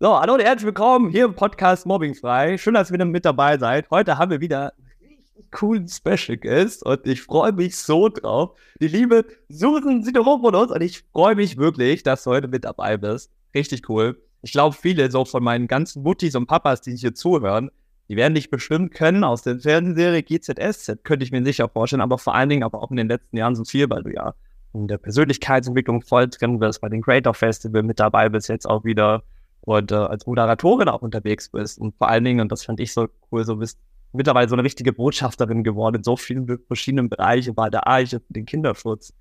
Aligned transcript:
So, 0.00 0.16
hallo 0.16 0.34
und 0.34 0.40
herzlich 0.40 0.64
willkommen 0.64 1.10
hier 1.10 1.24
im 1.24 1.34
Podcast 1.34 1.84
Mobbingfrei. 1.84 2.56
Schön, 2.56 2.74
dass 2.74 2.88
ihr 2.88 3.04
mit 3.04 3.24
dabei 3.24 3.58
seid. 3.58 3.90
Heute 3.90 4.16
haben 4.16 4.30
wir 4.30 4.40
wieder 4.40 4.72
einen 4.78 4.86
richtig 5.00 5.50
coolen 5.50 5.88
Special 5.88 6.36
Guest 6.36 6.86
und 6.86 7.04
ich 7.04 7.22
freue 7.22 7.50
mich 7.50 7.76
so 7.76 8.08
drauf. 8.08 8.56
Die 8.80 8.86
liebe 8.86 9.24
Susan 9.48 10.04
Sideropoulos 10.04 10.70
und 10.70 10.82
ich 10.82 11.02
freue 11.12 11.34
mich 11.34 11.56
wirklich, 11.56 12.04
dass 12.04 12.22
du 12.22 12.30
heute 12.30 12.46
mit 12.46 12.64
dabei 12.64 12.96
bist. 12.96 13.32
Richtig 13.56 13.88
cool. 13.88 14.22
Ich 14.42 14.52
glaube, 14.52 14.76
viele 14.80 15.10
so 15.10 15.24
von 15.24 15.42
meinen 15.42 15.66
ganzen 15.66 16.04
Muttis 16.04 16.36
und 16.36 16.46
Papas, 16.46 16.80
die 16.80 16.94
hier 16.94 17.16
zuhören, 17.16 17.72
die 18.08 18.14
werden 18.14 18.36
dich 18.36 18.50
bestimmt 18.50 18.94
können 18.94 19.24
aus 19.24 19.42
der 19.42 19.58
Fernsehserie 19.58 20.22
GZSZ, 20.22 21.02
könnte 21.02 21.24
ich 21.24 21.32
mir 21.32 21.44
sicher 21.44 21.68
vorstellen, 21.68 22.02
aber 22.02 22.18
vor 22.18 22.36
allen 22.36 22.50
Dingen 22.50 22.62
aber 22.62 22.84
auch 22.84 22.92
in 22.92 22.98
den 22.98 23.08
letzten 23.08 23.36
Jahren 23.36 23.56
so 23.56 23.64
viel, 23.64 23.90
weil 23.90 24.04
du 24.04 24.14
ja 24.14 24.34
in 24.74 24.86
der 24.86 24.98
Persönlichkeitsentwicklung 24.98 26.02
voll 26.02 26.28
drin 26.28 26.60
bist, 26.60 26.80
bei 26.82 26.88
den 26.88 27.02
Creator 27.02 27.34
Festival 27.34 27.82
mit 27.82 27.98
dabei 27.98 28.28
bist, 28.28 28.48
jetzt 28.48 28.64
auch 28.64 28.84
wieder 28.84 29.24
und 29.68 29.92
äh, 29.92 29.96
als 29.96 30.26
Moderatorin 30.26 30.88
auch 30.88 31.02
unterwegs 31.02 31.50
bist. 31.50 31.78
Und 31.78 31.94
vor 31.96 32.08
allen 32.08 32.24
Dingen, 32.24 32.40
und 32.40 32.50
das 32.50 32.64
fand 32.64 32.80
ich 32.80 32.94
so 32.94 33.08
cool, 33.30 33.44
so 33.44 33.56
bist 33.56 33.78
mittlerweile 34.12 34.48
so 34.48 34.54
eine 34.54 34.64
richtige 34.64 34.94
Botschafterin 34.94 35.62
geworden 35.62 35.96
in 35.96 36.02
so 36.02 36.16
vielen 36.16 36.46
verschiedenen 36.66 37.10
Bereichen, 37.10 37.54
bei 37.54 37.68
der 37.68 37.86
Eiche, 37.86 38.22
den 38.30 38.46
Kinderschutz. 38.46 39.12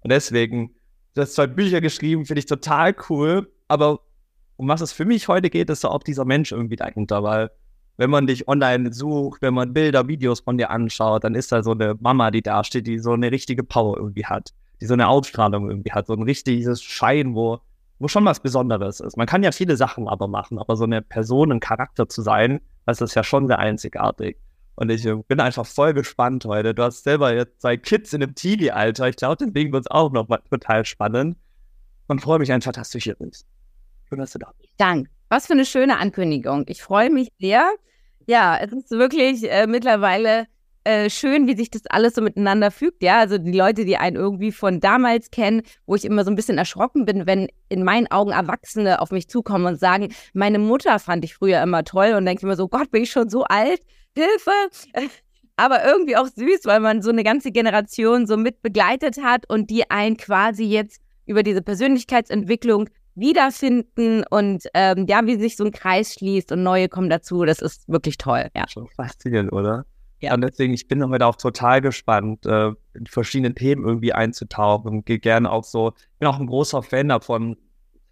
Und 0.00 0.12
deswegen, 0.12 0.76
du 1.14 1.22
hast 1.22 1.34
zwei 1.34 1.48
Bücher 1.48 1.80
geschrieben, 1.80 2.24
finde 2.26 2.38
ich 2.38 2.46
total 2.46 2.94
cool. 3.10 3.50
Aber 3.66 3.98
um 4.56 4.68
was 4.68 4.80
es 4.80 4.92
für 4.92 5.04
mich 5.04 5.26
heute 5.26 5.50
geht, 5.50 5.68
ist 5.68 5.80
so 5.80 5.88
auch 5.88 6.04
dieser 6.04 6.24
Mensch 6.24 6.52
irgendwie 6.52 6.76
dahinter, 6.76 7.24
weil 7.24 7.50
wenn 7.96 8.10
man 8.10 8.28
dich 8.28 8.46
online 8.46 8.92
sucht, 8.92 9.42
wenn 9.42 9.54
man 9.54 9.72
Bilder, 9.72 10.06
Videos 10.06 10.38
von 10.38 10.58
dir 10.58 10.70
anschaut, 10.70 11.24
dann 11.24 11.34
ist 11.34 11.50
da 11.50 11.64
so 11.64 11.72
eine 11.72 11.96
Mama, 11.98 12.30
die 12.30 12.42
da 12.42 12.62
steht, 12.62 12.86
die 12.86 13.00
so 13.00 13.10
eine 13.14 13.32
richtige 13.32 13.64
Power 13.64 13.96
irgendwie 13.96 14.26
hat, 14.26 14.52
die 14.80 14.86
so 14.86 14.94
eine 14.94 15.08
Ausstrahlung 15.08 15.68
irgendwie 15.68 15.90
hat, 15.90 16.06
so 16.06 16.12
ein 16.12 16.22
richtiges 16.22 16.80
Schein, 16.80 17.34
wo, 17.34 17.58
wo 17.98 18.08
schon 18.08 18.24
was 18.24 18.40
Besonderes 18.40 19.00
ist. 19.00 19.16
Man 19.16 19.26
kann 19.26 19.42
ja 19.42 19.52
viele 19.52 19.76
Sachen 19.76 20.08
aber 20.08 20.28
machen, 20.28 20.58
aber 20.58 20.76
so 20.76 20.84
eine 20.84 21.02
Person, 21.02 21.52
ein 21.52 21.60
Charakter 21.60 22.08
zu 22.08 22.22
sein, 22.22 22.60
das 22.86 23.00
ist 23.00 23.14
ja 23.14 23.24
schon 23.24 23.46
sehr 23.46 23.58
einzigartig. 23.58 24.38
Und 24.76 24.90
ich 24.90 25.04
äh, 25.04 25.16
bin 25.26 25.40
einfach 25.40 25.66
voll 25.66 25.92
gespannt 25.92 26.44
heute. 26.44 26.72
Du 26.72 26.84
hast 26.84 27.02
selber 27.02 27.34
jetzt 27.34 27.60
zwei 27.62 27.76
Kids 27.76 28.12
in 28.12 28.22
einem 28.22 28.36
Teenie-Alter. 28.36 29.08
Ich 29.08 29.16
glaube, 29.16 29.44
deswegen 29.44 29.72
wird 29.72 29.86
es 29.86 29.90
auch 29.90 30.12
noch 30.12 30.28
mal 30.28 30.40
total 30.48 30.84
spannend. 30.84 31.36
Und 32.06 32.22
freue 32.22 32.38
mich 32.38 32.52
einfach, 32.52 32.72
dass 32.72 32.90
du 32.90 32.98
hier 32.98 33.16
bist. 33.16 33.44
Schön, 34.08 34.20
dass 34.20 34.32
du 34.32 34.38
da 34.38 34.52
bist. 34.58 34.72
Danke. 34.78 35.10
Was 35.28 35.46
für 35.46 35.54
eine 35.54 35.66
schöne 35.66 35.98
Ankündigung. 35.98 36.64
Ich 36.68 36.82
freue 36.82 37.10
mich 37.10 37.28
sehr. 37.40 37.68
Ja, 38.26 38.56
es 38.56 38.72
ist 38.72 38.90
wirklich 38.92 39.50
äh, 39.50 39.66
mittlerweile 39.66 40.46
äh, 40.88 41.10
schön, 41.10 41.46
wie 41.46 41.54
sich 41.54 41.70
das 41.70 41.82
alles 41.90 42.14
so 42.14 42.22
miteinander 42.22 42.70
fügt. 42.70 43.02
Ja, 43.02 43.18
also 43.18 43.36
die 43.36 43.52
Leute, 43.52 43.84
die 43.84 43.98
einen 43.98 44.16
irgendwie 44.16 44.52
von 44.52 44.80
damals 44.80 45.30
kennen, 45.30 45.60
wo 45.84 45.94
ich 45.94 46.06
immer 46.06 46.24
so 46.24 46.30
ein 46.30 46.34
bisschen 46.34 46.56
erschrocken 46.56 47.04
bin, 47.04 47.26
wenn 47.26 47.48
in 47.68 47.84
meinen 47.84 48.10
Augen 48.10 48.30
Erwachsene 48.30 49.02
auf 49.02 49.10
mich 49.10 49.28
zukommen 49.28 49.66
und 49.66 49.78
sagen, 49.78 50.14
meine 50.32 50.58
Mutter 50.58 50.98
fand 50.98 51.26
ich 51.26 51.34
früher 51.34 51.62
immer 51.62 51.84
toll 51.84 52.14
und 52.16 52.24
denke 52.24 52.46
immer 52.46 52.56
so, 52.56 52.68
Gott, 52.68 52.90
bin 52.90 53.02
ich 53.02 53.10
schon 53.10 53.28
so 53.28 53.44
alt? 53.44 53.82
Hilfe! 54.16 54.50
Aber 55.56 55.84
irgendwie 55.84 56.16
auch 56.16 56.28
süß, 56.28 56.60
weil 56.64 56.80
man 56.80 57.02
so 57.02 57.10
eine 57.10 57.22
ganze 57.22 57.50
Generation 57.50 58.26
so 58.26 58.38
mit 58.38 58.62
begleitet 58.62 59.22
hat 59.22 59.44
und 59.50 59.68
die 59.68 59.90
einen 59.90 60.16
quasi 60.16 60.64
jetzt 60.64 61.02
über 61.26 61.42
diese 61.42 61.60
Persönlichkeitsentwicklung 61.60 62.88
wiederfinden 63.14 64.24
und 64.30 64.64
ähm, 64.72 65.04
ja, 65.06 65.26
wie 65.26 65.36
sich 65.36 65.56
so 65.56 65.64
ein 65.64 65.72
Kreis 65.72 66.14
schließt 66.14 66.50
und 66.52 66.62
neue 66.62 66.88
kommen 66.88 67.10
dazu. 67.10 67.44
Das 67.44 67.60
ist 67.60 67.86
wirklich 67.88 68.16
toll. 68.16 68.48
Ja. 68.56 68.66
Schon 68.68 68.88
faszinierend, 68.88 69.52
oder? 69.52 69.84
Ja. 70.20 70.34
Und 70.34 70.40
deswegen, 70.42 70.74
ich 70.74 70.88
bin 70.88 71.06
heute 71.08 71.26
auch 71.26 71.36
total 71.36 71.80
gespannt, 71.80 72.44
äh, 72.46 72.72
in 72.94 73.06
verschiedenen 73.06 73.54
Themen 73.54 73.84
irgendwie 73.84 74.12
einzutauchen 74.12 75.04
gehe 75.04 75.18
gerne 75.18 75.50
auch 75.50 75.64
so, 75.64 75.92
ich 75.96 76.18
bin 76.18 76.28
auch 76.28 76.38
ein 76.38 76.46
großer 76.46 76.82
Fan 76.82 77.08
davon, 77.08 77.56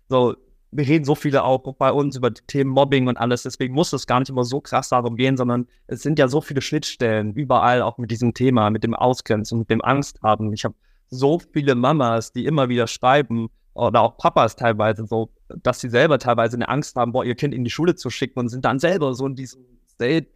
so, 0.09 0.37
wir 0.71 0.87
reden 0.87 1.05
so 1.05 1.15
viele 1.15 1.43
auch 1.45 1.75
bei 1.75 1.91
uns 1.91 2.17
über 2.17 2.31
die 2.31 2.43
Themen 2.47 2.71
Mobbing 2.71 3.09
und 3.09 3.17
alles, 3.17 3.43
deswegen 3.43 3.75
muss 3.75 3.93
es 3.93 4.07
gar 4.07 4.21
nicht 4.21 4.29
immer 4.29 4.45
so 4.45 4.61
krass 4.61 4.91
darum 4.91 5.17
gehen, 5.17 5.37
sondern 5.37 5.67
es 5.87 6.03
sind 6.03 6.19
ja 6.19 6.29
so 6.29 6.41
viele 6.41 6.61
Schnittstellen 6.61 7.33
überall 7.35 7.83
auch 7.83 7.99
mit 7.99 8.11
diesem 8.11 8.35
Thema, 8.35 8.71
mit 8.71 8.85
dem 8.85 8.95
Ausgrenzen, 8.95 9.61
mit 9.61 9.71
dem 9.71 9.83
Angst 9.83 10.21
haben. 10.23 10.53
Ich 10.53 10.65
habe 10.65 10.75
so 11.09 11.41
viele 11.53 11.75
Mamas, 11.75 12.33
die 12.33 12.47
immer 12.47 12.69
wieder 12.69 12.87
schreiben, 12.87 13.49
oder 13.77 14.01
auch 14.01 14.17
Papas 14.17 14.57
teilweise 14.57 15.07
so, 15.07 15.31
dass 15.63 15.81
sie 15.81 15.91
selber 15.91 16.19
teilweise 16.19 16.57
eine 16.57 16.69
Angst 16.69 16.97
haben, 16.97 17.13
boah, 17.13 17.25
ihr 17.25 17.35
Kind 17.35 17.55
in 17.55 17.63
die 17.63 17.71
Schule 17.71 17.95
zu 17.95 18.11
schicken 18.11 18.39
und 18.39 18.49
sind 18.49 18.65
dann 18.65 18.79
selber 18.79 19.15
so 19.15 19.27
in 19.27 19.35
diesem 19.35 19.63
State, 19.87 20.29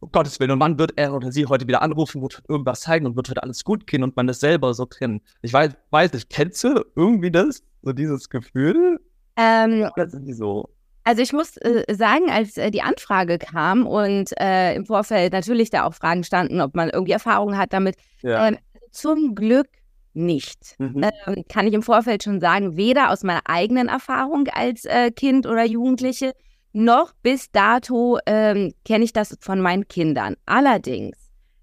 oh 0.00 0.08
Gottes 0.08 0.38
Willen, 0.40 0.52
und 0.52 0.60
wann 0.60 0.78
wird 0.78 0.92
er 0.96 1.14
oder 1.14 1.32
sie 1.32 1.46
heute 1.46 1.66
wieder 1.66 1.82
anrufen, 1.82 2.22
wird 2.22 2.42
irgendwas 2.48 2.80
zeigen 2.80 3.06
und 3.06 3.16
wird 3.16 3.28
heute 3.30 3.42
alles 3.42 3.64
gut 3.64 3.86
gehen 3.86 4.02
und 4.02 4.16
man 4.16 4.28
ist 4.28 4.40
selber 4.40 4.74
so 4.74 4.86
drin. 4.88 5.20
Ich 5.42 5.52
weiß, 5.52 5.72
weiß 5.90 6.12
nicht, 6.12 6.30
kennst 6.30 6.62
du 6.64 6.84
irgendwie 6.94 7.30
das, 7.30 7.62
so 7.82 7.92
dieses 7.92 8.28
Gefühl? 8.28 9.00
Ähm, 9.36 9.88
oder 9.94 10.08
sind 10.08 10.24
die 10.24 10.32
so? 10.32 10.68
Also 11.04 11.22
ich 11.22 11.32
muss 11.32 11.56
äh, 11.58 11.84
sagen, 11.94 12.30
als 12.30 12.58
äh, 12.58 12.70
die 12.70 12.82
Anfrage 12.82 13.38
kam 13.38 13.86
und 13.86 14.38
äh, 14.38 14.74
im 14.74 14.84
Vorfeld 14.84 15.32
natürlich 15.32 15.70
da 15.70 15.84
auch 15.84 15.94
Fragen 15.94 16.22
standen, 16.22 16.60
ob 16.60 16.74
man 16.74 16.90
irgendwie 16.90 17.12
Erfahrungen 17.12 17.56
hat 17.56 17.72
damit, 17.72 17.96
ja. 18.20 18.48
Ähm, 18.48 18.58
zum 18.90 19.34
Glück 19.34 19.68
nicht. 20.12 20.74
Mhm. 20.78 21.04
Ähm, 21.26 21.44
kann 21.48 21.66
ich 21.66 21.74
im 21.74 21.82
Vorfeld 21.82 22.24
schon 22.24 22.40
sagen, 22.40 22.76
weder 22.76 23.10
aus 23.10 23.22
meiner 23.22 23.42
eigenen 23.44 23.88
Erfahrung 23.88 24.48
als 24.48 24.84
äh, 24.84 25.10
Kind 25.10 25.46
oder 25.46 25.64
Jugendliche, 25.64 26.34
noch 26.72 27.12
bis 27.22 27.50
dato 27.50 28.18
ähm, 28.26 28.72
kenne 28.84 29.04
ich 29.04 29.12
das 29.12 29.36
von 29.40 29.60
meinen 29.60 29.88
Kindern. 29.88 30.36
Allerdings 30.46 31.16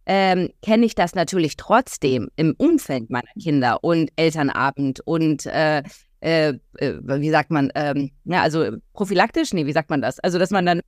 ähm, 0.05 0.49
kenne 0.61 0.85
ich 0.85 0.95
das 0.95 1.15
natürlich 1.15 1.57
trotzdem 1.57 2.29
im 2.35 2.55
Umfeld 2.57 3.09
meiner 3.09 3.31
Kinder 3.41 3.83
und 3.83 4.11
Elternabend 4.15 5.01
und 5.05 5.45
äh, 5.45 5.83
äh, 6.21 6.53
äh 6.77 6.99
wie 7.01 7.29
sagt 7.29 7.51
man, 7.51 7.71
ähm, 7.75 8.11
ja, 8.25 8.41
also 8.41 8.77
prophylaktisch, 8.93 9.53
nee, 9.53 9.65
wie 9.65 9.73
sagt 9.73 9.89
man 9.89 10.01
das? 10.01 10.19
Also, 10.19 10.37
dass 10.37 10.51
man 10.51 10.65
dann 10.65 10.81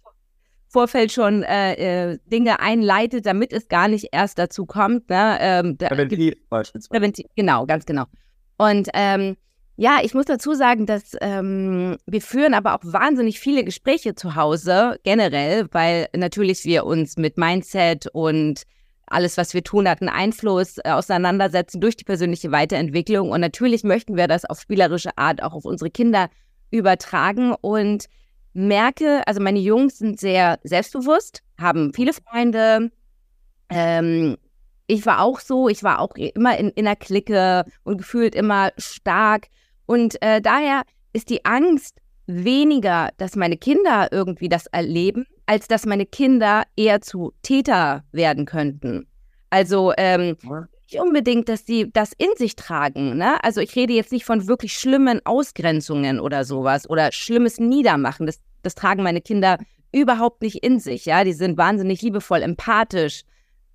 Vorfeld 0.70 1.12
schon 1.12 1.44
äh, 1.44 2.12
äh, 2.12 2.20
Dinge 2.26 2.60
einleitet, 2.60 3.26
damit 3.26 3.54
es 3.54 3.68
gar 3.68 3.88
nicht 3.88 4.10
erst 4.12 4.38
dazu 4.38 4.66
kommt. 4.66 5.10
Ne? 5.10 5.38
Ähm, 5.40 5.78
Präventiv 5.78 6.36
beispielsweise. 6.50 6.90
Präventiv, 6.90 7.26
genau, 7.36 7.66
ganz 7.66 7.86
genau. 7.86 8.04
Und 8.58 8.90
ähm, 8.94 9.38
ja, 9.78 10.00
ich 10.02 10.16
muss 10.16 10.26
dazu 10.26 10.56
sagen, 10.56 10.88
dass 10.88 11.16
ähm, 11.22 11.98
wir 12.08 12.22
führen 12.22 12.56
aber 12.56 12.74
auch 12.74 12.82
wahnsinnig 12.82 13.40
viele 13.40 13.64
Gespräche 13.64 14.16
zu 14.16 14.36
Hause 14.36 15.00
generell, 15.04 15.68
weil 15.72 16.08
natürlich 16.16 16.66
wir 16.66 16.86
uns 16.86 17.16
mit 17.18 17.38
Mindset 17.38 18.08
und 18.08 18.64
alles, 19.06 19.38
was 19.38 19.54
wir 19.54 19.64
tun, 19.64 19.88
hat 19.88 20.02
einen 20.02 20.10
Einfluss 20.10 20.80
äh, 20.80 20.90
auseinandersetzen 20.90 21.80
durch 21.80 21.96
die 21.96 22.04
persönliche 22.04 22.52
Weiterentwicklung. 22.52 23.30
Und 23.30 23.40
natürlich 23.40 23.84
möchten 23.84 24.18
wir 24.18 24.28
das 24.28 24.46
auf 24.46 24.60
spielerische 24.60 25.18
Art 25.18 25.42
auch 25.44 25.54
auf 25.54 25.64
unsere 25.64 25.92
Kinder 25.92 26.30
übertragen. 26.72 27.54
Und 27.62 28.08
merke, 28.54 29.22
also 29.28 29.40
meine 29.42 29.60
Jungs 29.60 30.00
sind 30.00 30.20
sehr 30.20 30.60
selbstbewusst, 30.64 31.44
haben 31.60 31.94
viele 31.94 32.14
Freunde. 32.14 32.92
Ähm, 33.70 34.38
ich 34.88 35.06
war 35.06 35.22
auch 35.22 35.40
so, 35.40 35.70
ich 35.70 35.84
war 35.84 36.00
auch 36.00 36.16
immer 36.16 36.58
in, 36.58 36.70
in 36.72 36.86
der 36.86 36.96
Clique 36.96 37.66
und 37.84 37.98
gefühlt 37.98 38.34
immer 38.34 38.72
stark. 38.78 39.48
Und 39.88 40.22
äh, 40.22 40.42
daher 40.42 40.84
ist 41.14 41.32
die 41.32 41.44
Angst 41.44 41.98
weniger, 42.28 43.10
dass 43.18 43.36
meine 43.36 43.58
Kinder 43.58 44.10
irgendwie 44.12 44.50
das 44.50 44.68
erleben, 44.68 45.26
als 45.48 45.68
dass 45.68 45.86
meine 45.86 46.06
Kinder 46.06 46.64
eher 46.76 47.02
zu 47.02 47.34
Täter 47.42 48.04
werden 48.12 48.46
könnten. 48.46 49.08
Also 49.50 49.94
ähm, 49.98 50.38
nicht 50.92 51.02
unbedingt, 51.02 51.50
dass 51.50 51.66
sie 51.66 51.90
das 51.92 52.12
in 52.18 52.30
sich 52.36 52.56
tragen. 52.56 53.18
Ne? 53.18 53.44
Also 53.44 53.62
ich 53.62 53.76
rede 53.76 53.94
jetzt 53.94 54.12
nicht 54.12 54.26
von 54.26 54.48
wirklich 54.48 54.74
schlimmen 54.74 55.26
Ausgrenzungen 55.26 56.20
oder 56.20 56.46
sowas 56.46 56.88
oder 56.88 57.12
schlimmes 57.12 57.60
Niedermachen. 57.60 58.26
Das 58.28 58.40
das 58.68 58.76
tragen 58.76 59.04
meine 59.04 59.22
Kinder 59.22 59.58
überhaupt 59.94 60.42
nicht 60.42 60.58
in 60.58 60.80
sich. 60.80 61.06
Ja, 61.06 61.24
die 61.24 61.32
sind 61.32 61.58
wahnsinnig 61.58 62.02
liebevoll, 62.02 62.42
empathisch. 62.42 63.24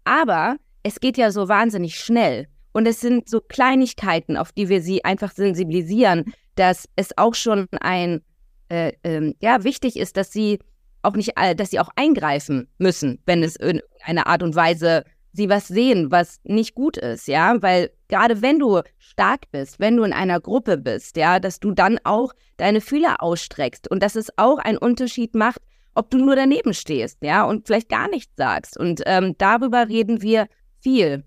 Aber 0.05 0.57
es 0.83 1.01
geht 1.01 1.17
ja 1.17 1.31
so 1.31 1.49
wahnsinnig 1.49 1.99
schnell. 1.99 2.47
Und 2.73 2.87
es 2.87 3.01
sind 3.01 3.29
so 3.29 3.41
Kleinigkeiten, 3.41 4.37
auf 4.37 4.53
die 4.53 4.69
wir 4.69 4.83
sie 4.83 5.05
einfach 5.05 5.33
sensibilisieren, 5.33 6.33
dass 6.55 6.89
es 6.97 7.17
auch 7.17 7.35
schon 7.35 7.69
ein, 7.81 8.23
äh, 8.69 8.93
äh, 9.03 9.35
ja, 9.41 9.65
wichtig 9.65 9.97
ist, 9.97 10.17
dass 10.17 10.33
sie 10.33 10.59
auch 11.03 11.15
nicht, 11.15 11.33
dass 11.57 11.71
sie 11.71 11.81
auch 11.81 11.91
eingreifen 11.97 12.69
müssen, 12.79 13.21
wenn 13.27 13.43
es 13.43 13.57
in 13.57 13.81
einer 14.05 14.27
Art 14.27 14.43
und 14.43 14.55
Weise 14.55 15.05
sie 15.33 15.49
was 15.49 15.67
sehen, 15.69 16.11
was 16.11 16.41
nicht 16.45 16.75
gut 16.75 16.97
ist, 16.97 17.27
ja, 17.27 17.61
weil 17.63 17.91
gerade 18.09 18.43
wenn 18.43 18.59
du 18.59 18.83
stark 18.99 19.51
bist, 19.51 19.81
wenn 19.81 19.97
du 19.97 20.05
in 20.05 20.13
einer 20.13 20.41
Gruppe 20.41 20.77
bist, 20.77 21.17
ja, 21.17 21.41
dass 21.41 21.59
du 21.59 21.73
dann 21.73 21.99
auch 22.05 22.33
deine 22.59 22.81
Fühler 22.81 23.23
ausstreckst 23.23 23.91
und 23.91 24.03
dass 24.03 24.15
es 24.15 24.29
auch 24.37 24.59
einen 24.59 24.79
Unterschied 24.79 25.35
macht, 25.35 25.63
ob 25.95 26.11
du 26.11 26.19
nur 26.19 26.37
daneben 26.37 26.75
stehst, 26.75 27.19
ja, 27.23 27.45
und 27.45 27.67
vielleicht 27.67 27.89
gar 27.89 28.09
nichts 28.09 28.33
sagst. 28.37 28.79
Und 28.79 29.03
ähm, 29.07 29.35
darüber 29.39 29.89
reden 29.89 30.23
wir 30.23 30.49
viel. 30.81 31.25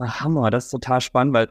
Hammer, 0.00 0.50
das 0.50 0.66
ist 0.66 0.70
total 0.70 1.00
spannend, 1.00 1.34
weil 1.34 1.48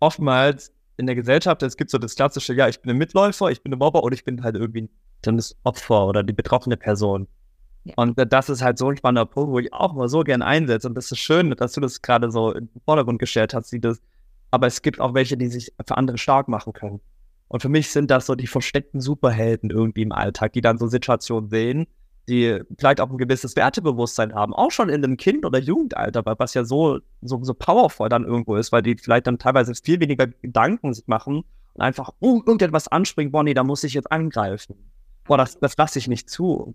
oftmals 0.00 0.72
in 0.96 1.06
der 1.06 1.14
Gesellschaft, 1.14 1.62
es 1.62 1.76
gibt 1.76 1.90
so 1.90 1.98
das 1.98 2.14
klassische, 2.14 2.52
ja, 2.54 2.68
ich 2.68 2.80
bin 2.80 2.90
ein 2.90 2.98
Mitläufer, 2.98 3.50
ich 3.50 3.62
bin 3.62 3.72
ein 3.72 3.78
Mobber 3.78 4.02
und 4.02 4.12
ich 4.12 4.24
bin 4.24 4.42
halt 4.42 4.54
irgendwie 4.56 4.90
dann 5.22 5.36
das 5.36 5.56
Opfer 5.64 6.06
oder 6.06 6.22
die 6.22 6.32
betroffene 6.32 6.76
Person. 6.76 7.26
Ja. 7.84 7.94
Und 7.96 8.18
das 8.30 8.50
ist 8.50 8.62
halt 8.62 8.76
so 8.76 8.88
ein 8.88 8.96
spannender 8.96 9.24
Punkt, 9.24 9.50
wo 9.50 9.58
ich 9.58 9.72
auch 9.72 9.94
mal 9.94 10.08
so 10.08 10.20
gern 10.20 10.42
einsetze. 10.42 10.86
Und 10.86 10.94
das 10.94 11.10
ist 11.10 11.18
schön, 11.18 11.50
dass 11.52 11.72
du 11.72 11.80
das 11.80 12.02
gerade 12.02 12.30
so 12.30 12.52
in 12.52 12.66
den 12.66 12.80
Vordergrund 12.84 13.18
gestellt 13.18 13.54
hast, 13.54 13.74
das. 13.80 14.02
Aber 14.50 14.66
es 14.66 14.82
gibt 14.82 15.00
auch 15.00 15.14
welche, 15.14 15.36
die 15.36 15.46
sich 15.46 15.72
für 15.86 15.96
andere 15.96 16.18
stark 16.18 16.48
machen 16.48 16.72
können. 16.72 17.00
Und 17.48 17.62
für 17.62 17.68
mich 17.68 17.90
sind 17.90 18.10
das 18.10 18.26
so 18.26 18.34
die 18.34 18.46
versteckten 18.46 19.00
Superhelden 19.00 19.70
irgendwie 19.70 20.02
im 20.02 20.12
Alltag, 20.12 20.52
die 20.52 20.60
dann 20.60 20.76
so 20.76 20.88
Situationen 20.88 21.48
sehen, 21.48 21.86
die 22.28 22.60
vielleicht 22.78 23.00
auch 23.00 23.10
ein 23.10 23.18
gewisses 23.18 23.56
Wertebewusstsein 23.56 24.34
haben, 24.34 24.54
auch 24.54 24.70
schon 24.70 24.88
in 24.88 25.04
einem 25.04 25.16
Kind- 25.16 25.44
oder 25.44 25.58
Jugendalter, 25.58 26.22
was 26.24 26.54
ja 26.54 26.64
so, 26.64 27.00
so, 27.22 27.42
so 27.42 27.54
powerful 27.54 28.08
dann 28.08 28.24
irgendwo 28.24 28.56
ist, 28.56 28.72
weil 28.72 28.82
die 28.82 28.96
vielleicht 28.96 29.26
dann 29.26 29.38
teilweise 29.38 29.72
viel 29.74 30.00
weniger 30.00 30.26
Gedanken 30.26 30.92
sich 30.94 31.06
machen 31.06 31.44
und 31.74 31.80
einfach, 31.80 32.10
oh, 32.20 32.40
irgendetwas 32.46 32.88
anspringen, 32.88 33.32
Bonnie, 33.32 33.54
da 33.54 33.64
muss 33.64 33.84
ich 33.84 33.94
jetzt 33.94 34.10
angreifen. 34.12 34.76
Boah, 35.24 35.38
das, 35.38 35.58
das 35.58 35.76
lasse 35.76 35.98
ich 35.98 36.08
nicht 36.08 36.30
zu. 36.30 36.74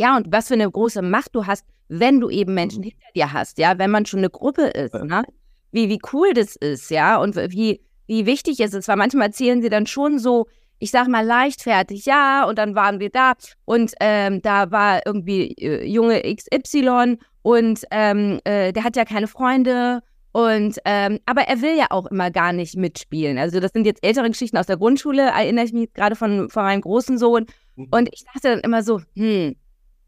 Ja, 0.00 0.16
und 0.16 0.30
was 0.30 0.48
für 0.48 0.54
eine 0.54 0.70
große 0.70 1.02
Macht 1.02 1.34
du 1.34 1.46
hast, 1.46 1.64
wenn 1.88 2.20
du 2.20 2.30
eben 2.30 2.54
Menschen 2.54 2.82
hinter 2.82 3.06
dir 3.14 3.32
hast, 3.32 3.58
ja, 3.58 3.78
wenn 3.78 3.90
man 3.90 4.06
schon 4.06 4.20
eine 4.20 4.30
Gruppe 4.30 4.66
ist, 4.66 4.94
ne? 4.94 5.24
Wie, 5.70 5.88
wie 5.88 6.00
cool 6.12 6.32
das 6.32 6.56
ist, 6.56 6.90
ja, 6.90 7.18
und 7.18 7.36
wie, 7.36 7.80
wie 8.06 8.24
wichtig 8.24 8.58
es 8.60 8.72
ist, 8.72 8.88
weil 8.88 8.96
manchmal 8.96 9.26
erzählen 9.26 9.60
sie 9.60 9.68
dann 9.68 9.86
schon 9.86 10.18
so, 10.18 10.46
ich 10.78 10.90
sag 10.90 11.08
mal 11.08 11.24
leichtfertig, 11.24 12.04
ja, 12.04 12.44
und 12.44 12.58
dann 12.58 12.74
waren 12.74 13.00
wir 13.00 13.10
da 13.10 13.34
und 13.64 13.92
ähm, 14.00 14.42
da 14.42 14.70
war 14.70 15.00
irgendwie 15.06 15.52
äh, 15.58 15.84
Junge 15.86 16.22
XY 16.22 17.18
und 17.42 17.84
ähm, 17.90 18.40
äh, 18.44 18.72
der 18.72 18.84
hat 18.84 18.96
ja 18.96 19.04
keine 19.04 19.26
Freunde 19.26 20.02
und 20.32 20.78
ähm, 20.84 21.18
aber 21.26 21.42
er 21.42 21.62
will 21.62 21.76
ja 21.76 21.86
auch 21.90 22.06
immer 22.06 22.30
gar 22.30 22.52
nicht 22.52 22.76
mitspielen. 22.76 23.38
Also 23.38 23.60
das 23.60 23.72
sind 23.72 23.86
jetzt 23.86 24.04
ältere 24.04 24.28
Geschichten 24.28 24.56
aus 24.56 24.66
der 24.66 24.76
Grundschule, 24.76 25.22
erinnere 25.22 25.64
ich 25.64 25.72
mich 25.72 25.92
gerade 25.94 26.16
von, 26.16 26.48
von 26.50 26.62
meinem 26.62 26.82
großen 26.82 27.18
Sohn. 27.18 27.46
Mhm. 27.76 27.88
Und 27.90 28.08
ich 28.12 28.24
dachte 28.24 28.50
dann 28.50 28.60
immer 28.60 28.82
so, 28.82 29.00
hm, 29.14 29.56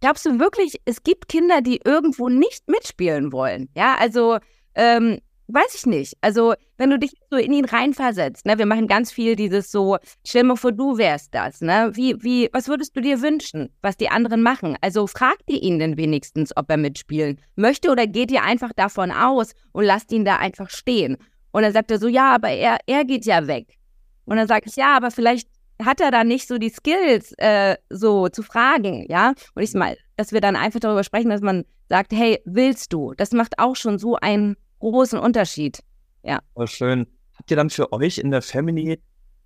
glaubst 0.00 0.26
du 0.26 0.38
wirklich, 0.38 0.80
es 0.84 1.02
gibt 1.02 1.28
Kinder, 1.28 1.62
die 1.62 1.80
irgendwo 1.84 2.28
nicht 2.28 2.68
mitspielen 2.68 3.32
wollen? 3.32 3.70
Ja, 3.74 3.96
also 3.98 4.38
ähm, 4.74 5.18
weiß 5.52 5.74
ich 5.74 5.86
nicht. 5.86 6.14
Also, 6.20 6.54
wenn 6.76 6.90
du 6.90 6.98
dich 6.98 7.12
so 7.30 7.36
in 7.36 7.52
ihn 7.52 7.64
reinversetzt, 7.64 8.46
ne, 8.46 8.58
wir 8.58 8.66
machen 8.66 8.86
ganz 8.86 9.12
viel 9.12 9.36
dieses 9.36 9.70
so, 9.70 9.98
stell 10.26 10.44
mal 10.44 10.56
vor, 10.56 10.72
du 10.72 10.98
wärst 10.98 11.34
das, 11.34 11.60
ne? 11.60 11.90
Wie, 11.94 12.22
wie, 12.22 12.48
was 12.52 12.68
würdest 12.68 12.96
du 12.96 13.00
dir 13.00 13.22
wünschen, 13.22 13.70
was 13.82 13.96
die 13.96 14.08
anderen 14.08 14.42
machen? 14.42 14.76
Also 14.80 15.06
fragt 15.06 15.44
ihr 15.48 15.62
ihn 15.62 15.78
denn 15.78 15.96
wenigstens, 15.96 16.56
ob 16.56 16.70
er 16.70 16.76
mitspielen 16.76 17.40
möchte 17.56 17.90
oder 17.90 18.06
geht 18.06 18.30
ihr 18.30 18.42
einfach 18.42 18.72
davon 18.74 19.10
aus 19.12 19.52
und 19.72 19.84
lasst 19.84 20.12
ihn 20.12 20.24
da 20.24 20.36
einfach 20.36 20.70
stehen? 20.70 21.16
Und 21.52 21.62
dann 21.62 21.72
sagt 21.72 21.90
er 21.90 21.98
so, 21.98 22.08
ja, 22.08 22.34
aber 22.34 22.50
er, 22.50 22.78
er 22.86 23.04
geht 23.04 23.26
ja 23.26 23.46
weg. 23.46 23.78
Und 24.24 24.36
dann 24.36 24.46
sage 24.46 24.66
ich, 24.66 24.76
ja, 24.76 24.96
aber 24.96 25.10
vielleicht 25.10 25.48
hat 25.84 26.00
er 26.00 26.10
da 26.10 26.24
nicht 26.24 26.46
so 26.46 26.58
die 26.58 26.70
Skills, 26.70 27.32
äh, 27.38 27.76
so 27.88 28.28
zu 28.28 28.42
fragen, 28.42 29.06
ja? 29.08 29.34
Und 29.54 29.62
ich 29.62 29.72
mal, 29.74 29.96
dass 30.16 30.32
wir 30.32 30.40
dann 30.40 30.56
einfach 30.56 30.80
darüber 30.80 31.04
sprechen, 31.04 31.30
dass 31.30 31.40
man 31.40 31.64
sagt, 31.88 32.12
hey, 32.12 32.40
willst 32.44 32.92
du? 32.92 33.14
Das 33.16 33.32
macht 33.32 33.58
auch 33.58 33.76
schon 33.76 33.98
so 33.98 34.16
einen 34.16 34.56
großen 34.80 35.18
Unterschied. 35.18 35.82
Ja. 36.22 36.40
Oh, 36.54 36.66
schön. 36.66 37.06
Habt 37.34 37.50
ihr 37.50 37.56
dann 37.56 37.70
für 37.70 37.92
euch 37.92 38.18
in 38.18 38.30
der 38.30 38.42
Family 38.42 39.00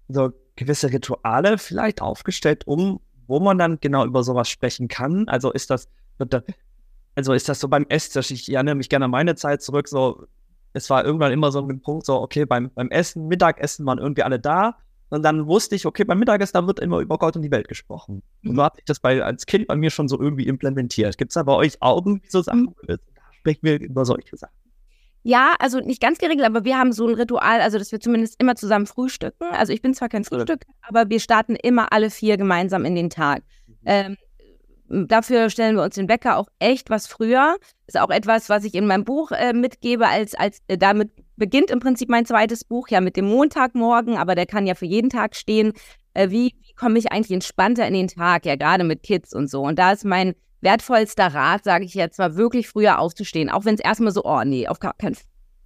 so 0.08 0.32
gewisse 0.56 0.90
Rituale 0.90 1.58
vielleicht 1.58 2.00
aufgestellt, 2.00 2.66
um, 2.66 3.00
wo 3.26 3.40
man 3.40 3.58
dann 3.58 3.78
genau 3.80 4.04
über 4.04 4.22
sowas 4.22 4.48
sprechen 4.48 4.88
kann? 4.88 5.28
Also 5.28 5.52
ist 5.52 5.70
das, 5.70 5.88
also 7.14 7.32
ist 7.32 7.48
das 7.48 7.60
so 7.60 7.68
beim 7.68 7.86
Esstisch? 7.88 8.30
Ich 8.30 8.52
erinnere 8.52 8.74
mich 8.74 8.88
gerne 8.88 9.06
an 9.06 9.10
meine 9.10 9.34
Zeit 9.34 9.62
zurück, 9.62 9.88
so, 9.88 10.26
es 10.72 10.90
war 10.90 11.04
irgendwann 11.04 11.32
immer 11.32 11.52
so 11.52 11.60
ein 11.60 11.80
Punkt, 11.80 12.06
so, 12.06 12.20
okay, 12.20 12.44
beim, 12.44 12.70
beim 12.74 12.90
Essen, 12.90 13.28
Mittagessen 13.28 13.86
waren 13.86 13.98
irgendwie 13.98 14.22
alle 14.22 14.40
da. 14.40 14.76
Und 15.10 15.22
dann 15.22 15.46
wusste 15.46 15.76
ich, 15.76 15.86
okay, 15.86 16.02
beim 16.02 16.18
Mittagessen, 16.18 16.54
da 16.54 16.66
wird 16.66 16.80
immer 16.80 16.98
über 16.98 17.18
Gott 17.18 17.36
und 17.36 17.42
die 17.42 17.50
Welt 17.50 17.68
gesprochen. 17.68 18.22
Und 18.42 18.52
mhm. 18.52 18.56
so 18.56 18.64
hat 18.64 18.76
sich 18.76 18.84
das 18.84 18.98
bei, 18.98 19.22
als 19.22 19.46
Kind 19.46 19.68
bei 19.68 19.76
mir 19.76 19.90
schon 19.90 20.08
so 20.08 20.20
irgendwie 20.20 20.46
implementiert. 20.48 21.16
Gibt 21.18 21.30
es 21.30 21.34
da 21.34 21.44
bei 21.44 21.52
euch 21.52 21.80
Augen, 21.80 22.20
wie 22.24 22.30
so 22.30 22.42
Sachen? 22.42 22.62
Mhm. 22.62 22.74
Da 22.86 22.96
sprechen 23.38 23.60
wir 23.62 23.80
über 23.80 24.04
solche 24.04 24.36
Sachen. 24.36 24.63
Ja, 25.26 25.54
also 25.58 25.80
nicht 25.80 26.02
ganz 26.02 26.18
geregelt, 26.18 26.46
aber 26.46 26.64
wir 26.64 26.78
haben 26.78 26.92
so 26.92 27.08
ein 27.08 27.14
Ritual, 27.14 27.62
also 27.62 27.78
dass 27.78 27.90
wir 27.90 27.98
zumindest 27.98 28.38
immer 28.38 28.56
zusammen 28.56 28.86
frühstücken. 28.86 29.46
Also 29.52 29.72
ich 29.72 29.80
bin 29.80 29.94
zwar 29.94 30.10
kein 30.10 30.22
Frühstück, 30.22 30.64
aber 30.82 31.08
wir 31.08 31.18
starten 31.18 31.56
immer 31.56 31.92
alle 31.94 32.10
vier 32.10 32.36
gemeinsam 32.36 32.84
in 32.84 32.94
den 32.94 33.08
Tag. 33.08 33.42
Mhm. 33.66 33.74
Ähm, 33.86 34.16
dafür 35.08 35.48
stellen 35.48 35.76
wir 35.76 35.82
uns 35.82 35.94
den 35.94 36.10
Wecker 36.10 36.36
auch 36.36 36.48
echt 36.58 36.90
was 36.90 37.06
früher. 37.06 37.56
Ist 37.86 37.98
auch 37.98 38.10
etwas, 38.10 38.50
was 38.50 38.64
ich 38.64 38.74
in 38.74 38.86
meinem 38.86 39.04
Buch 39.04 39.32
äh, 39.32 39.54
mitgebe, 39.54 40.06
als, 40.06 40.34
als 40.34 40.58
äh, 40.68 40.76
damit 40.76 41.10
beginnt 41.36 41.70
im 41.70 41.80
Prinzip 41.80 42.10
mein 42.10 42.26
zweites 42.26 42.62
Buch, 42.62 42.88
ja 42.88 43.00
mit 43.00 43.16
dem 43.16 43.24
Montagmorgen, 43.24 44.18
aber 44.18 44.34
der 44.34 44.44
kann 44.44 44.66
ja 44.66 44.74
für 44.74 44.86
jeden 44.86 45.08
Tag 45.08 45.36
stehen. 45.36 45.72
Äh, 46.12 46.28
wie, 46.28 46.54
wie 46.60 46.74
komme 46.74 46.98
ich 46.98 47.10
eigentlich 47.10 47.32
entspannter 47.32 47.86
in 47.88 47.94
den 47.94 48.08
Tag, 48.08 48.44
ja 48.44 48.56
gerade 48.56 48.84
mit 48.84 49.02
Kids 49.02 49.34
und 49.34 49.48
so. 49.48 49.62
Und 49.62 49.78
da 49.78 49.92
ist 49.92 50.04
mein 50.04 50.34
wertvollster 50.64 51.28
Rat, 51.28 51.64
sage 51.64 51.84
ich 51.84 51.94
jetzt, 51.94 52.18
war 52.18 52.36
wirklich 52.36 52.68
früher 52.68 52.98
aufzustehen. 52.98 53.50
Auch 53.50 53.64
wenn 53.64 53.74
es 53.74 53.80
erstmal 53.80 54.12
so, 54.12 54.24
oh 54.24 54.42
nee, 54.44 54.66
auf 54.66 54.80
keinen 54.80 55.16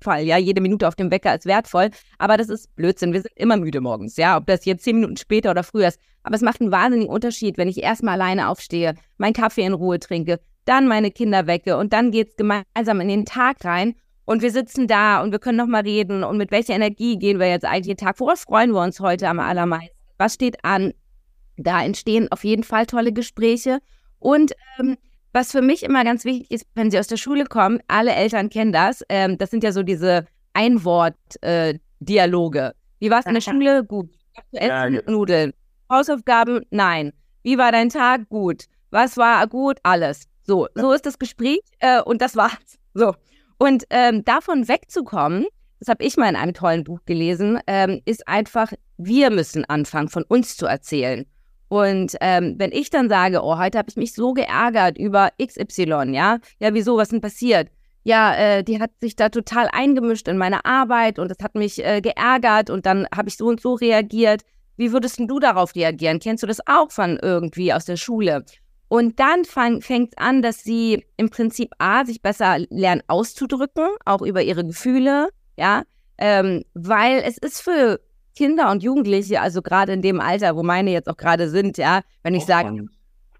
Fall. 0.00 0.24
Ja, 0.24 0.36
jede 0.36 0.60
Minute 0.60 0.86
auf 0.86 0.94
dem 0.94 1.10
Wecker 1.10 1.34
ist 1.34 1.46
wertvoll. 1.46 1.90
Aber 2.18 2.36
das 2.36 2.48
ist 2.48 2.74
Blödsinn. 2.76 3.12
Wir 3.12 3.22
sind 3.22 3.32
immer 3.36 3.56
müde 3.56 3.80
morgens. 3.80 4.16
Ja, 4.16 4.36
ob 4.36 4.46
das 4.46 4.64
jetzt 4.64 4.84
zehn 4.84 4.96
Minuten 4.96 5.16
später 5.16 5.50
oder 5.50 5.62
früher 5.62 5.88
ist. 5.88 5.98
Aber 6.22 6.34
es 6.34 6.42
macht 6.42 6.60
einen 6.60 6.72
wahnsinnigen 6.72 7.12
Unterschied, 7.12 7.56
wenn 7.56 7.68
ich 7.68 7.82
erstmal 7.82 8.14
alleine 8.14 8.48
aufstehe, 8.48 8.94
meinen 9.16 9.32
Kaffee 9.32 9.62
in 9.62 9.72
Ruhe 9.72 9.98
trinke, 9.98 10.40
dann 10.66 10.86
meine 10.86 11.10
Kinder 11.10 11.46
wecke 11.46 11.78
und 11.78 11.94
dann 11.94 12.10
geht 12.10 12.28
es 12.28 12.36
gemeinsam 12.36 13.00
in 13.00 13.08
den 13.08 13.24
Tag 13.24 13.64
rein. 13.64 13.94
Und 14.26 14.42
wir 14.42 14.50
sitzen 14.50 14.86
da 14.86 15.22
und 15.22 15.32
wir 15.32 15.38
können 15.38 15.56
nochmal 15.56 15.82
reden. 15.82 16.22
Und 16.22 16.36
mit 16.36 16.50
welcher 16.50 16.74
Energie 16.74 17.18
gehen 17.18 17.38
wir 17.38 17.48
jetzt 17.48 17.64
eigentlich 17.64 17.96
den 17.96 18.06
Tag? 18.06 18.20
Worauf 18.20 18.40
freuen 18.40 18.72
wir 18.72 18.82
uns 18.82 19.00
heute 19.00 19.26
am 19.26 19.40
allermeisten? 19.40 19.96
Was 20.18 20.34
steht 20.34 20.62
an? 20.64 20.92
Da 21.56 21.82
entstehen 21.82 22.30
auf 22.30 22.44
jeden 22.44 22.62
Fall 22.62 22.84
tolle 22.84 23.12
Gespräche. 23.12 23.78
Und 24.18 24.52
ähm, 24.78 24.96
was 25.32 25.52
für 25.52 25.62
mich 25.62 25.82
immer 25.82 26.04
ganz 26.04 26.24
wichtig 26.24 26.50
ist, 26.50 26.66
wenn 26.74 26.90
sie 26.90 26.98
aus 26.98 27.06
der 27.06 27.16
Schule 27.16 27.44
kommen, 27.44 27.80
alle 27.86 28.14
Eltern 28.14 28.50
kennen 28.50 28.72
das, 28.72 29.02
ähm, 29.08 29.38
das 29.38 29.50
sind 29.50 29.62
ja 29.62 29.72
so 29.72 29.82
diese 29.82 30.26
Einwort-Dialoge. 30.54 32.60
Äh, 32.60 32.72
Wie 32.98 33.10
war 33.10 33.20
es 33.20 33.26
in 33.26 33.34
der 33.34 33.40
Schule? 33.40 33.84
Gut. 33.84 34.10
Essen, 34.52 34.94
ja, 34.94 35.02
Nudeln. 35.06 35.52
Hausaufgaben? 35.90 36.64
Nein. 36.70 37.12
Wie 37.42 37.58
war 37.58 37.72
dein 37.72 37.88
Tag? 37.88 38.28
Gut. 38.28 38.66
Was 38.90 39.16
war 39.16 39.46
gut? 39.46 39.78
Alles. 39.82 40.28
So, 40.44 40.68
so 40.74 40.92
ist 40.92 41.06
das 41.06 41.18
Gespräch 41.18 41.60
äh, 41.80 42.00
und 42.02 42.22
das 42.22 42.36
war's. 42.36 42.78
So. 42.94 43.14
Und 43.58 43.84
ähm, 43.90 44.24
davon 44.24 44.68
wegzukommen, 44.68 45.46
das 45.78 45.88
habe 45.88 46.04
ich 46.04 46.16
mal 46.16 46.28
in 46.28 46.36
einem 46.36 46.54
tollen 46.54 46.84
Buch 46.84 47.00
gelesen, 47.04 47.60
ähm, 47.66 48.00
ist 48.04 48.26
einfach, 48.26 48.72
wir 48.96 49.30
müssen 49.30 49.64
anfangen, 49.66 50.08
von 50.08 50.24
uns 50.24 50.56
zu 50.56 50.66
erzählen. 50.66 51.26
Und 51.68 52.16
ähm, 52.20 52.54
wenn 52.58 52.72
ich 52.72 52.90
dann 52.90 53.08
sage, 53.08 53.42
oh, 53.42 53.58
heute 53.58 53.78
habe 53.78 53.90
ich 53.90 53.96
mich 53.96 54.14
so 54.14 54.32
geärgert 54.32 54.98
über 54.98 55.30
XY, 55.42 56.12
ja, 56.12 56.38
ja, 56.58 56.74
wieso, 56.74 56.96
was 56.96 57.10
denn 57.10 57.20
passiert? 57.20 57.68
Ja, 58.04 58.34
äh, 58.34 58.64
die 58.64 58.80
hat 58.80 58.90
sich 59.00 59.16
da 59.16 59.28
total 59.28 59.68
eingemischt 59.70 60.28
in 60.28 60.38
meine 60.38 60.64
Arbeit 60.64 61.18
und 61.18 61.30
das 61.30 61.38
hat 61.42 61.54
mich 61.54 61.84
äh, 61.84 62.00
geärgert 62.00 62.70
und 62.70 62.86
dann 62.86 63.06
habe 63.14 63.28
ich 63.28 63.36
so 63.36 63.46
und 63.46 63.60
so 63.60 63.74
reagiert. 63.74 64.42
Wie 64.76 64.92
würdest 64.92 65.18
du 65.18 65.38
darauf 65.40 65.74
reagieren? 65.74 66.20
Kennst 66.20 66.42
du 66.42 66.46
das 66.46 66.60
auch 66.66 66.90
von 66.90 67.18
irgendwie 67.20 67.72
aus 67.72 67.84
der 67.84 67.96
Schule? 67.96 68.44
Und 68.88 69.20
dann 69.20 69.44
fängt 69.44 70.12
es 70.12 70.16
an, 70.16 70.40
dass 70.40 70.62
sie 70.62 71.04
im 71.18 71.28
Prinzip 71.28 71.72
A, 71.78 72.06
sich 72.06 72.22
besser 72.22 72.58
lernen 72.70 73.02
auszudrücken, 73.06 73.88
auch 74.06 74.22
über 74.22 74.42
ihre 74.42 74.64
Gefühle, 74.64 75.28
ja, 75.58 75.82
ähm, 76.16 76.64
weil 76.72 77.22
es 77.24 77.36
ist 77.36 77.60
für 77.60 78.00
Kinder 78.38 78.70
und 78.70 78.84
Jugendliche, 78.84 79.40
also 79.40 79.62
gerade 79.62 79.92
in 79.92 80.00
dem 80.00 80.20
Alter, 80.20 80.54
wo 80.54 80.62
meine 80.62 80.92
jetzt 80.92 81.08
auch 81.08 81.16
gerade 81.16 81.50
sind, 81.50 81.76
ja, 81.76 82.02
wenn 82.22 82.36
ich 82.36 82.46
sage, 82.46 82.86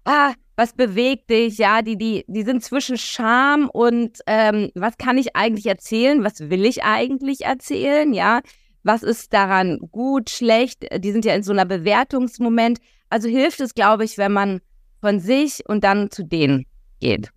ah, 0.03 0.33
was 0.57 0.73
bewegt 0.73 1.29
dich, 1.29 1.57
ja, 1.57 1.81
die, 1.81 1.95
die, 1.95 2.25
die 2.27 2.43
sind 2.43 2.61
zwischen 2.65 2.97
Scham 2.97 3.69
und 3.69 4.19
ähm, 4.27 4.71
was 4.75 4.97
kann 4.97 5.17
ich 5.17 5.37
eigentlich 5.37 5.67
erzählen, 5.67 6.21
was 6.25 6.49
will 6.49 6.65
ich 6.65 6.83
eigentlich 6.83 7.45
erzählen, 7.45 8.11
ja, 8.11 8.41
was 8.83 9.01
ist 9.01 9.31
daran 9.31 9.79
gut, 9.89 10.29
schlecht, 10.29 10.85
die 10.97 11.13
sind 11.13 11.23
ja 11.23 11.33
in 11.33 11.43
so 11.43 11.53
einer 11.53 11.63
Bewertungsmoment. 11.63 12.79
Also 13.09 13.29
hilft 13.29 13.61
es, 13.61 13.73
glaube 13.75 14.03
ich, 14.03 14.17
wenn 14.17 14.33
man 14.33 14.59
von 14.99 15.21
sich 15.21 15.63
und 15.65 15.85
dann 15.85 16.11
zu 16.11 16.25
denen 16.25 16.65
geht. 16.99 17.31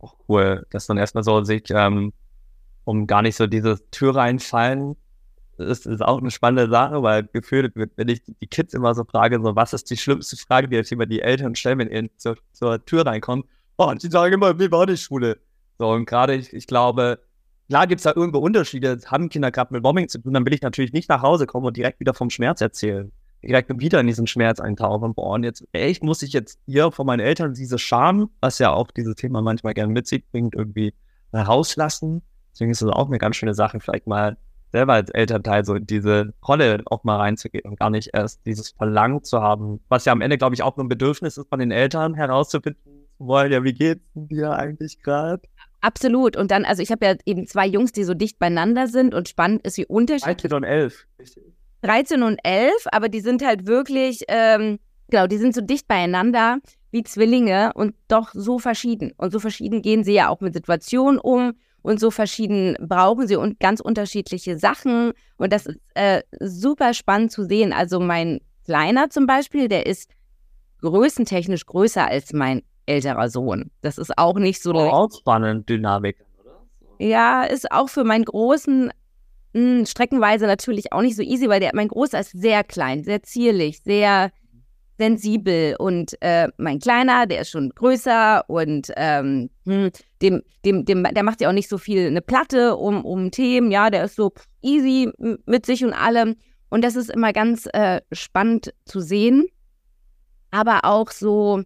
Auch 0.00 0.16
cool, 0.28 0.66
dass 0.70 0.88
dann 0.88 0.98
erstmal 0.98 1.22
so 1.22 1.44
sich, 1.44 1.62
ähm, 1.70 2.12
um 2.82 3.06
gar 3.06 3.22
nicht 3.22 3.36
so 3.36 3.46
diese 3.46 3.78
Tür 3.92 4.16
reinfallen, 4.16 4.96
ist, 5.58 5.86
ist 5.86 6.02
auch 6.02 6.18
eine 6.18 6.30
spannende 6.30 6.70
Sache, 6.70 7.02
weil 7.02 7.24
gefühlt, 7.32 7.72
wenn 7.74 8.08
ich 8.08 8.22
die 8.24 8.46
Kids 8.46 8.74
immer 8.74 8.94
so 8.94 9.04
frage, 9.04 9.40
so, 9.42 9.56
was 9.56 9.72
ist 9.72 9.90
die 9.90 9.96
schlimmste 9.96 10.36
Frage, 10.36 10.68
die 10.68 10.76
jetzt 10.76 10.92
immer 10.92 11.06
die 11.06 11.20
Eltern 11.20 11.54
stellen, 11.54 11.78
wenn 11.78 11.90
ihr 11.90 12.08
zur, 12.16 12.36
zur 12.52 12.84
Tür 12.84 13.06
reinkommen, 13.06 13.44
oh, 13.76 13.92
die 13.94 14.08
sagen 14.08 14.34
immer, 14.34 14.58
wie 14.58 14.70
war 14.70 14.86
die 14.86 14.96
Schule? 14.96 15.38
So, 15.78 15.88
und 15.90 16.06
gerade, 16.06 16.34
ich, 16.34 16.52
ich 16.52 16.66
glaube, 16.66 17.20
klar 17.68 17.86
gibt 17.86 18.00
es 18.00 18.04
da 18.04 18.12
irgendwo 18.14 18.38
Unterschiede, 18.38 18.98
haben 19.06 19.28
Kinder 19.28 19.50
gerade 19.50 19.72
mit 19.72 19.82
Mobbing 19.82 20.08
zu 20.08 20.18
tun, 20.18 20.34
dann 20.34 20.44
will 20.44 20.54
ich 20.54 20.62
natürlich 20.62 20.92
nicht 20.92 21.08
nach 21.08 21.22
Hause 21.22 21.46
kommen 21.46 21.66
und 21.66 21.76
direkt 21.76 22.00
wieder 22.00 22.14
vom 22.14 22.30
Schmerz 22.30 22.60
erzählen. 22.60 23.12
Direkt 23.42 23.70
wieder 23.80 24.00
in 24.00 24.08
diesen 24.08 24.26
Schmerz 24.26 24.58
eintauchen 24.58 25.14
boah, 25.14 25.34
und 25.34 25.44
jetzt, 25.44 25.64
echt 25.72 26.02
muss 26.02 26.22
ich 26.22 26.32
jetzt 26.32 26.58
hier 26.66 26.90
von 26.90 27.06
meinen 27.06 27.20
Eltern 27.20 27.54
diese 27.54 27.78
Scham, 27.78 28.30
was 28.40 28.58
ja 28.58 28.72
auch 28.72 28.90
dieses 28.90 29.14
Thema 29.14 29.42
manchmal 29.42 29.74
gerne 29.74 29.92
mit 29.92 30.08
sich 30.08 30.24
bringt, 30.30 30.56
irgendwie 30.56 30.92
rauslassen. 31.32 32.22
Deswegen 32.52 32.72
ist 32.72 32.82
es 32.82 32.88
auch 32.88 33.06
eine 33.06 33.18
ganz 33.18 33.36
schöne 33.36 33.54
Sache, 33.54 33.78
vielleicht 33.78 34.08
mal 34.08 34.36
selber 34.72 34.94
als 34.94 35.10
Elternteil 35.10 35.64
so 35.64 35.74
in 35.74 35.86
diese 35.86 36.34
Rolle 36.46 36.82
auch 36.86 37.04
mal 37.04 37.16
reinzugehen 37.16 37.64
und 37.64 37.78
gar 37.78 37.90
nicht 37.90 38.10
erst 38.12 38.44
dieses 38.46 38.70
Verlangen 38.70 39.24
zu 39.24 39.40
haben, 39.40 39.80
was 39.88 40.04
ja 40.04 40.12
am 40.12 40.20
Ende, 40.20 40.38
glaube 40.38 40.54
ich, 40.54 40.62
auch 40.62 40.76
nur 40.76 40.84
ein 40.84 40.88
Bedürfnis 40.88 41.36
ist 41.36 41.48
von 41.48 41.58
den 41.58 41.70
Eltern 41.70 42.14
herauszufinden 42.14 43.08
wollen, 43.18 43.52
ja, 43.52 43.64
wie 43.64 43.72
geht's 43.72 44.08
dir 44.14 44.52
eigentlich 44.52 45.02
gerade? 45.02 45.42
Absolut. 45.80 46.36
Und 46.36 46.50
dann, 46.50 46.64
also 46.64 46.82
ich 46.82 46.90
habe 46.90 47.06
ja 47.06 47.14
eben 47.24 47.46
zwei 47.46 47.66
Jungs, 47.66 47.92
die 47.92 48.04
so 48.04 48.14
dicht 48.14 48.38
beieinander 48.38 48.86
sind 48.88 49.14
und 49.14 49.28
spannend 49.28 49.66
ist, 49.66 49.76
wie 49.76 49.86
unterschiedlich. 49.86 50.50
13 50.50 50.52
und 50.52 50.64
11. 50.64 51.06
13 51.82 52.22
und 52.22 52.38
11, 52.42 52.72
aber 52.90 53.08
die 53.08 53.20
sind 53.20 53.44
halt 53.44 53.66
wirklich, 53.66 54.22
ähm, 54.28 54.78
genau, 55.08 55.26
die 55.26 55.38
sind 55.38 55.54
so 55.54 55.60
dicht 55.60 55.86
beieinander 55.86 56.58
wie 56.90 57.02
Zwillinge 57.02 57.72
und 57.74 57.94
doch 58.08 58.30
so 58.32 58.58
verschieden. 58.58 59.12
Und 59.16 59.30
so 59.30 59.40
verschieden 59.40 59.82
gehen 59.82 60.04
sie 60.04 60.14
ja 60.14 60.28
auch 60.28 60.40
mit 60.40 60.54
Situationen 60.54 61.20
um 61.20 61.52
und 61.82 62.00
so 62.00 62.10
verschieden 62.10 62.76
brauchen 62.80 63.26
sie 63.26 63.36
und 63.36 63.60
ganz 63.60 63.80
unterschiedliche 63.80 64.58
Sachen. 64.58 65.12
Und 65.36 65.52
das 65.52 65.66
ist 65.66 65.78
äh, 65.94 66.22
super 66.40 66.94
spannend 66.94 67.32
zu 67.32 67.44
sehen. 67.44 67.72
Also 67.72 68.00
mein 68.00 68.40
Kleiner 68.64 69.10
zum 69.10 69.26
Beispiel, 69.26 69.68
der 69.68 69.86
ist 69.86 70.10
größentechnisch 70.80 71.66
größer 71.66 72.06
als 72.06 72.32
mein 72.32 72.62
älterer 72.86 73.28
Sohn. 73.28 73.70
Das 73.80 73.98
ist 73.98 74.16
auch 74.18 74.38
nicht 74.38 74.62
so. 74.62 74.72
Oh, 74.72 74.88
auch 74.90 75.10
spannend, 75.12 75.68
Dynamik, 75.68 76.18
oder? 76.40 76.66
Ja, 76.98 77.44
ist 77.44 77.70
auch 77.72 77.88
für 77.88 78.04
meinen 78.04 78.24
Großen 78.24 78.92
mh, 79.52 79.78
hm, 79.78 79.86
streckenweise 79.86 80.46
natürlich 80.46 80.92
auch 80.92 81.02
nicht 81.02 81.16
so 81.16 81.22
easy, 81.22 81.48
weil 81.48 81.60
der, 81.60 81.70
mein 81.74 81.88
Großer 81.88 82.20
ist 82.20 82.32
sehr 82.32 82.64
klein, 82.64 83.04
sehr 83.04 83.22
zierlich, 83.22 83.82
sehr 83.82 84.30
sensibel 84.98 85.76
und 85.78 86.20
äh, 86.20 86.48
mein 86.58 86.80
Kleiner, 86.80 87.26
der 87.26 87.42
ist 87.42 87.50
schon 87.50 87.70
größer 87.70 88.44
und 88.48 88.92
ähm, 88.96 89.48
hm, 89.64 89.90
dem, 90.20 90.42
dem, 90.64 90.84
dem, 90.84 91.04
der 91.04 91.22
macht 91.22 91.40
ja 91.40 91.48
auch 91.48 91.54
nicht 91.54 91.68
so 91.68 91.78
viel 91.78 92.08
eine 92.08 92.20
Platte 92.20 92.76
um, 92.76 93.04
um 93.04 93.30
Themen, 93.30 93.70
ja, 93.70 93.90
der 93.90 94.04
ist 94.04 94.16
so 94.16 94.32
easy 94.60 95.10
mit 95.46 95.64
sich 95.64 95.84
und 95.84 95.92
allem 95.92 96.36
und 96.68 96.82
das 96.84 96.96
ist 96.96 97.10
immer 97.10 97.32
ganz 97.32 97.66
äh, 97.72 98.00
spannend 98.12 98.74
zu 98.84 99.00
sehen, 99.00 99.46
aber 100.50 100.84
auch 100.84 101.10
so, 101.10 101.62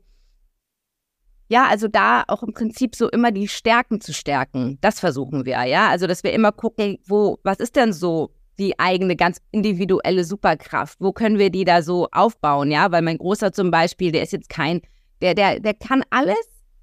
ja, 1.48 1.66
also 1.68 1.88
da 1.88 2.24
auch 2.28 2.42
im 2.42 2.52
Prinzip 2.52 2.94
so 2.94 3.08
immer 3.10 3.32
die 3.32 3.48
Stärken 3.48 4.00
zu 4.00 4.12
stärken. 4.12 4.78
Das 4.80 5.00
versuchen 5.00 5.44
wir, 5.44 5.62
ja. 5.64 5.88
Also, 5.88 6.06
dass 6.06 6.24
wir 6.24 6.32
immer 6.32 6.52
gucken, 6.52 6.98
wo, 7.06 7.38
was 7.42 7.58
ist 7.58 7.76
denn 7.76 7.92
so 7.92 8.32
die 8.58 8.78
eigene 8.78 9.16
ganz 9.16 9.38
individuelle 9.50 10.24
Superkraft? 10.24 10.98
Wo 11.00 11.12
können 11.12 11.38
wir 11.38 11.50
die 11.50 11.64
da 11.64 11.82
so 11.82 12.08
aufbauen, 12.12 12.70
ja? 12.70 12.90
Weil 12.92 13.02
mein 13.02 13.18
Großer 13.18 13.52
zum 13.52 13.70
Beispiel, 13.70 14.12
der 14.12 14.22
ist 14.22 14.32
jetzt 14.32 14.48
kein, 14.48 14.82
der, 15.20 15.34
der, 15.34 15.60
der 15.60 15.74
kann 15.74 16.02
alles 16.10 16.36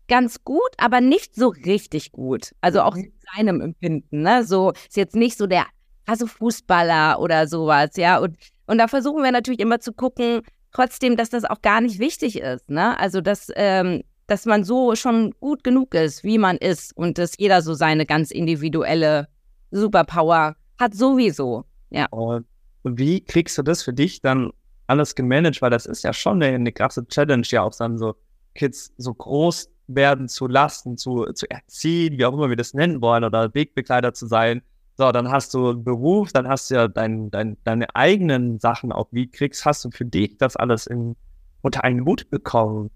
ganz 0.08 0.44
gut, 0.44 0.72
aber 0.78 1.02
nicht 1.02 1.36
so 1.36 1.50
richtig 1.50 2.12
gut. 2.12 2.52
Also 2.62 2.82
auch 2.82 2.96
mhm. 2.96 3.04
in 3.04 3.14
seinem 3.36 3.62
Empfinden, 3.62 4.22
ne? 4.22 4.44
So 4.44 4.72
ist 4.72 4.98
jetzt 4.98 5.16
nicht 5.16 5.38
so 5.38 5.48
der 5.48 5.66
also 6.06 6.26
Fußballer 6.26 7.20
oder 7.20 7.48
sowas, 7.48 7.92
ja. 7.96 8.18
Und, 8.18 8.36
und 8.66 8.80
da 8.80 8.88
versuchen 8.88 9.24
wir 9.24 9.32
natürlich 9.32 9.60
immer 9.60 9.80
zu 9.80 9.94
gucken, 9.94 10.42
trotzdem, 10.72 11.16
dass 11.16 11.30
das 11.30 11.46
auch 11.46 11.62
gar 11.62 11.82
nicht 11.82 12.00
wichtig 12.00 12.40
ist, 12.40 12.70
ne? 12.70 12.98
Also 13.00 13.22
dass 13.22 13.52
ähm, 13.56 14.02
dass 14.30 14.46
man 14.46 14.64
so 14.64 14.96
schon 14.96 15.34
gut 15.40 15.64
genug 15.64 15.96
ist, 15.96 16.24
wie 16.24 16.38
man 16.38 16.58
ist 16.58 16.96
und 16.96 17.18
dass 17.18 17.34
jeder 17.38 17.62
so 17.62 17.74
seine 17.74 18.06
ganz 18.06 18.32
individuelle 18.32 19.28
Superpower 19.72 20.56
hat 20.80 20.96
sowieso. 20.96 21.66
Ja. 21.90 22.08
Und 22.10 22.46
wie 22.84 23.22
kriegst 23.22 23.58
du 23.58 23.62
das 23.64 23.84
für 23.84 23.94
dich 23.94 24.22
dann 24.22 24.52
alles 24.88 25.16
gemanagt? 25.16 25.62
Weil 25.62 25.70
das 25.70 25.86
ist 25.86 26.04
ja 26.04 26.14
schon 26.14 26.42
eine, 26.42 26.56
eine 26.56 26.72
krasse 26.72 27.06
Challenge, 27.08 27.46
ja 27.48 27.64
auch 27.64 27.76
dann 27.76 27.98
so 27.98 28.16
Kids 28.56 28.94
so 28.98 29.14
groß 29.14 29.70
werden 29.88 30.28
zu 30.28 30.48
lassen, 30.48 30.98
zu, 30.98 31.26
zu 31.34 31.50
erziehen, 31.50 32.18
wie 32.18 32.26
auch 32.26 32.34
immer 32.34 32.50
wir 32.50 32.56
das 32.56 32.74
nennen 32.74 33.02
wollen, 33.02 33.24
oder 33.24 33.54
Wegbegleiter 33.54 34.14
zu 34.14 34.28
sein. 34.28 34.62
So, 34.98 35.12
dann 35.12 35.30
hast 35.30 35.54
du 35.54 35.70
einen 35.70 35.84
Beruf, 35.84 36.32
dann 36.32 36.48
hast 36.48 36.70
du 36.70 36.76
ja 36.76 36.88
dein, 36.88 37.32
dein, 37.32 37.58
deine 37.64 37.94
eigenen 37.96 38.60
Sachen 38.60 38.92
auch. 38.92 39.08
Wie 39.12 39.30
kriegst, 39.30 39.66
hast 39.66 39.86
du 39.86 39.92
für 39.92 40.06
dich 40.06 40.38
das 40.38 40.56
alles 40.56 40.88
in, 40.88 41.16
unter 41.62 41.84
einen 41.84 42.06
Hut 42.06 42.30
bekommen? 42.30 42.92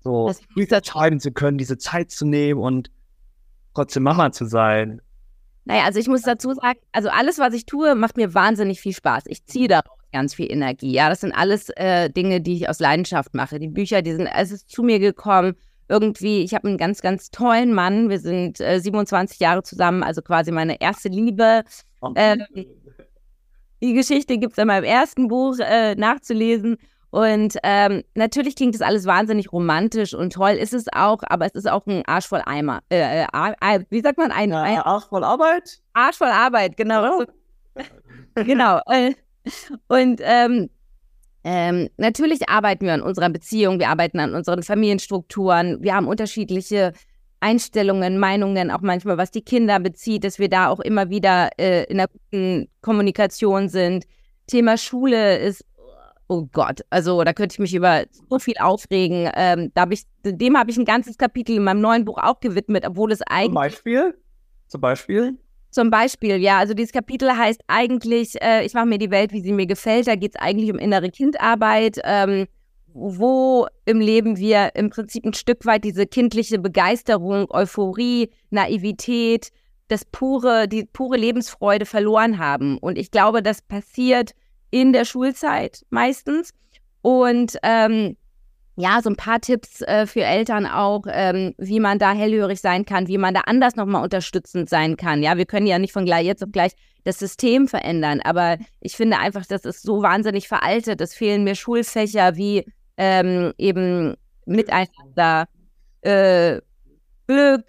So 0.00 0.30
entscheiden 0.54 1.18
zu 1.18 1.32
können, 1.32 1.58
diese 1.58 1.78
Zeit 1.78 2.10
zu 2.10 2.26
nehmen 2.26 2.60
und 2.60 2.90
trotzdem 3.74 4.04
Mama 4.04 4.30
zu 4.32 4.44
sein. 4.44 5.00
Naja, 5.66 5.84
also 5.84 5.98
ich 5.98 6.06
muss 6.06 6.22
dazu 6.22 6.54
sagen, 6.54 6.78
also 6.92 7.08
alles, 7.08 7.38
was 7.38 7.52
ich 7.52 7.66
tue, 7.66 7.96
macht 7.96 8.16
mir 8.16 8.34
wahnsinnig 8.34 8.80
viel 8.80 8.94
Spaß. 8.94 9.24
Ich 9.26 9.44
ziehe 9.46 9.66
daraus 9.66 9.98
ganz 10.12 10.34
viel 10.34 10.50
Energie. 10.50 10.92
Ja, 10.92 11.08
das 11.08 11.20
sind 11.20 11.32
alles 11.32 11.70
äh, 11.70 12.08
Dinge, 12.08 12.40
die 12.40 12.54
ich 12.54 12.68
aus 12.68 12.78
Leidenschaft 12.78 13.34
mache. 13.34 13.58
Die 13.58 13.68
Bücher, 13.68 14.00
die 14.00 14.12
sind, 14.12 14.28
es 14.28 14.52
ist 14.52 14.70
zu 14.70 14.84
mir 14.84 15.00
gekommen. 15.00 15.56
Irgendwie, 15.88 16.42
ich 16.42 16.54
habe 16.54 16.68
einen 16.68 16.78
ganz, 16.78 17.02
ganz 17.02 17.30
tollen 17.30 17.74
Mann. 17.74 18.08
Wir 18.08 18.20
sind 18.20 18.60
äh, 18.60 18.78
27 18.78 19.40
Jahre 19.40 19.64
zusammen, 19.64 20.04
also 20.04 20.22
quasi 20.22 20.52
meine 20.52 20.80
erste 20.80 21.08
Liebe. 21.08 21.64
Ähm, 22.14 22.44
die 23.82 23.92
Geschichte 23.92 24.38
gibt 24.38 24.52
es 24.52 24.58
in 24.58 24.68
meinem 24.68 24.84
ersten 24.84 25.26
Buch 25.26 25.58
äh, 25.58 25.96
nachzulesen. 25.96 26.76
Und 27.16 27.56
ähm, 27.62 28.02
natürlich 28.14 28.56
klingt 28.56 28.74
das 28.74 28.82
alles 28.82 29.06
wahnsinnig 29.06 29.50
romantisch 29.50 30.12
und 30.12 30.34
toll 30.34 30.50
ist 30.50 30.74
es 30.74 30.84
auch, 30.94 31.22
aber 31.22 31.46
es 31.46 31.54
ist 31.54 31.66
auch 31.66 31.86
ein 31.86 32.04
Arsch 32.04 32.26
voll 32.26 32.42
Eimer. 32.44 32.80
Äh, 32.90 33.22
äh, 33.22 33.80
wie 33.88 34.02
sagt 34.02 34.18
man? 34.18 34.30
Ein, 34.30 34.52
ein 34.52 34.80
Arsch 34.80 35.06
voll 35.06 35.24
Arbeit? 35.24 35.80
Arsch 35.94 36.18
voll 36.18 36.28
Arbeit, 36.28 36.76
genau. 36.76 37.24
genau. 38.34 38.80
Äh, 38.90 39.14
und 39.88 40.20
ähm, 40.22 40.68
ähm, 41.42 41.88
natürlich 41.96 42.50
arbeiten 42.50 42.84
wir 42.84 42.92
an 42.92 43.00
unserer 43.00 43.30
Beziehung, 43.30 43.78
wir 43.78 43.88
arbeiten 43.88 44.20
an 44.20 44.34
unseren 44.34 44.62
Familienstrukturen, 44.62 45.82
wir 45.82 45.94
haben 45.94 46.08
unterschiedliche 46.08 46.92
Einstellungen, 47.40 48.18
Meinungen, 48.18 48.70
auch 48.70 48.82
manchmal 48.82 49.16
was 49.16 49.30
die 49.30 49.40
Kinder 49.40 49.80
bezieht, 49.80 50.22
dass 50.22 50.38
wir 50.38 50.50
da 50.50 50.68
auch 50.68 50.80
immer 50.80 51.08
wieder 51.08 51.48
äh, 51.56 51.84
in 51.84 51.98
einer 51.98 52.08
guten 52.08 52.68
Kommunikation 52.82 53.70
sind. 53.70 54.04
Thema 54.48 54.76
Schule 54.76 55.38
ist 55.38 55.64
Oh 56.28 56.48
Gott, 56.52 56.80
also 56.90 57.22
da 57.22 57.32
könnte 57.32 57.54
ich 57.54 57.58
mich 57.60 57.74
über 57.74 58.04
so 58.28 58.38
viel 58.38 58.56
aufregen. 58.58 59.30
Ähm, 59.34 59.70
da 59.74 59.82
hab 59.82 59.92
ich, 59.92 60.02
dem 60.24 60.58
habe 60.58 60.70
ich 60.70 60.76
ein 60.76 60.84
ganzes 60.84 61.18
Kapitel 61.18 61.56
in 61.56 61.64
meinem 61.64 61.80
neuen 61.80 62.04
Buch 62.04 62.18
auch 62.18 62.40
gewidmet, 62.40 62.84
obwohl 62.86 63.12
es 63.12 63.22
eigentlich. 63.22 63.46
Zum 63.46 63.54
Beispiel? 63.54 64.14
Zum 64.66 64.80
Beispiel? 64.80 65.38
Zum 65.70 65.90
Beispiel, 65.90 66.36
ja. 66.36 66.58
Also 66.58 66.74
dieses 66.74 66.92
Kapitel 66.92 67.30
heißt 67.30 67.60
eigentlich, 67.68 68.42
äh, 68.42 68.64
ich 68.64 68.74
mache 68.74 68.86
mir 68.86 68.98
die 68.98 69.10
Welt, 69.10 69.32
wie 69.32 69.40
sie 69.42 69.52
mir 69.52 69.66
gefällt. 69.66 70.08
Da 70.08 70.16
geht 70.16 70.34
es 70.34 70.40
eigentlich 70.40 70.72
um 70.72 70.78
innere 70.78 71.10
Kindarbeit, 71.10 72.00
ähm, 72.02 72.46
wo 72.92 73.66
im 73.84 74.00
Leben 74.00 74.36
wir 74.38 74.70
im 74.74 74.90
Prinzip 74.90 75.24
ein 75.24 75.34
Stück 75.34 75.66
weit 75.66 75.84
diese 75.84 76.06
kindliche 76.06 76.58
Begeisterung, 76.58 77.46
Euphorie, 77.50 78.30
Naivität, 78.50 79.50
das 79.88 80.04
pure, 80.06 80.66
die 80.66 80.86
pure 80.86 81.18
Lebensfreude 81.18 81.86
verloren 81.86 82.38
haben. 82.38 82.78
Und 82.78 82.98
ich 82.98 83.10
glaube, 83.10 83.42
das 83.42 83.62
passiert 83.62 84.32
in 84.70 84.92
der 84.92 85.04
Schulzeit 85.04 85.84
meistens. 85.90 86.50
Und 87.02 87.56
ähm, 87.62 88.16
ja, 88.76 89.00
so 89.02 89.08
ein 89.08 89.16
paar 89.16 89.40
Tipps 89.40 89.80
äh, 89.82 90.06
für 90.06 90.22
Eltern 90.22 90.66
auch, 90.66 91.04
ähm, 91.08 91.54
wie 91.56 91.80
man 91.80 91.98
da 91.98 92.12
hellhörig 92.12 92.60
sein 92.60 92.84
kann, 92.84 93.08
wie 93.08 93.16
man 93.16 93.32
da 93.32 93.40
anders 93.46 93.74
nochmal 93.74 94.02
unterstützend 94.02 94.68
sein 94.68 94.96
kann. 94.96 95.22
Ja, 95.22 95.38
wir 95.38 95.46
können 95.46 95.66
ja 95.66 95.78
nicht 95.78 95.92
von 95.92 96.04
gleich 96.04 96.26
jetzt 96.26 96.44
auf 96.44 96.52
gleich 96.52 96.72
das 97.04 97.18
System 97.18 97.68
verändern, 97.68 98.20
aber 98.22 98.58
ich 98.80 98.96
finde 98.96 99.18
einfach, 99.18 99.46
das 99.46 99.64
ist 99.64 99.82
so 99.82 100.02
wahnsinnig 100.02 100.48
veraltet. 100.48 101.00
Es 101.00 101.14
fehlen 101.14 101.44
mir 101.44 101.54
Schulfächer 101.54 102.36
wie 102.36 102.66
ähm, 102.98 103.52
eben 103.56 104.16
Miteinander, 104.44 105.46
äh, 106.02 106.60
Glück, 107.26 107.64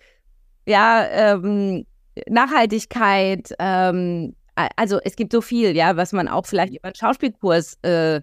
ja, 0.66 1.06
ähm, 1.10 1.86
Nachhaltigkeit, 2.27 3.54
ähm, 3.60 4.36
also 4.76 5.00
es 5.04 5.16
gibt 5.16 5.32
so 5.32 5.42
viel, 5.42 5.76
ja, 5.76 5.96
was 5.98 6.14
man 6.14 6.28
auch 6.28 6.46
vielleicht 6.46 6.74
über 6.74 6.86
einen 6.86 6.96
Schauspielkurs 6.96 7.78
äh, 7.84 8.22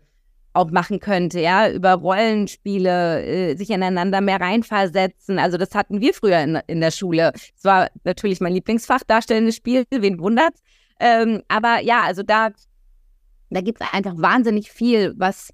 auch 0.53 0.71
machen 0.71 1.00
könnte, 1.00 1.41
ja, 1.41 1.71
über 1.71 1.95
Rollenspiele, 1.95 3.25
äh, 3.25 3.57
sich 3.57 3.71
ineinander 3.71 4.21
mehr 4.21 4.41
reinversetzen. 4.41 5.38
Also 5.38 5.59
das 5.59 5.75
hatten 5.75 6.00
wir 6.00 6.14
früher 6.14 6.41
in, 6.41 6.61
in 6.67 6.81
der 6.81 6.91
Schule. 6.91 7.33
Es 7.35 7.64
war 7.64 7.88
natürlich 8.05 8.41
mein 8.41 8.53
Lieblingsfach, 8.53 9.03
darstellendes 9.07 9.57
Spiel, 9.57 9.85
wen 9.91 10.19
wundert's. 10.19 10.61
Ähm, 11.00 11.43
aber 11.49 11.81
ja, 11.83 12.03
also 12.03 12.23
da, 12.23 12.50
da 13.50 13.61
gibt 13.61 13.81
es 13.81 13.88
einfach 13.93 14.14
wahnsinnig 14.17 14.71
viel, 14.71 15.14
was 15.17 15.53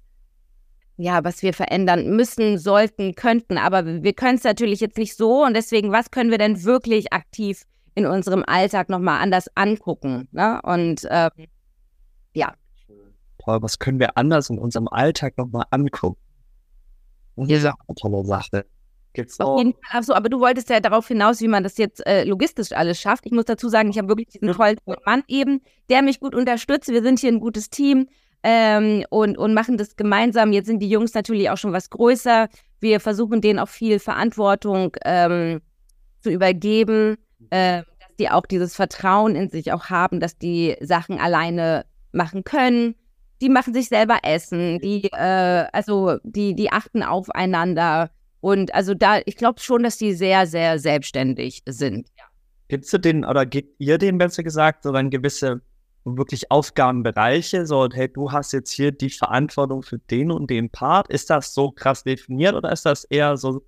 ja, 0.97 1.23
was 1.23 1.41
wir 1.41 1.53
verändern 1.53 2.11
müssen, 2.15 2.59
sollten, 2.59 3.15
könnten. 3.15 3.57
Aber 3.57 4.03
wir 4.03 4.13
können 4.13 4.37
es 4.37 4.43
natürlich 4.43 4.81
jetzt 4.81 4.99
nicht 4.99 5.15
so. 5.15 5.43
Und 5.43 5.55
deswegen, 5.55 5.91
was 5.91 6.11
können 6.11 6.29
wir 6.29 6.37
denn 6.37 6.63
wirklich 6.63 7.11
aktiv 7.11 7.63
in 7.95 8.05
unserem 8.05 8.43
Alltag 8.45 8.89
nochmal 8.89 9.21
anders 9.21 9.47
angucken. 9.55 10.27
Ne? 10.31 10.59
Und 10.63 11.05
äh, 11.05 11.29
ja. 12.33 12.53
Toll, 13.43 13.61
was 13.61 13.79
können 13.79 13.99
wir 13.99 14.17
anders 14.17 14.49
in 14.49 14.59
unserem 14.59 14.87
Alltag 14.87 15.37
nochmal 15.37 15.65
angucken? 15.71 16.17
Und 17.35 17.51
eine 17.51 17.73
tolle 17.95 18.25
Sache. 18.25 18.65
Gibt's 19.13 19.39
auch. 19.39 19.55
Auf 19.55 19.59
jeden 19.59 19.73
Fall. 19.73 19.99
Achso, 19.99 20.13
aber 20.13 20.29
du 20.29 20.39
wolltest 20.39 20.69
ja 20.69 20.79
darauf 20.79 21.07
hinaus, 21.07 21.41
wie 21.41 21.47
man 21.47 21.63
das 21.63 21.77
jetzt 21.77 22.05
äh, 22.05 22.23
logistisch 22.23 22.71
alles 22.71 22.99
schafft. 22.99 23.25
Ich 23.25 23.31
muss 23.31 23.45
dazu 23.45 23.67
sagen, 23.67 23.89
ich 23.89 23.97
habe 23.97 24.07
wirklich 24.07 24.27
diesen 24.27 24.51
tollen 24.53 24.77
Mann 25.05 25.23
eben, 25.27 25.61
der 25.89 26.01
mich 26.01 26.19
gut 26.19 26.35
unterstützt. 26.35 26.89
Wir 26.89 27.01
sind 27.01 27.19
hier 27.19 27.31
ein 27.31 27.39
gutes 27.39 27.69
Team 27.69 28.07
ähm, 28.43 29.03
und, 29.09 29.37
und 29.37 29.53
machen 29.53 29.77
das 29.77 29.95
gemeinsam. 29.95 30.53
Jetzt 30.53 30.67
sind 30.67 30.79
die 30.79 30.89
Jungs 30.89 31.13
natürlich 31.13 31.49
auch 31.49 31.57
schon 31.57 31.73
was 31.73 31.89
größer. 31.89 32.47
Wir 32.79 32.99
versuchen 32.99 33.41
denen 33.41 33.59
auch 33.59 33.69
viel 33.69 33.99
Verantwortung 33.99 34.95
ähm, 35.03 35.61
zu 36.21 36.29
übergeben 36.29 37.17
äh, 37.49 37.83
dass 37.99 38.15
die 38.19 38.29
auch 38.29 38.45
dieses 38.45 38.75
Vertrauen 38.75 39.35
in 39.35 39.49
sich 39.49 39.71
auch 39.71 39.85
haben, 39.85 40.19
dass 40.19 40.37
die 40.37 40.75
Sachen 40.81 41.19
alleine 41.19 41.85
machen 42.11 42.43
können. 42.43 42.95
Die 43.41 43.49
machen 43.49 43.73
sich 43.73 43.87
selber 43.87 44.19
Essen, 44.23 44.79
die, 44.79 45.05
äh, 45.11 45.65
also 45.73 46.17
die, 46.23 46.53
die 46.55 46.71
achten 46.71 47.03
aufeinander. 47.03 48.11
Und 48.39 48.73
also 48.73 48.93
da, 48.93 49.19
ich 49.25 49.35
glaube 49.35 49.59
schon, 49.59 49.83
dass 49.83 49.97
die 49.97 50.13
sehr, 50.13 50.45
sehr 50.45 50.79
selbstständig 50.79 51.63
sind. 51.67 52.07
Gibst 52.67 52.93
du 52.93 52.99
den 52.99 53.25
oder 53.25 53.45
gebt 53.45 53.75
ihr 53.79 53.97
denen 53.97 54.17
besser 54.17 54.43
gesagt 54.43 54.83
so 54.83 54.91
eine 54.91 55.09
gewisse 55.09 55.61
wirklich 56.03 56.49
Aufgabenbereiche, 56.49 57.65
so, 57.65 57.87
hey, 57.91 58.11
du 58.11 58.31
hast 58.31 58.53
jetzt 58.53 58.71
hier 58.71 58.91
die 58.91 59.09
Verantwortung 59.09 59.83
für 59.83 59.99
den 59.99 60.31
und 60.31 60.49
den 60.49 60.69
Part. 60.69 61.09
Ist 61.09 61.29
das 61.29 61.53
so 61.53 61.71
krass 61.71 62.03
definiert 62.03 62.55
oder 62.55 62.71
ist 62.71 62.85
das 62.85 63.03
eher 63.05 63.37
so 63.37 63.63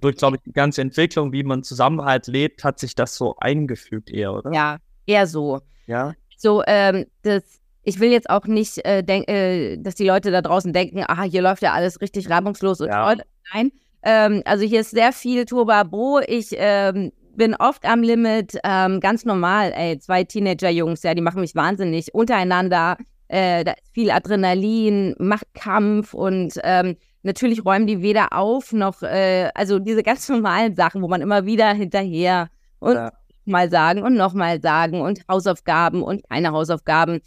durch, 0.00 0.16
glaube 0.16 0.36
ich, 0.36 0.42
die 0.42 0.52
ganze 0.52 0.80
Entwicklung, 0.80 1.32
wie 1.32 1.42
man 1.42 1.62
Zusammenhalt 1.62 2.26
lebt, 2.26 2.64
hat 2.64 2.78
sich 2.78 2.94
das 2.94 3.14
so 3.14 3.36
eingefügt 3.38 4.10
eher, 4.10 4.32
oder? 4.34 4.52
Ja, 4.52 4.78
eher 5.06 5.26
so. 5.26 5.60
Ja. 5.86 6.14
So, 6.36 6.62
ähm, 6.66 7.06
das, 7.22 7.42
ich 7.82 8.00
will 8.00 8.10
jetzt 8.10 8.30
auch 8.30 8.46
nicht, 8.46 8.84
äh, 8.84 9.02
denk, 9.02 9.28
äh, 9.28 9.76
dass 9.76 9.94
die 9.94 10.06
Leute 10.06 10.30
da 10.30 10.42
draußen 10.42 10.72
denken, 10.72 11.04
aha, 11.06 11.22
hier 11.22 11.42
läuft 11.42 11.62
ja 11.62 11.72
alles 11.72 12.00
richtig 12.00 12.30
reibungslos 12.30 12.80
und 12.80 12.88
Ja. 12.88 13.14
toll. 13.14 13.24
Nein. 13.52 13.72
Ähm, 14.02 14.42
also 14.44 14.64
hier 14.64 14.80
ist 14.80 14.90
sehr 14.90 15.12
viel 15.12 15.44
Turbabo. 15.44 16.20
Ich 16.26 16.48
ähm, 16.52 17.12
bin 17.36 17.54
oft 17.54 17.84
am 17.84 18.02
Limit, 18.02 18.58
ähm, 18.64 19.00
ganz 19.00 19.24
normal, 19.24 19.72
ey, 19.74 19.98
zwei 19.98 20.24
Teenager-Jungs, 20.24 21.02
ja, 21.02 21.14
die 21.14 21.22
machen 21.22 21.40
mich 21.40 21.54
wahnsinnig 21.54 22.12
untereinander. 22.14 22.96
Äh, 23.28 23.64
da 23.64 23.72
ist 23.72 23.92
viel 23.94 24.10
Adrenalin, 24.10 25.14
Machtkampf 25.18 26.12
und 26.14 26.54
ähm, 26.64 26.96
natürlich 27.22 27.64
räumen 27.64 27.86
die 27.86 28.02
weder 28.02 28.32
auf 28.32 28.72
noch, 28.72 29.02
äh, 29.02 29.50
also 29.54 29.78
diese 29.78 30.02
ganz 30.02 30.28
normalen 30.28 30.74
Sachen, 30.74 31.02
wo 31.02 31.08
man 31.08 31.20
immer 31.20 31.46
wieder 31.46 31.72
hinterher 31.72 32.48
und 32.78 32.94
Ja. 32.94 33.12
mal 33.44 33.70
sagen 33.70 34.02
und 34.02 34.14
nochmal 34.14 34.60
sagen 34.60 35.00
und 35.00 35.22
Hausaufgaben 35.28 36.02
und 36.02 36.28
keine 36.28 36.52
Hausaufgaben. 36.52 37.20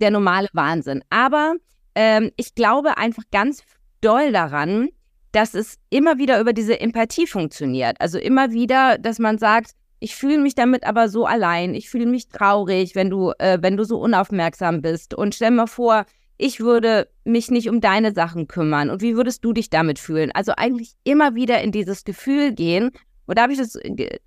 Der 0.00 0.10
normale 0.10 0.48
Wahnsinn. 0.52 1.02
Aber 1.10 1.54
ähm, 1.94 2.30
ich 2.36 2.54
glaube 2.54 2.98
einfach 2.98 3.22
ganz 3.32 3.62
doll 4.02 4.30
daran, 4.32 4.90
dass 5.32 5.54
es 5.54 5.78
immer 5.90 6.18
wieder 6.18 6.38
über 6.40 6.52
diese 6.52 6.78
Empathie 6.80 7.26
funktioniert. 7.26 7.96
Also 8.00 8.18
immer 8.18 8.52
wieder, 8.52 8.98
dass 8.98 9.18
man 9.18 9.38
sagt, 9.38 9.72
ich 9.98 10.14
fühle 10.14 10.38
mich 10.38 10.54
damit 10.54 10.84
aber 10.84 11.08
so 11.08 11.24
allein, 11.26 11.74
ich 11.74 11.88
fühle 11.88 12.06
mich 12.06 12.28
traurig, 12.28 12.94
wenn 12.94 13.08
du, 13.10 13.32
äh, 13.38 13.58
wenn 13.60 13.76
du 13.76 13.84
so 13.84 13.98
unaufmerksam 13.98 14.82
bist. 14.82 15.14
Und 15.14 15.34
stell 15.34 15.50
mir 15.50 15.66
vor, 15.66 16.04
ich 16.38 16.60
würde 16.60 17.08
mich 17.24 17.50
nicht 17.50 17.68
um 17.68 17.80
deine 17.80 18.12
Sachen 18.12 18.46
kümmern. 18.48 18.90
Und 18.90 19.02
wie 19.02 19.16
würdest 19.16 19.44
du 19.44 19.52
dich 19.52 19.70
damit 19.70 19.98
fühlen? 19.98 20.30
Also 20.32 20.52
eigentlich 20.56 20.92
immer 21.04 21.34
wieder 21.34 21.60
in 21.62 21.72
dieses 21.72 22.04
Gefühl 22.04 22.52
gehen. 22.52 22.90
Und 23.26 23.38
da 23.38 23.42
habe 23.42 23.52
ich 23.52 23.58
das, 23.58 23.78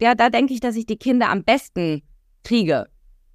ja, 0.01 0.15
da 0.15 0.29
denke 0.29 0.53
ich, 0.53 0.59
dass 0.59 0.75
ich 0.75 0.85
die 0.85 0.97
Kinder 0.97 1.29
am 1.29 1.43
besten 1.43 2.01
kriege. 2.43 2.87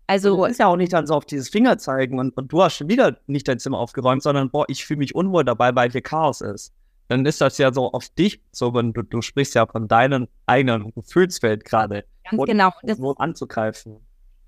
Also, 0.07 0.37
Du 0.37 0.45
ist 0.45 0.59
ja 0.59 0.67
auch 0.67 0.77
nicht 0.77 0.93
dann 0.93 1.07
so 1.07 1.15
auf 1.15 1.25
dieses 1.25 1.49
Finger 1.49 1.79
zeigen 1.79 2.19
und, 2.19 2.37
und 2.37 2.53
du 2.53 2.63
hast 2.63 2.77
schon 2.77 2.89
wieder 2.91 3.17
nicht 3.27 3.49
dein 3.49 3.59
Zimmer 3.59 3.79
aufgeräumt, 3.79 4.23
sondern 4.23 4.51
boah, 4.51 4.67
ich 4.69 4.85
fühle 4.85 4.99
mich 4.99 5.15
unwohl 5.15 5.45
dabei, 5.45 5.75
weil 5.75 5.91
hier 5.91 6.03
Chaos 6.03 6.43
ist. 6.43 6.75
Dann 7.09 7.25
ist 7.25 7.41
das 7.41 7.57
ja 7.59 7.73
so 7.73 7.91
auf 7.93 8.09
dich, 8.11 8.43
so 8.53 8.75
wenn 8.75 8.93
du, 8.93 9.03
du 9.03 9.23
sprichst 9.23 9.55
ja 9.55 9.67
von 9.67 9.89
deinem 9.89 10.29
eigenen 10.47 10.93
Gefühlsfeld 10.95 11.65
gerade. 11.65 12.05
ganz 12.29 12.39
Und- 12.41 12.47
genau. 12.49 12.71
Das, 12.83 12.99
Nur 12.99 13.19
anzugreifen. 13.19 13.97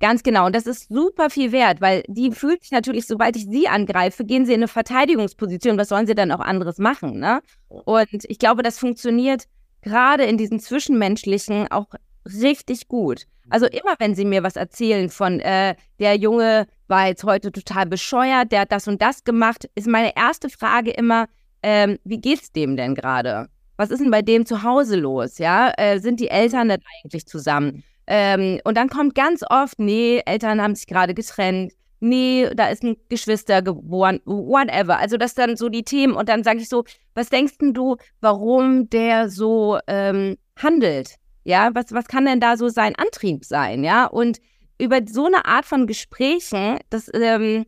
Ganz 0.01 0.23
genau. 0.23 0.47
Und 0.47 0.55
das 0.55 0.67
ist 0.67 0.89
super 0.89 1.31
viel 1.31 1.53
wert, 1.53 1.81
weil 1.81 2.03
die 2.07 2.31
fühlt 2.31 2.63
sich 2.63 2.71
natürlich, 2.71 3.07
sobald 3.07 3.37
ich 3.37 3.47
sie 3.47 3.67
angreife, 3.67 4.25
gehen 4.25 4.45
sie 4.45 4.53
in 4.53 4.61
eine 4.61 4.69
Verteidigungsposition. 4.69 5.79
Was 5.79 5.89
sollen 5.89 6.07
sie 6.07 6.15
dann 6.15 6.33
auch 6.33 6.41
anderes 6.41 6.79
machen? 6.79 7.19
Ne? 7.19 7.41
Und 7.69 8.25
ich 8.29 8.39
glaube, 8.39 8.63
das 8.63 8.79
funktioniert 8.79 9.45
gerade 9.81 10.25
in 10.25 10.37
diesen 10.37 10.61
Zwischenmenschlichen 10.61 11.71
auch 11.71 11.87
richtig 12.27 12.89
gut. 12.89 13.27
Also 13.49 13.67
immer, 13.67 13.95
wenn 13.99 14.15
sie 14.15 14.25
mir 14.25 14.43
was 14.43 14.57
erzählen 14.57 15.09
von, 15.09 15.41
äh, 15.41 15.77
der 16.01 16.17
Junge 16.17 16.67
war 16.89 17.07
jetzt 17.07 17.25
heute 17.25 17.53
total 17.53 17.87
bescheuert, 17.87 18.51
der 18.51 18.63
hat 18.63 18.73
das 18.73 18.89
und 18.89 19.01
das 19.01 19.25
gemacht, 19.25 19.69
ist 19.77 19.87
meine 19.87 20.17
erste 20.17 20.51
Frage 20.51 20.91
immer, 20.91 21.27
ähm, 21.63 21.99
wie 22.05 22.19
geht's 22.19 22.53
dem 22.53 22.77
denn 22.77 22.95
gerade? 22.95 23.49
Was 23.77 23.91
ist 23.91 24.01
denn 24.01 24.11
bei 24.11 24.23
dem 24.23 24.47
zu 24.47 24.63
Hause 24.63 24.97
los? 24.97 25.39
Ja, 25.39 25.73
äh, 25.77 26.01
sind 26.01 26.19
die 26.19 26.29
Eltern 26.29 26.69
denn 26.69 26.81
eigentlich 27.03 27.27
zusammen? 27.27 27.85
Ähm, 28.07 28.61
und 28.65 28.77
dann 28.77 28.89
kommt 28.89 29.15
ganz 29.15 29.43
oft, 29.49 29.79
nee, 29.79 30.23
Eltern 30.27 30.61
haben 30.61 30.75
sich 30.75 30.87
gerade 30.87 31.15
getrennt. 31.15 31.73
Nee, 31.99 32.49
da 32.55 32.69
ist 32.69 32.85
ein 32.85 32.97
Geschwister 33.09 33.63
geboren, 33.63 34.21
whatever. 34.27 34.99
Also 34.99 35.17
das 35.17 35.35
dann 35.35 35.57
so 35.57 35.69
die 35.69 35.83
Themen. 35.83 36.15
Und 36.15 36.29
dann 36.29 36.45
sage 36.45 36.61
ich 36.61 36.69
so, 36.69 36.85
was 37.15 37.31
denkst 37.31 37.59
denn 37.59 37.75
du, 37.75 37.97
warum 38.21 38.89
der 38.91 39.31
so 39.31 39.79
ähm, 39.87 40.37
handelt? 40.57 41.17
Ja, 41.45 41.71
was, 41.75 41.93
was 41.93 42.07
kann 42.07 42.27
denn 42.27 42.41
da 42.41 42.57
so 42.57 42.69
sein 42.69 42.95
Antrieb 42.97 43.45
sein? 43.45 43.83
Ja, 43.83 44.07
und 44.07 44.39
über 44.79 45.01
so 45.07 45.27
eine 45.27 45.47
Art 45.47 45.65
von 45.65 45.87
Gesprächen, 45.87 46.79
das 46.91 47.11
ähm, 47.15 47.65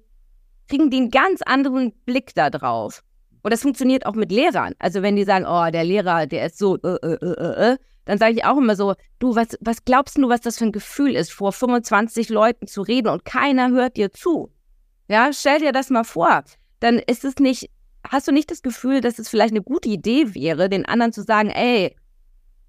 kriegen 0.68 0.90
die 0.90 0.98
einen 0.98 1.10
ganz 1.10 1.42
anderen 1.42 1.92
Blick 2.04 2.34
da 2.34 2.50
drauf. 2.50 3.02
Und 3.42 3.52
das 3.52 3.62
funktioniert 3.62 4.04
auch 4.04 4.14
mit 4.14 4.30
Lehrern. 4.30 4.74
Also 4.78 5.02
wenn 5.02 5.16
die 5.16 5.24
sagen, 5.24 5.46
oh, 5.48 5.70
der 5.70 5.84
Lehrer, 5.84 6.26
der 6.26 6.46
ist 6.46 6.58
so, 6.58 6.76
äh, 6.76 6.96
äh, 7.02 7.14
äh, 7.14 7.72
äh, 7.72 7.76
dann 8.08 8.16
sage 8.18 8.32
ich 8.32 8.44
auch 8.46 8.56
immer 8.56 8.74
so, 8.74 8.94
du, 9.18 9.36
was, 9.36 9.48
was 9.60 9.84
glaubst 9.84 10.16
du, 10.16 10.28
was 10.30 10.40
das 10.40 10.56
für 10.56 10.64
ein 10.64 10.72
Gefühl 10.72 11.14
ist, 11.14 11.30
vor 11.30 11.52
25 11.52 12.30
Leuten 12.30 12.66
zu 12.66 12.80
reden 12.80 13.08
und 13.08 13.26
keiner 13.26 13.68
hört 13.70 13.98
dir 13.98 14.10
zu? 14.10 14.50
Ja, 15.08 15.30
stell 15.32 15.60
dir 15.60 15.72
das 15.72 15.90
mal 15.90 16.04
vor. 16.04 16.42
Dann 16.80 16.98
ist 16.98 17.24
es 17.24 17.36
nicht, 17.36 17.70
hast 18.08 18.26
du 18.26 18.32
nicht 18.32 18.50
das 18.50 18.62
Gefühl, 18.62 19.02
dass 19.02 19.18
es 19.18 19.28
vielleicht 19.28 19.52
eine 19.52 19.62
gute 19.62 19.90
Idee 19.90 20.34
wäre, 20.34 20.70
den 20.70 20.86
anderen 20.86 21.12
zu 21.12 21.22
sagen, 21.22 21.50
ey, 21.50 21.96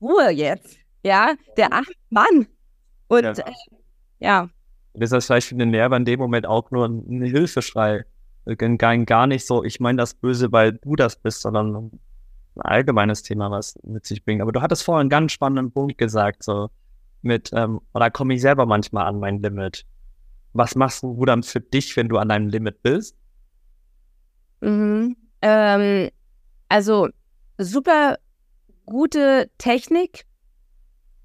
Ruhe 0.01 0.29
jetzt. 0.29 0.77
Ja, 1.03 1.35
der 1.55 1.71
arme 1.71 1.87
Mann. 2.09 2.47
Und 3.07 3.23
Ja. 3.23 3.31
äh, 3.31 3.51
ja, 4.19 4.49
ist 4.95 5.13
das 5.13 5.25
vielleicht 5.25 5.47
für 5.47 5.55
den 5.55 5.71
Lehrer 5.71 5.95
in 5.95 6.03
dem 6.03 6.19
Moment 6.19 6.45
auch 6.47 6.69
nur 6.71 6.85
ein 6.85 7.21
Hilfeschrei. 7.21 8.03
Gar, 8.57 8.97
gar 9.05 9.27
nicht 9.27 9.45
so, 9.47 9.63
ich 9.63 9.79
meine 9.79 9.99
das 9.99 10.15
Böse, 10.15 10.51
weil 10.51 10.73
du 10.73 10.97
das 10.97 11.15
bist, 11.15 11.41
sondern 11.41 11.91
ein 12.59 12.71
allgemeines 12.71 13.23
Thema, 13.23 13.49
was 13.51 13.77
mit 13.83 14.05
sich 14.05 14.23
bringt. 14.23 14.41
Aber 14.41 14.51
du 14.51 14.61
hattest 14.61 14.83
vorhin 14.83 15.01
einen 15.01 15.09
ganz 15.09 15.31
spannenden 15.31 15.71
Punkt 15.71 15.97
gesagt, 15.97 16.43
so 16.43 16.69
mit, 17.21 17.51
ähm, 17.53 17.81
oder 17.93 18.09
komme 18.11 18.33
ich 18.33 18.41
selber 18.41 18.65
manchmal 18.65 19.05
an 19.07 19.19
mein 19.19 19.41
Limit. 19.41 19.85
Was 20.53 20.75
machst 20.75 21.03
du 21.03 21.25
dann 21.25 21.43
für 21.43 21.59
dich, 21.59 21.95
wenn 21.95 22.09
du 22.09 22.17
an 22.17 22.29
deinem 22.29 22.47
Limit 22.47 22.81
bist? 22.81 23.15
Mhm. 24.61 25.15
Ähm, 25.41 26.09
also 26.67 27.09
super 27.57 28.17
gute 28.85 29.49
Technik. 29.57 30.25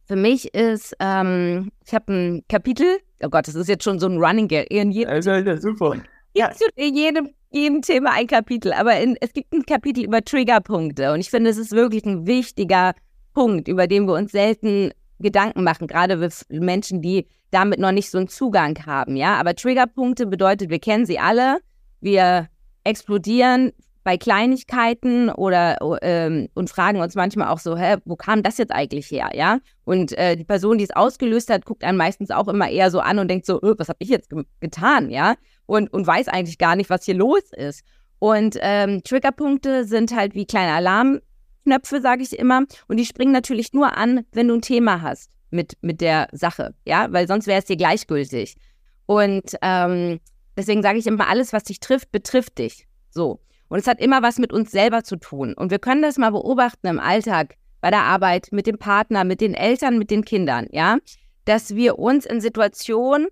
Für 0.06 0.16
mich 0.16 0.52
ist, 0.54 0.94
ähm, 1.00 1.72
ich 1.86 1.94
habe 1.94 2.12
ein 2.12 2.44
Kapitel, 2.48 2.98
oh 3.22 3.30
Gott, 3.30 3.48
das 3.48 3.54
ist 3.54 3.68
jetzt 3.68 3.84
schon 3.84 3.98
so 3.98 4.06
ein 4.06 4.18
Running 4.18 4.48
Gag, 4.48 4.70
in 4.70 4.90
jedem, 4.90 5.10
Also, 5.10 5.30
ja, 5.30 5.56
super. 5.56 5.96
ja. 6.34 6.50
in 6.76 6.94
jedem, 6.94 7.30
jedem 7.54 7.82
Thema 7.82 8.12
ein 8.12 8.26
Kapitel, 8.26 8.72
aber 8.72 8.98
in, 8.98 9.16
es 9.20 9.32
gibt 9.32 9.52
ein 9.52 9.64
Kapitel 9.64 10.04
über 10.04 10.24
Triggerpunkte 10.24 11.12
und 11.12 11.20
ich 11.20 11.30
finde, 11.30 11.50
es 11.50 11.56
ist 11.56 11.72
wirklich 11.72 12.04
ein 12.04 12.26
wichtiger 12.26 12.94
Punkt, 13.32 13.68
über 13.68 13.86
den 13.86 14.06
wir 14.06 14.14
uns 14.14 14.32
selten 14.32 14.90
Gedanken 15.20 15.62
machen, 15.62 15.86
gerade 15.86 16.28
Menschen, 16.48 17.00
die 17.00 17.26
damit 17.50 17.78
noch 17.78 17.92
nicht 17.92 18.10
so 18.10 18.18
einen 18.18 18.28
Zugang 18.28 18.76
haben, 18.86 19.16
ja. 19.16 19.36
Aber 19.36 19.54
Triggerpunkte 19.54 20.26
bedeutet, 20.26 20.70
wir 20.70 20.80
kennen 20.80 21.06
sie 21.06 21.18
alle, 21.18 21.58
wir 22.00 22.48
explodieren 22.82 23.72
bei 24.02 24.18
Kleinigkeiten 24.18 25.30
oder 25.30 25.78
ähm, 26.02 26.48
und 26.54 26.68
fragen 26.68 27.00
uns 27.00 27.14
manchmal 27.14 27.48
auch 27.48 27.58
so, 27.58 27.76
hä, 27.76 27.96
wo 28.04 28.16
kam 28.16 28.42
das 28.42 28.58
jetzt 28.58 28.72
eigentlich 28.72 29.10
her, 29.10 29.30
ja? 29.34 29.60
Und 29.84 30.16
äh, 30.18 30.36
die 30.36 30.44
Person, 30.44 30.76
die 30.78 30.84
es 30.84 30.94
ausgelöst 30.94 31.50
hat, 31.50 31.64
guckt 31.64 31.84
einen 31.84 31.96
meistens 31.96 32.30
auch 32.30 32.48
immer 32.48 32.68
eher 32.68 32.90
so 32.90 33.00
an 33.00 33.18
und 33.18 33.28
denkt 33.28 33.46
so, 33.46 33.62
öh, 33.62 33.74
was 33.78 33.88
habe 33.88 33.98
ich 34.00 34.10
jetzt 34.10 34.28
ge 34.28 34.44
getan, 34.60 35.10
ja? 35.10 35.34
Und, 35.66 35.92
und 35.92 36.06
weiß 36.06 36.28
eigentlich 36.28 36.58
gar 36.58 36.76
nicht, 36.76 36.90
was 36.90 37.04
hier 37.04 37.14
los 37.14 37.42
ist. 37.56 37.82
Und 38.18 38.56
ähm, 38.60 39.02
Triggerpunkte 39.02 39.84
sind 39.84 40.14
halt 40.14 40.34
wie 40.34 40.46
kleine 40.46 40.72
Alarmknöpfe, 40.72 42.00
sage 42.00 42.22
ich 42.22 42.38
immer. 42.38 42.64
Und 42.88 42.98
die 42.98 43.06
springen 43.06 43.32
natürlich 43.32 43.72
nur 43.72 43.96
an, 43.96 44.26
wenn 44.32 44.48
du 44.48 44.54
ein 44.54 44.62
Thema 44.62 45.02
hast 45.02 45.30
mit, 45.50 45.74
mit 45.80 46.00
der 46.00 46.28
Sache, 46.32 46.74
ja? 46.84 47.12
Weil 47.12 47.26
sonst 47.26 47.46
wäre 47.46 47.60
es 47.60 47.64
dir 47.64 47.76
gleichgültig. 47.76 48.56
Und 49.06 49.56
ähm, 49.62 50.20
deswegen 50.56 50.82
sage 50.82 50.98
ich 50.98 51.06
immer, 51.06 51.28
alles, 51.28 51.52
was 51.52 51.64
dich 51.64 51.80
trifft, 51.80 52.12
betrifft 52.12 52.58
dich. 52.58 52.86
So. 53.10 53.40
Und 53.68 53.78
es 53.78 53.86
hat 53.86 54.00
immer 54.00 54.22
was 54.22 54.38
mit 54.38 54.52
uns 54.52 54.70
selber 54.70 55.04
zu 55.04 55.16
tun. 55.16 55.54
Und 55.54 55.70
wir 55.70 55.78
können 55.78 56.02
das 56.02 56.18
mal 56.18 56.30
beobachten 56.30 56.86
im 56.86 57.00
Alltag, 57.00 57.56
bei 57.80 57.90
der 57.90 58.02
Arbeit, 58.02 58.48
mit 58.50 58.66
dem 58.66 58.78
Partner, 58.78 59.24
mit 59.24 59.42
den 59.42 59.52
Eltern, 59.52 59.98
mit 59.98 60.10
den 60.10 60.24
Kindern, 60.24 60.68
ja, 60.70 60.96
dass 61.44 61.74
wir 61.74 61.98
uns 61.98 62.24
in 62.24 62.40
Situationen 62.40 63.28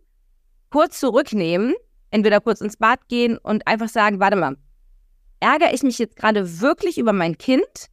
kurz 0.69 1.01
zurücknehmen, 1.01 1.75
entweder 2.13 2.41
kurz 2.41 2.61
ins 2.61 2.77
Bad 2.77 3.09
gehen 3.09 3.39
und 3.39 3.67
einfach 3.67 3.89
sagen, 3.89 4.21
warte 4.21 4.37
mal, 4.37 4.57
ärgere 5.41 5.75
ich 5.75 5.83
mich 5.83 5.99
jetzt 5.99 6.17
gerade 6.17 6.61
wirklich 6.61 6.99
über 6.99 7.13
mein 7.13 7.37
Kind 7.37 7.89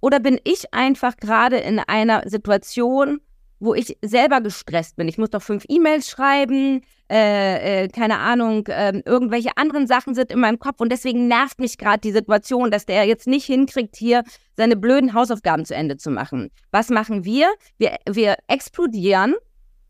oder 0.00 0.20
bin 0.20 0.38
ich 0.44 0.72
einfach 0.74 1.16
gerade 1.16 1.56
in 1.56 1.78
einer 1.78 2.28
Situation, 2.28 3.20
wo 3.58 3.74
ich 3.74 3.98
selber 4.02 4.40
gestresst 4.40 4.96
bin? 4.96 5.08
Ich 5.08 5.18
muss 5.18 5.30
doch 5.30 5.42
fünf 5.42 5.64
E-Mails 5.68 6.08
schreiben, 6.08 6.82
äh, 7.10 7.84
äh, 7.84 7.88
keine 7.88 8.18
Ahnung, 8.18 8.66
äh, 8.68 9.02
irgendwelche 9.04 9.56
anderen 9.56 9.86
Sachen 9.86 10.14
sind 10.14 10.32
in 10.32 10.40
meinem 10.40 10.58
Kopf 10.58 10.80
und 10.80 10.90
deswegen 10.90 11.28
nervt 11.28 11.60
mich 11.60 11.76
gerade 11.76 12.00
die 12.00 12.12
Situation, 12.12 12.70
dass 12.70 12.86
der 12.86 13.04
jetzt 13.04 13.26
nicht 13.26 13.44
hinkriegt, 13.44 13.96
hier 13.96 14.24
seine 14.56 14.76
blöden 14.76 15.12
Hausaufgaben 15.12 15.64
zu 15.64 15.74
Ende 15.74 15.96
zu 15.96 16.10
machen. 16.10 16.50
Was 16.70 16.88
machen 16.88 17.24
wir? 17.24 17.48
Wir, 17.78 17.96
wir 18.08 18.36
explodieren 18.48 19.34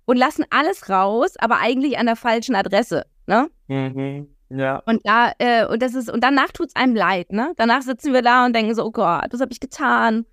und 0.07 0.17
lassen 0.17 0.45
alles 0.51 0.89
raus, 0.89 1.35
aber 1.39 1.59
eigentlich 1.59 1.99
an 1.99 2.07
der 2.07 2.17
falschen 2.17 2.57
Adresse. 2.57 3.05
Ne? 3.31 3.49
Mhm. 3.69 4.29
Ja. 4.49 4.83
Und 4.87 5.01
da, 5.05 5.31
äh, 5.39 5.65
und 5.65 5.81
das 5.81 5.95
ist, 5.95 6.11
und 6.11 6.25
danach 6.25 6.51
tut's 6.51 6.75
einem 6.75 6.97
leid, 6.97 7.33
ne? 7.33 7.53
Danach 7.57 7.83
sitzen 7.83 8.13
wir 8.13 8.23
da 8.23 8.45
und 8.45 8.57
denken 8.57 8.75
so, 8.75 8.85
oh 8.85 8.91
Gott, 8.91 9.29
was 9.31 9.41
habe 9.41 9.53
ich 9.53 9.61
getan? 9.61 10.27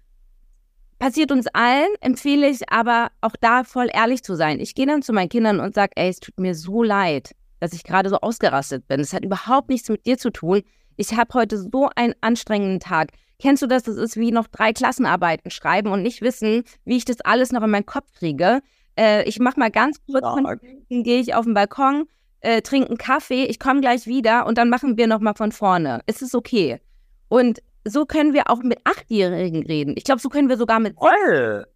Passiert 0.97 1.31
uns 1.31 1.45
allen, 1.53 1.89
empfehle 2.01 2.49
ich 2.49 2.67
aber 2.71 3.09
auch 3.21 3.35
da 3.39 3.63
voll 3.63 3.89
ehrlich 3.93 4.23
zu 4.23 4.33
sein. 4.33 4.59
Ich 4.59 4.73
gehe 4.73 4.87
dann 4.87 5.03
zu 5.03 5.13
meinen 5.13 5.29
Kindern 5.29 5.59
und 5.59 5.75
sage, 5.75 5.91
ey, 5.95 6.09
es 6.09 6.19
tut 6.19 6.39
mir 6.39 6.55
so 6.55 6.81
leid. 6.81 7.35
dass 7.59 7.73
ich 7.73 7.83
gerade 7.83 8.09
so 8.09 8.17
ausgerastet 8.17 8.87
bin. 8.87 8.99
Es 8.99 9.13
hat 9.13 9.23
überhaupt 9.23 9.69
nichts 9.69 9.89
mit 9.89 10.05
dir 10.05 10.17
zu 10.17 10.31
tun. 10.31 10.61
Ich 10.95 11.15
habe 11.15 11.33
heute 11.33 11.57
so 11.57 11.89
einen 11.95 12.13
anstrengenden 12.21 12.79
Tag. 12.79 13.11
Kennst 13.39 13.61
du 13.61 13.67
das? 13.67 13.83
Das 13.83 13.97
ist 13.97 14.17
wie 14.17 14.31
noch 14.31 14.47
drei 14.47 14.73
Klassenarbeiten 14.73 15.51
schreiben 15.51 15.91
und 15.91 16.01
nicht 16.01 16.21
wissen, 16.21 16.63
wie 16.85 16.97
ich 16.97 17.05
das 17.05 17.21
alles 17.21 17.51
noch 17.51 17.63
in 17.63 17.69
meinen 17.69 17.85
Kopf 17.85 18.11
kriege. 18.13 18.61
Äh, 18.97 19.23
ich 19.23 19.39
mache 19.39 19.59
mal 19.59 19.69
ganz 19.69 19.99
kurz, 20.05 20.23
dann 20.23 21.03
gehe 21.03 21.19
ich 21.19 21.35
auf 21.35 21.45
den 21.45 21.53
Balkon, 21.53 22.07
äh, 22.47 22.61
trinke 22.61 22.87
einen 22.87 22.97
Kaffee, 22.97 23.43
ich 23.43 23.59
komme 23.59 23.81
gleich 23.81 24.07
wieder 24.07 24.45
und 24.45 24.57
dann 24.57 24.69
machen 24.69 24.95
wir 24.95 25.07
nochmal 25.07 25.35
von 25.35 25.51
vorne. 25.51 25.99
Ist 26.05 26.21
es 26.21 26.33
okay? 26.33 26.79
Und 27.27 27.61
so 27.83 28.05
können 28.05 28.33
wir 28.33 28.49
auch 28.49 28.63
mit 28.63 28.79
Achtjährigen 28.85 29.65
reden. 29.65 29.95
Ich 29.97 30.05
glaube, 30.05 30.21
so 30.21 30.29
können 30.29 30.47
wir 30.47 30.55
sogar 30.55 30.79
mit. 30.79 30.95
Voll. 30.97 31.67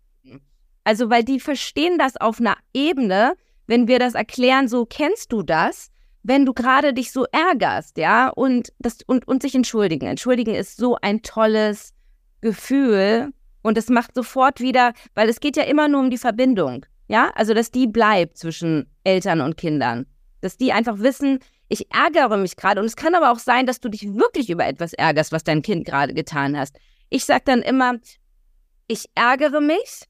Also, 0.85 1.09
weil 1.09 1.25
die 1.25 1.41
verstehen 1.41 1.97
das 1.97 2.15
auf 2.15 2.39
einer 2.39 2.55
Ebene, 2.73 3.33
wenn 3.67 3.89
wir 3.89 3.99
das 3.99 4.13
erklären, 4.13 4.69
so 4.69 4.85
kennst 4.85 5.33
du 5.33 5.43
das, 5.43 5.91
wenn 6.23 6.45
du 6.45 6.53
gerade 6.53 6.93
dich 6.93 7.11
so 7.11 7.25
ärgerst, 7.33 7.97
ja, 7.97 8.29
und 8.29 8.71
das 8.79 8.99
und, 9.05 9.27
und 9.27 9.41
sich 9.41 9.53
entschuldigen. 9.53 10.07
Entschuldigen 10.07 10.55
ist 10.55 10.77
so 10.77 10.95
ein 11.01 11.21
tolles 11.21 11.93
Gefühl 12.39 13.33
und 13.61 13.77
es 13.77 13.89
macht 13.89 14.15
sofort 14.15 14.61
wieder, 14.61 14.93
weil 15.15 15.27
es 15.27 15.41
geht 15.41 15.57
ja 15.57 15.63
immer 15.63 15.89
nur 15.89 15.99
um 15.99 16.09
die 16.09 16.17
Verbindung, 16.17 16.85
ja, 17.09 17.29
also 17.35 17.53
dass 17.53 17.71
die 17.71 17.87
bleibt 17.87 18.37
zwischen 18.37 18.89
Eltern 19.03 19.41
und 19.41 19.57
Kindern, 19.57 20.05
dass 20.41 20.57
die 20.57 20.73
einfach 20.73 20.99
wissen, 20.99 21.39
ich 21.69 21.91
ärgere 21.93 22.37
mich 22.37 22.55
gerade 22.55 22.81
und 22.81 22.85
es 22.85 22.95
kann 22.95 23.15
aber 23.15 23.31
auch 23.31 23.39
sein, 23.39 23.65
dass 23.65 23.79
du 23.79 23.89
dich 23.89 24.13
wirklich 24.13 24.49
über 24.49 24.65
etwas 24.65 24.93
ärgerst, 24.93 25.31
was 25.31 25.43
dein 25.43 25.61
Kind 25.61 25.85
gerade 25.85 26.13
getan 26.13 26.57
hast. 26.57 26.75
Ich 27.09 27.25
sage 27.25 27.43
dann 27.45 27.61
immer, 27.61 27.95
ich 28.87 29.05
ärgere 29.15 29.61
mich, 29.61 30.03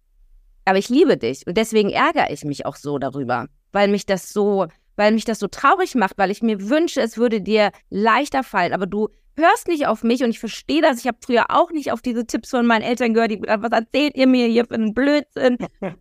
aber 0.66 0.78
ich 0.78 0.90
liebe 0.90 1.18
dich 1.18 1.46
und 1.46 1.56
deswegen 1.58 1.90
ärgere 1.90 2.32
ich 2.32 2.44
mich 2.44 2.66
auch 2.66 2.76
so 2.76 2.98
darüber, 2.98 3.48
weil 3.72 3.88
mich 3.88 4.06
das 4.06 4.34
so 4.34 4.68
weil 4.96 5.14
mich 5.14 5.26
das 5.26 5.40
so 5.40 5.48
traurig 5.48 5.96
macht, 5.96 6.18
weil 6.18 6.32
ich 6.32 6.42
mir 6.42 6.70
wünsche, 6.70 7.02
es 7.02 7.18
würde 7.18 7.42
dir 7.42 7.72
leichter 7.90 8.44
fallen, 8.44 8.74
aber 8.74 8.86
du 8.86 9.10
hörst 9.36 9.68
nicht 9.68 9.88
auf 9.88 10.04
mich 10.04 10.24
und 10.24 10.30
ich 10.30 10.40
verstehe 10.40 10.82
das. 10.82 11.00
Ich 11.00 11.08
habe 11.08 11.18
früher 11.22 11.46
auch 11.50 11.72
nicht 11.72 11.92
auf 11.92 12.02
diese 12.02 12.26
Tipps 12.26 12.50
von 12.50 12.66
meinen 12.66 12.84
Eltern 12.84 13.14
gehört, 13.14 13.32
die 13.32 13.40
gesagt, 13.40 13.64
was 13.64 13.72
erzählt 13.72 14.16
ihr 14.16 14.28
mir 14.28 14.48
hier 14.48 14.66
für 14.66 14.76
einen 14.76 14.94
Blödsinn? 14.94 15.58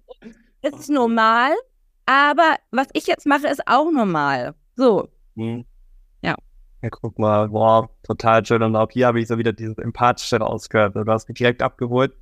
Es 0.62 0.74
ist 0.74 0.90
normal, 0.90 1.52
aber 2.10 2.56
was 2.72 2.88
ich 2.92 3.06
jetzt 3.06 3.24
mache, 3.24 3.46
ist 3.46 3.62
auch 3.68 3.88
normal. 3.92 4.56
So. 4.74 5.08
Mhm. 5.36 5.64
Ja. 6.22 6.34
Ja, 6.82 6.88
guck 6.90 7.16
mal, 7.20 7.48
boah, 7.50 7.88
total 8.02 8.44
schön. 8.44 8.64
Und 8.64 8.74
auch 8.74 8.90
hier 8.90 9.06
habe 9.06 9.20
ich 9.20 9.28
so 9.28 9.38
wieder 9.38 9.52
dieses 9.52 9.78
Empathische 9.78 10.38
rausgehört. 10.38 10.96
Du 10.96 11.04
hast 11.06 11.28
mich 11.28 11.38
direkt 11.38 11.62
abgeholt. 11.62 12.12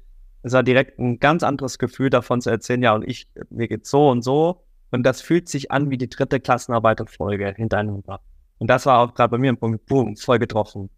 Es 0.43 0.53
war 0.53 0.63
direkt 0.63 0.99
ein 0.99 1.19
ganz 1.21 1.43
anderes 1.43 1.79
Gefühl 1.79 2.11
davon 2.11 2.43
zu 2.43 2.51
erzählen, 2.51 2.83
ja, 2.83 2.95
und 2.95 3.09
ich, 3.09 3.31
mir 3.49 3.67
geht's 3.67 3.89
so 3.89 4.11
und 4.11 4.21
so. 4.23 4.63
Und 4.91 5.05
das 5.05 5.23
fühlt 5.23 5.49
sich 5.49 5.71
an 5.71 5.89
wie 5.89 5.97
die 5.97 6.11
dritte 6.11 6.39
Klassenarbeit-Folge 6.39 7.55
hintereinander. 7.57 8.21
Und 8.59 8.69
das 8.69 8.85
war 8.85 8.99
auch 8.99 9.15
gerade 9.15 9.31
bei 9.31 9.39
mir 9.39 9.53
ein 9.53 9.59
Punkt, 9.59 9.87
boom, 9.87 10.17
voll 10.17 10.39
getroffen. 10.39 10.91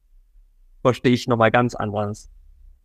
Verstehe 0.83 1.12
ich 1.12 1.29
nochmal 1.29 1.53
ganz 1.53 1.76
anders. 1.76 2.29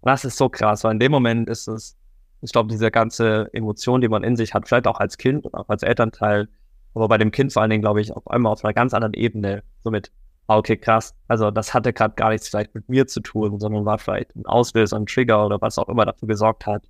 Und 0.01 0.11
das 0.11 0.23
ist 0.23 0.37
so 0.37 0.49
krass, 0.49 0.83
weil 0.83 0.91
in 0.91 0.99
dem 0.99 1.11
Moment 1.11 1.49
ist 1.49 1.67
es, 1.67 1.97
ich 2.45 2.51
glaube, 2.51 2.69
diese 2.69 2.91
ganze 2.91 3.49
Emotion, 3.53 4.01
die 4.01 4.07
man 4.07 4.23
in 4.23 4.35
sich 4.35 4.53
hat, 4.53 4.67
vielleicht 4.67 4.87
auch 4.87 4.99
als 4.99 5.17
Kind 5.17 5.45
und 5.45 5.55
auch 5.55 5.67
als 5.67 5.81
Elternteil, 5.81 6.47
aber 6.93 7.07
bei 7.07 7.17
dem 7.17 7.31
Kind 7.31 7.51
vor 7.51 7.61
allen 7.61 7.71
Dingen, 7.71 7.81
glaube 7.81 8.01
ich, 8.01 8.11
auf 8.15 8.29
einmal 8.29 8.51
auf 8.51 8.63
einer 8.63 8.73
ganz 8.73 8.93
anderen 8.93 9.15
Ebene, 9.15 9.63
somit, 9.83 10.11
ah, 10.47 10.57
okay, 10.57 10.77
krass, 10.77 11.15
also 11.27 11.49
das 11.49 11.73
hatte 11.73 11.91
gerade 11.91 12.13
gar 12.13 12.29
nichts 12.29 12.47
vielleicht 12.47 12.75
mit 12.75 12.87
mir 12.87 13.07
zu 13.07 13.19
tun, 13.19 13.59
sondern 13.59 13.83
war 13.83 13.97
vielleicht 13.97 14.35
ein 14.35 14.45
Auslöser, 14.45 14.95
ein 14.95 15.07
Trigger 15.07 15.45
oder 15.45 15.59
was 15.59 15.79
auch 15.79 15.89
immer 15.89 16.05
dafür 16.05 16.27
gesorgt 16.27 16.67
hat. 16.67 16.83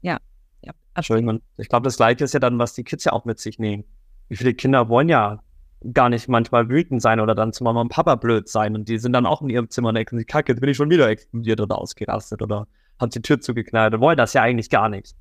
Ja. 0.00 0.18
Ja, 0.62 0.72
Entschuldigung. 0.94 1.40
Ich 1.56 1.68
glaube, 1.68 1.84
das 1.84 1.96
Gleiche 1.96 2.22
ist 2.22 2.34
ja 2.34 2.40
dann, 2.40 2.58
was 2.58 2.74
die 2.74 2.84
Kids 2.84 3.04
ja 3.04 3.12
auch 3.12 3.24
mit 3.24 3.40
sich 3.40 3.58
nehmen. 3.58 3.84
Wie 4.28 4.36
viele 4.36 4.54
Kinder 4.54 4.88
wollen 4.88 5.08
ja 5.08 5.40
gar 5.92 6.08
nicht 6.08 6.28
manchmal 6.28 6.68
wütend 6.68 7.02
sein 7.02 7.18
oder 7.18 7.34
dann 7.34 7.52
zu 7.52 7.64
Mama 7.64 7.80
und 7.80 7.88
Papa 7.88 8.14
blöd 8.14 8.48
sein 8.48 8.76
und 8.76 8.88
die 8.88 8.98
sind 8.98 9.12
dann 9.12 9.26
auch 9.26 9.42
in 9.42 9.48
ihrem 9.48 9.70
Zimmer 9.70 9.88
und 9.88 9.94
denken 9.96 10.18
sich, 10.18 10.26
kacke, 10.26 10.52
jetzt 10.52 10.60
bin 10.60 10.68
ich 10.68 10.76
schon 10.76 10.90
wieder 10.90 11.08
explodiert 11.08 11.60
oder 11.60 11.78
ausgerastet 11.78 12.42
oder 12.42 12.68
hat 13.00 13.14
die 13.14 13.22
Tür 13.22 13.40
zugeknallt 13.40 13.94
und 13.94 14.00
wollen 14.00 14.16
das 14.16 14.32
ja 14.34 14.42
eigentlich 14.42 14.70
gar 14.70 14.88
nicht. 14.88 15.14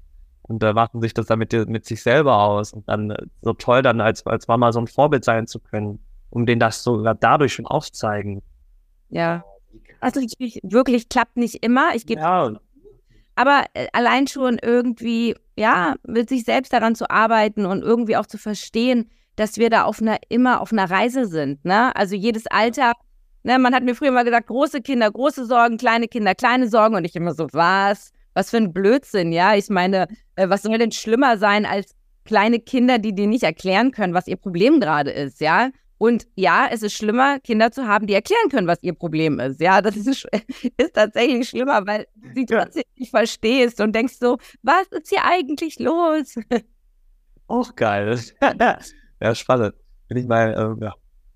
Und 0.44 0.64
da 0.64 0.72
äh, 0.72 0.74
machen 0.74 1.02
sich 1.02 1.14
das 1.14 1.28
dann 1.28 1.40
mit, 1.40 1.54
mit 1.70 1.86
sich 1.86 2.02
selber 2.02 2.42
aus 2.42 2.74
und 2.74 2.88
dann 2.90 3.12
äh, 3.12 3.26
so 3.42 3.54
toll 3.54 3.82
dann 3.82 4.02
als, 4.02 4.26
als 4.26 4.48
Mama 4.48 4.72
so 4.72 4.80
ein 4.80 4.88
Vorbild 4.88 5.24
sein 5.24 5.48
zu 5.48 5.60
können, 5.60 6.00
um 6.30 6.46
denen 6.46 6.60
das 6.60 6.84
sogar 6.84 7.16
dadurch 7.16 7.54
schon 7.54 7.68
aufzeigen. 7.68 8.42
Ja. 9.10 9.44
Also 10.00 10.20
ich, 10.20 10.60
wirklich 10.64 11.10
klappt 11.10 11.38
nicht 11.38 11.64
immer. 11.64 11.94
Ich 11.94 12.06
gebe 12.06 12.22
ja. 12.22 12.54
Aber 13.36 13.66
äh, 13.74 13.88
allein 13.94 14.28
schon 14.28 14.58
irgendwie, 14.62 15.36
ja, 15.56 15.96
mit 16.06 16.30
sich 16.30 16.44
selbst 16.44 16.74
daran 16.74 16.96
zu 16.96 17.10
arbeiten 17.10 17.66
und 17.66 17.84
irgendwie 17.84 18.18
auch 18.18 18.26
zu 18.26 18.38
verstehen, 18.38 19.10
dass 19.36 19.58
wir 19.58 19.70
da 19.70 19.84
auf 19.84 20.02
einer, 20.02 20.18
immer 20.30 20.62
auf 20.62 20.72
einer 20.74 20.90
Reise 20.90 21.26
sind. 21.26 21.64
Ne? 21.64 21.96
Also 21.96 22.16
jedes 22.16 22.48
Alter, 22.48 22.94
ne, 23.44 23.60
man 23.60 23.74
hat 23.74 23.84
mir 23.84 23.96
früher 23.96 24.12
mal 24.12 24.24
gesagt, 24.24 24.48
große 24.48 24.82
Kinder, 24.82 25.12
große 25.12 25.46
Sorgen, 25.46 25.78
kleine 25.78 26.08
Kinder, 26.08 26.36
kleine 26.36 26.68
Sorgen. 26.68 26.96
Und 26.96 27.06
ich 27.06 27.16
immer 27.16 27.34
so, 27.34 27.48
was? 27.52 28.12
Was 28.34 28.52
für 28.52 28.58
ein 28.58 28.74
Blödsinn, 28.74 29.32
ja? 29.32 29.56
Ich 29.56 29.70
meine, 29.70 30.08
äh, 30.36 30.50
was 30.50 30.64
soll 30.64 30.78
denn 30.78 30.92
schlimmer 30.92 31.38
sein 31.38 31.66
als 31.66 31.96
kleine 32.26 32.60
Kinder, 32.60 33.00
die 33.00 33.14
dir 33.14 33.28
nicht 33.28 33.44
erklären 33.44 33.92
können, 33.92 34.14
was 34.14 34.28
ihr 34.28 34.38
Problem 34.38 34.80
gerade 34.80 35.12
ist, 35.12 35.42
ja? 35.42 35.72
Und 36.00 36.28
ja, 36.36 36.68
es 36.72 36.82
ist 36.82 36.94
schlimmer, 36.94 37.40
Kinder 37.42 37.72
zu 37.72 37.86
haben, 37.86 38.08
die 38.08 38.14
erklären 38.14 38.50
können, 38.50 38.68
was 38.68 38.82
ihr 38.82 38.94
Problem 38.94 39.38
ist. 39.40 39.60
Ja, 39.60 39.82
das 39.82 39.98
ist, 39.98 40.26
ist 40.78 40.94
tatsächlich 40.94 41.50
schlimmer, 41.50 41.86
weil 41.86 42.08
sie 42.34 42.46
trotzdem 42.46 42.84
ja. 42.86 43.00
nicht 43.00 43.10
verstehst 43.10 43.82
und 43.82 43.94
denkst 43.94 44.16
so, 44.18 44.38
was 44.62 44.88
ist 44.92 45.10
hier 45.10 45.26
eigentlich 45.26 45.78
los? 45.78 46.36
Auch 47.48 47.76
geil. 47.76 48.18
ja, 49.22 49.36
spannend. 49.36 49.74
Bin 50.08 50.18
ich 50.18 50.28
mal, 50.28 50.56
ähm, 50.58 50.80
ja, 50.82 50.94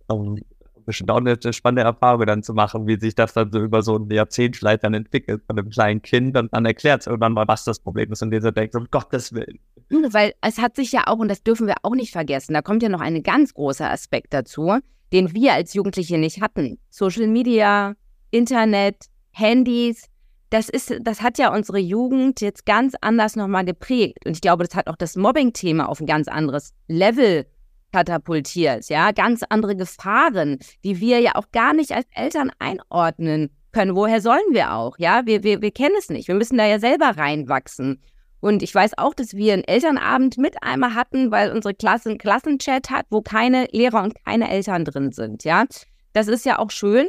um, 0.07 0.37
bestimmt 0.85 1.11
auch 1.11 1.17
eine 1.17 1.37
spannende 1.53 1.83
Erfahrung 1.83 2.25
dann 2.25 2.43
zu 2.43 2.53
machen, 2.53 2.87
wie 2.87 2.99
sich 2.99 3.15
das 3.15 3.33
dann 3.33 3.51
so 3.51 3.59
über 3.59 3.81
so 3.81 3.97
ein 3.97 4.09
Jahrzehnt 4.09 4.57
vielleicht 4.57 4.83
dann 4.83 4.93
entwickelt 4.93 5.43
von 5.45 5.57
einem 5.57 5.69
kleinen 5.69 6.01
Kind 6.01 6.37
und 6.37 6.53
dann 6.53 6.65
erklärt 6.65 7.01
es 7.01 7.07
irgendwann 7.07 7.33
mal, 7.33 7.47
was 7.47 7.63
das 7.63 7.79
Problem 7.79 8.11
ist 8.11 8.21
und 8.21 8.31
dieser 8.31 8.51
denkt, 8.51 8.75
um 8.75 8.87
Gottes 8.91 9.33
Willen. 9.33 9.59
Weil 9.89 10.33
es 10.41 10.59
hat 10.59 10.75
sich 10.75 10.91
ja 10.91 11.03
auch, 11.07 11.17
und 11.17 11.29
das 11.29 11.43
dürfen 11.43 11.67
wir 11.67 11.75
auch 11.83 11.95
nicht 11.95 12.11
vergessen, 12.11 12.53
da 12.53 12.61
kommt 12.61 12.83
ja 12.83 12.89
noch 12.89 13.01
ein 13.01 13.21
ganz 13.23 13.53
großer 13.53 13.89
Aspekt 13.89 14.33
dazu, 14.33 14.79
den 15.11 15.33
wir 15.33 15.53
als 15.53 15.73
Jugendliche 15.73 16.17
nicht 16.17 16.41
hatten. 16.41 16.79
Social 16.89 17.27
Media, 17.27 17.93
Internet, 18.31 19.05
Handys, 19.31 20.09
das 20.53 20.69
ist, 20.69 20.93
das 21.01 21.21
hat 21.21 21.39
ja 21.39 21.51
unsere 21.51 21.79
Jugend 21.79 22.39
jetzt 22.39 22.67
ganz 22.67 22.93
anders 23.01 23.35
nochmal 23.35 23.65
geprägt. 23.65 24.25
Und 24.25 24.33
ich 24.33 24.41
glaube, 24.41 24.63
das 24.63 24.75
hat 24.75 24.87
auch 24.87 24.95
das 24.95 25.15
Mobbing-Thema 25.15 25.89
auf 25.89 25.99
ein 25.99 26.05
ganz 26.05 26.27
anderes 26.27 26.73
Level 26.87 27.47
katapultiert, 27.93 28.89
ja, 28.89 29.11
ganz 29.11 29.43
andere 29.47 29.75
Gefahren, 29.75 30.57
die 30.83 30.99
wir 30.99 31.19
ja 31.19 31.35
auch 31.35 31.51
gar 31.51 31.73
nicht 31.73 31.91
als 31.91 32.07
Eltern 32.13 32.51
einordnen 32.59 33.55
können. 33.71 33.95
Woher 33.95 34.19
sollen 34.19 34.51
wir 34.51 34.73
auch, 34.73 34.97
ja? 34.97 35.25
Wir, 35.25 35.43
wir, 35.43 35.61
wir 35.61 35.71
kennen 35.71 35.95
es 35.97 36.09
nicht. 36.09 36.27
Wir 36.27 36.35
müssen 36.35 36.57
da 36.57 36.65
ja 36.65 36.79
selber 36.79 37.17
reinwachsen. 37.17 38.01
Und 38.39 38.61
ich 38.61 38.73
weiß 38.73 38.97
auch, 38.97 39.13
dass 39.13 39.35
wir 39.35 39.53
einen 39.53 39.63
Elternabend 39.63 40.37
mit 40.37 40.61
einmal 40.63 40.95
hatten, 40.95 41.31
weil 41.31 41.51
unsere 41.51 41.73
Klasse 41.73 42.09
einen 42.09 42.17
Klassenchat 42.17 42.89
hat, 42.89 43.05
wo 43.09 43.21
keine 43.21 43.67
Lehrer 43.71 44.03
und 44.03 44.15
keine 44.25 44.49
Eltern 44.49 44.85
drin 44.85 45.11
sind, 45.11 45.43
ja. 45.43 45.65
Das 46.13 46.27
ist 46.27 46.45
ja 46.45 46.59
auch 46.59 46.71
schön, 46.71 47.07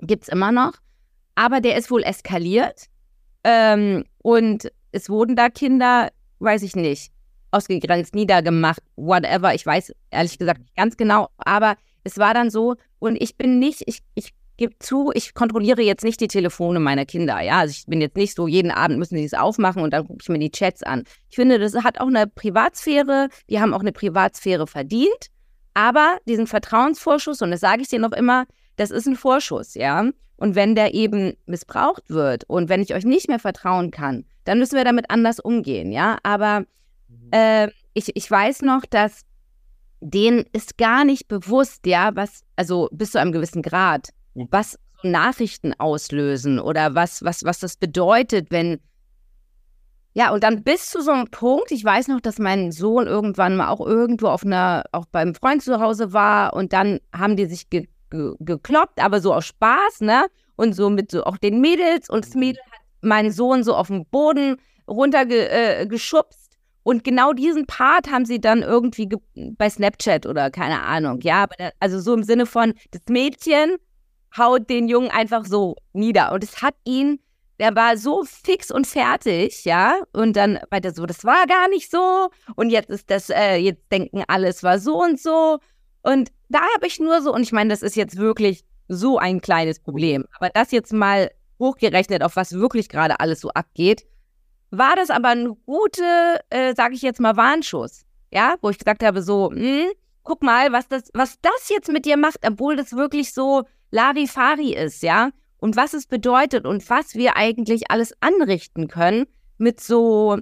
gibt 0.00 0.24
es 0.24 0.28
immer 0.28 0.52
noch. 0.52 0.72
Aber 1.34 1.60
der 1.60 1.76
ist 1.76 1.90
wohl 1.90 2.02
eskaliert. 2.02 2.86
Ähm, 3.44 4.04
und 4.22 4.70
es 4.92 5.10
wurden 5.10 5.36
da 5.36 5.48
Kinder, 5.48 6.10
weiß 6.38 6.62
ich 6.62 6.76
nicht, 6.76 7.12
ausgegrenzt, 7.56 8.14
niedergemacht, 8.14 8.82
whatever. 8.96 9.54
Ich 9.54 9.64
weiß 9.64 9.94
ehrlich 10.10 10.38
gesagt 10.38 10.60
nicht 10.60 10.76
ganz 10.76 10.96
genau, 10.96 11.28
aber 11.38 11.76
es 12.04 12.18
war 12.18 12.34
dann 12.34 12.50
so 12.50 12.76
und 12.98 13.16
ich 13.16 13.36
bin 13.36 13.58
nicht, 13.58 13.82
ich, 13.86 14.00
ich 14.14 14.32
gebe 14.56 14.78
zu, 14.78 15.10
ich 15.14 15.34
kontrolliere 15.34 15.82
jetzt 15.82 16.04
nicht 16.04 16.20
die 16.20 16.28
Telefone 16.28 16.80
meiner 16.80 17.04
Kinder. 17.04 17.40
Ja, 17.40 17.60
also 17.60 17.72
ich 17.72 17.86
bin 17.86 18.00
jetzt 18.00 18.16
nicht 18.16 18.34
so, 18.34 18.46
jeden 18.46 18.70
Abend 18.70 18.98
müssen 18.98 19.16
sie 19.16 19.24
es 19.24 19.34
aufmachen 19.34 19.82
und 19.82 19.92
dann 19.92 20.06
gucke 20.06 20.20
ich 20.22 20.28
mir 20.28 20.38
die 20.38 20.50
Chats 20.50 20.82
an. 20.82 21.04
Ich 21.28 21.36
finde, 21.36 21.58
das 21.58 21.74
hat 21.74 22.00
auch 22.00 22.06
eine 22.06 22.26
Privatsphäre, 22.26 23.28
die 23.50 23.60
haben 23.60 23.74
auch 23.74 23.80
eine 23.80 23.92
Privatsphäre 23.92 24.66
verdient, 24.66 25.30
aber 25.74 26.18
diesen 26.26 26.46
Vertrauensvorschuss, 26.46 27.42
und 27.42 27.50
das 27.50 27.60
sage 27.60 27.82
ich 27.82 27.88
dir 27.88 27.98
noch 27.98 28.12
immer, 28.12 28.46
das 28.76 28.90
ist 28.90 29.06
ein 29.06 29.16
Vorschuss, 29.16 29.74
ja. 29.74 30.10
Und 30.38 30.54
wenn 30.54 30.74
der 30.74 30.94
eben 30.94 31.34
missbraucht 31.46 32.08
wird 32.08 32.44
und 32.44 32.68
wenn 32.68 32.82
ich 32.82 32.94
euch 32.94 33.04
nicht 33.04 33.28
mehr 33.28 33.38
vertrauen 33.38 33.90
kann, 33.90 34.24
dann 34.44 34.58
müssen 34.58 34.76
wir 34.76 34.84
damit 34.84 35.10
anders 35.10 35.40
umgehen, 35.40 35.92
ja. 35.92 36.18
Aber 36.22 36.64
äh, 37.30 37.68
ich, 37.94 38.14
ich 38.14 38.30
weiß 38.30 38.62
noch, 38.62 38.84
dass 38.84 39.22
denen 40.00 40.44
ist 40.52 40.78
gar 40.78 41.04
nicht 41.04 41.28
bewusst, 41.28 41.86
ja, 41.86 42.14
was, 42.14 42.44
also 42.56 42.88
bis 42.92 43.12
zu 43.12 43.20
einem 43.20 43.32
gewissen 43.32 43.62
Grad, 43.62 44.10
mhm. 44.34 44.48
was 44.50 44.78
so 45.02 45.08
Nachrichten 45.08 45.74
auslösen 45.74 46.58
oder 46.58 46.94
was, 46.94 47.24
was, 47.24 47.44
was 47.44 47.58
das 47.58 47.76
bedeutet, 47.76 48.50
wenn, 48.50 48.80
ja, 50.14 50.32
und 50.32 50.44
dann 50.44 50.62
bis 50.62 50.90
zu 50.90 51.02
so 51.02 51.10
einem 51.10 51.30
Punkt, 51.30 51.70
ich 51.70 51.84
weiß 51.84 52.08
noch, 52.08 52.20
dass 52.20 52.38
mein 52.38 52.72
Sohn 52.72 53.06
irgendwann 53.06 53.56
mal 53.56 53.68
auch 53.68 53.84
irgendwo 53.84 54.28
auf 54.28 54.44
einer, 54.44 54.84
auch 54.92 55.06
beim 55.06 55.34
Freund 55.34 55.62
zu 55.62 55.80
Hause 55.80 56.12
war 56.12 56.54
und 56.54 56.72
dann 56.72 57.00
haben 57.12 57.36
die 57.36 57.46
sich 57.46 57.68
ge, 57.68 57.88
ge, 58.10 58.32
gekloppt, 58.40 59.02
aber 59.02 59.20
so 59.20 59.34
aus 59.34 59.46
Spaß, 59.46 60.00
ne? 60.00 60.26
Und 60.56 60.72
so 60.74 60.88
mit 60.88 61.10
so 61.10 61.24
auch 61.24 61.36
den 61.36 61.60
Mädels 61.60 62.08
und 62.08 62.24
das 62.24 62.34
Mädel 62.34 62.62
hat 62.70 62.80
meinen 63.02 63.30
Sohn 63.30 63.62
so 63.62 63.74
auf 63.74 63.88
den 63.88 64.06
Boden 64.06 64.56
runtergeschubst. 64.88 66.40
Äh, 66.40 66.45
Und 66.86 67.02
genau 67.02 67.32
diesen 67.32 67.66
Part 67.66 68.12
haben 68.12 68.24
sie 68.24 68.40
dann 68.40 68.62
irgendwie 68.62 69.08
bei 69.58 69.68
Snapchat 69.68 70.24
oder 70.24 70.52
keine 70.52 70.82
Ahnung, 70.82 71.20
ja. 71.22 71.46
Also 71.80 71.98
so 71.98 72.14
im 72.14 72.22
Sinne 72.22 72.46
von, 72.46 72.74
das 72.92 73.00
Mädchen 73.08 73.74
haut 74.38 74.70
den 74.70 74.86
Jungen 74.86 75.10
einfach 75.10 75.46
so 75.46 75.74
nieder. 75.94 76.30
Und 76.30 76.44
es 76.44 76.62
hat 76.62 76.76
ihn, 76.84 77.18
der 77.58 77.74
war 77.74 77.96
so 77.96 78.22
fix 78.22 78.70
und 78.70 78.86
fertig, 78.86 79.64
ja. 79.64 79.96
Und 80.12 80.36
dann 80.36 80.60
weiter 80.70 80.94
so, 80.94 81.06
das 81.06 81.24
war 81.24 81.48
gar 81.48 81.68
nicht 81.70 81.90
so. 81.90 82.28
Und 82.54 82.70
jetzt 82.70 82.88
ist 82.88 83.10
das, 83.10 83.30
äh, 83.30 83.56
jetzt 83.56 83.82
denken 83.90 84.22
alle, 84.28 84.46
es 84.46 84.62
war 84.62 84.78
so 84.78 85.02
und 85.02 85.20
so. 85.20 85.58
Und 86.02 86.30
da 86.50 86.60
habe 86.76 86.86
ich 86.86 87.00
nur 87.00 87.20
so, 87.20 87.34
und 87.34 87.42
ich 87.42 87.50
meine, 87.50 87.70
das 87.70 87.82
ist 87.82 87.96
jetzt 87.96 88.16
wirklich 88.16 88.64
so 88.86 89.18
ein 89.18 89.40
kleines 89.40 89.80
Problem. 89.80 90.24
Aber 90.38 90.50
das 90.50 90.70
jetzt 90.70 90.92
mal 90.92 91.32
hochgerechnet, 91.58 92.22
auf 92.22 92.36
was 92.36 92.52
wirklich 92.52 92.88
gerade 92.88 93.18
alles 93.18 93.40
so 93.40 93.48
abgeht, 93.48 94.06
war 94.78 94.96
das 94.96 95.10
aber 95.10 95.28
ein 95.28 95.56
gute, 95.66 96.40
äh, 96.50 96.74
sage 96.74 96.94
ich 96.94 97.02
jetzt 97.02 97.20
mal, 97.20 97.36
Warnschuss. 97.36 98.04
Ja, 98.32 98.56
wo 98.60 98.70
ich 98.70 98.78
gesagt 98.78 99.04
habe, 99.04 99.22
so, 99.22 99.50
hm, 99.50 99.86
guck 100.22 100.42
mal, 100.42 100.72
was 100.72 100.88
das, 100.88 101.10
was 101.14 101.40
das 101.40 101.68
jetzt 101.68 101.90
mit 101.90 102.04
dir 102.04 102.16
macht, 102.16 102.38
obwohl 102.46 102.76
das 102.76 102.92
wirklich 102.92 103.32
so 103.32 103.62
Larifari 103.90 104.74
ist, 104.74 105.02
ja. 105.02 105.30
Und 105.58 105.76
was 105.76 105.94
es 105.94 106.06
bedeutet 106.06 106.66
und 106.66 106.88
was 106.90 107.14
wir 107.14 107.36
eigentlich 107.36 107.90
alles 107.90 108.12
anrichten 108.20 108.88
können 108.88 109.26
mit 109.58 109.80
so, 109.80 110.38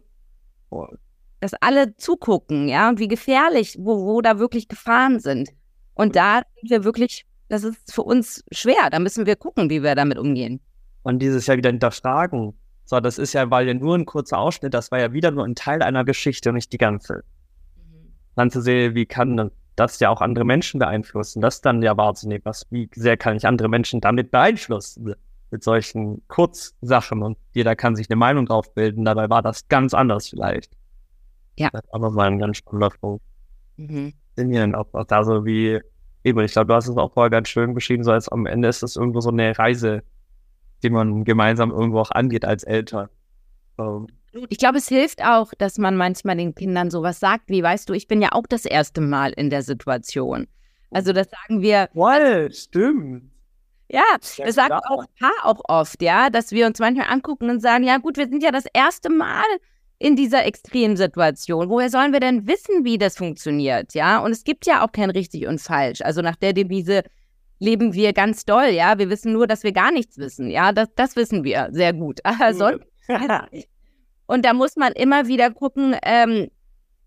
dass 1.40 1.54
alle 1.60 1.96
zugucken, 1.96 2.68
ja, 2.68 2.88
und 2.88 2.98
wie 2.98 3.08
gefährlich, 3.08 3.76
wo, 3.78 4.04
wo 4.04 4.20
da 4.20 4.38
wirklich 4.38 4.66
Gefahren 4.66 5.20
sind. 5.20 5.50
Und 5.94 6.16
da 6.16 6.42
sind 6.56 6.70
wir 6.70 6.84
wirklich, 6.84 7.26
das 7.48 7.62
ist 7.62 7.92
für 7.92 8.02
uns 8.02 8.44
schwer. 8.50 8.90
Da 8.90 8.98
müssen 8.98 9.26
wir 9.26 9.36
gucken, 9.36 9.70
wie 9.70 9.82
wir 9.82 9.94
damit 9.94 10.18
umgehen. 10.18 10.60
Und 11.02 11.20
dieses 11.20 11.46
Jahr 11.46 11.56
wieder 11.56 11.70
hinterfragen. 11.70 12.58
So, 12.84 13.00
das 13.00 13.18
ist 13.18 13.32
ja, 13.32 13.50
weil 13.50 13.66
ja 13.66 13.74
nur 13.74 13.96
ein 13.96 14.06
kurzer 14.06 14.38
Ausschnitt, 14.38 14.74
das 14.74 14.90
war 14.90 15.00
ja 15.00 15.12
wieder 15.12 15.30
nur 15.30 15.44
ein 15.44 15.54
Teil 15.54 15.82
einer 15.82 16.04
Geschichte 16.04 16.50
und 16.50 16.56
nicht 16.56 16.72
die 16.72 16.78
ganze. 16.78 17.24
Mhm. 17.76 18.12
Dann 18.36 18.50
zu 18.50 18.60
sehen, 18.60 18.94
wie 18.94 19.06
kann 19.06 19.50
das 19.76 19.98
ja 20.00 20.10
auch 20.10 20.20
andere 20.20 20.44
Menschen 20.44 20.78
beeinflussen, 20.78 21.40
das 21.40 21.60
dann 21.60 21.82
ja 21.82 21.96
wahrzunehmen, 21.96 22.44
was, 22.44 22.66
wie 22.70 22.88
sehr 22.94 23.16
kann 23.16 23.36
ich 23.36 23.46
andere 23.46 23.68
Menschen 23.68 24.00
damit 24.00 24.30
beeinflussen, 24.30 25.14
mit 25.50 25.62
solchen 25.62 26.26
Kurzsachen 26.28 27.22
und 27.22 27.38
jeder 27.52 27.76
kann 27.76 27.96
sich 27.96 28.10
eine 28.10 28.16
Meinung 28.16 28.46
drauf 28.46 28.74
bilden, 28.74 29.04
dabei 29.04 29.30
war 29.30 29.42
das 29.42 29.68
ganz 29.68 29.94
anders 29.94 30.28
vielleicht. 30.28 30.76
Ja. 31.56 31.70
Das 31.72 31.84
ist 31.84 31.94
aber 31.94 32.10
mal 32.10 32.28
ein 32.28 32.38
ganz 32.38 32.58
spannender 32.58 32.90
Punkt. 33.00 33.24
Mhm. 33.76 34.12
Wir 34.36 34.60
denn 34.60 34.74
auch, 34.74 34.92
auch 34.92 35.04
da 35.04 35.24
so 35.24 35.44
wie, 35.44 35.80
eben, 36.24 36.40
ich 36.40 36.52
glaube, 36.52 36.66
du 36.66 36.74
hast 36.74 36.88
es 36.88 36.96
auch 36.96 37.12
vorher 37.12 37.30
ganz 37.30 37.48
schön 37.48 37.74
beschrieben, 37.74 38.02
so 38.02 38.10
als 38.10 38.28
am 38.28 38.46
Ende 38.46 38.68
ist 38.68 38.82
das 38.82 38.96
irgendwo 38.96 39.20
so 39.20 39.30
eine 39.30 39.56
Reise, 39.56 40.02
die 40.84 40.90
man 40.90 41.24
gemeinsam 41.24 41.70
irgendwo 41.70 42.00
auch 42.00 42.10
angeht 42.10 42.44
als 42.44 42.62
Eltern. 42.62 43.08
Um, 43.76 44.06
ich 44.48 44.58
glaube, 44.58 44.78
es 44.78 44.88
hilft 44.88 45.24
auch, 45.24 45.52
dass 45.58 45.78
man 45.78 45.96
manchmal 45.96 46.36
den 46.36 46.54
Kindern 46.54 46.90
sowas 46.90 47.20
sagt, 47.20 47.48
wie 47.48 47.62
weißt 47.62 47.88
du, 47.88 47.92
ich 47.92 48.08
bin 48.08 48.20
ja 48.20 48.30
auch 48.32 48.46
das 48.48 48.64
erste 48.64 49.00
Mal 49.00 49.32
in 49.32 49.50
der 49.50 49.62
Situation. 49.62 50.46
Also 50.90 51.12
das 51.12 51.28
sagen 51.30 51.62
wir. 51.62 51.88
Wow, 51.94 52.52
stimmt. 52.52 53.30
Ja, 53.88 54.02
das 54.18 54.54
sagt 54.54 54.72
auch 54.72 55.04
Paar 55.18 55.44
auch 55.44 55.60
oft, 55.68 56.00
ja, 56.02 56.30
dass 56.30 56.52
wir 56.52 56.66
uns 56.66 56.78
manchmal 56.78 57.08
angucken 57.10 57.50
und 57.50 57.60
sagen, 57.60 57.84
ja 57.84 57.98
gut, 57.98 58.16
wir 58.16 58.28
sind 58.28 58.42
ja 58.42 58.50
das 58.50 58.64
erste 58.72 59.10
Mal 59.10 59.44
in 59.98 60.16
dieser 60.16 60.44
Extremsituation. 60.44 61.68
Woher 61.68 61.90
sollen 61.90 62.12
wir 62.12 62.20
denn 62.20 62.46
wissen, 62.46 62.84
wie 62.84 62.98
das 62.98 63.16
funktioniert, 63.16 63.94
ja? 63.94 64.18
Und 64.18 64.32
es 64.32 64.44
gibt 64.44 64.66
ja 64.66 64.84
auch 64.84 64.90
kein 64.90 65.10
richtig 65.10 65.46
und 65.46 65.60
falsch. 65.60 66.00
Also 66.00 66.22
nach 66.22 66.36
der 66.36 66.52
Devise, 66.52 67.02
leben 67.58 67.94
wir 67.94 68.12
ganz 68.12 68.44
doll, 68.44 68.68
ja. 68.68 68.98
Wir 68.98 69.10
wissen 69.10 69.32
nur, 69.32 69.46
dass 69.46 69.62
wir 69.62 69.72
gar 69.72 69.92
nichts 69.92 70.18
wissen, 70.18 70.50
ja. 70.50 70.72
Das, 70.72 70.88
das 70.96 71.16
wissen 71.16 71.44
wir 71.44 71.68
sehr 71.72 71.92
gut. 71.92 72.20
Also, 72.40 72.70
und 74.26 74.44
da 74.44 74.54
muss 74.54 74.76
man 74.76 74.92
immer 74.92 75.26
wieder 75.28 75.50
gucken, 75.50 75.96
ähm, 76.04 76.48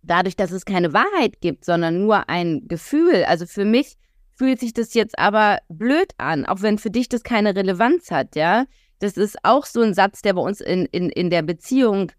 dadurch, 0.04 0.36
dass 0.36 0.52
es 0.52 0.66
keine 0.66 0.94
Wahrheit 0.94 1.42
gibt, 1.42 1.66
sondern 1.66 2.04
nur 2.04 2.30
ein 2.30 2.68
Gefühl. 2.68 3.26
Also 3.26 3.46
für 3.46 3.66
mich 3.66 3.98
fühlt 4.36 4.60
sich 4.60 4.74
das 4.74 4.94
jetzt 4.94 5.18
aber 5.18 5.60
blöd 5.68 6.14
an, 6.18 6.46
auch 6.46 6.62
wenn 6.62 6.78
für 6.78 6.92
dich 6.92 7.10
das 7.10 7.24
keine 7.24 7.56
Relevanz 7.56 8.12
hat, 8.12 8.36
ja. 8.36 8.66
Das 9.00 9.16
ist 9.18 9.38
auch 9.44 9.66
so 9.66 9.82
ein 9.82 9.94
Satz, 9.94 10.22
der 10.22 10.34
bei 10.34 10.42
uns 10.42 10.60
in, 10.60 10.86
in, 10.88 11.10
in 11.10 11.30
der 11.30 11.44
Beziehung 11.44 12.12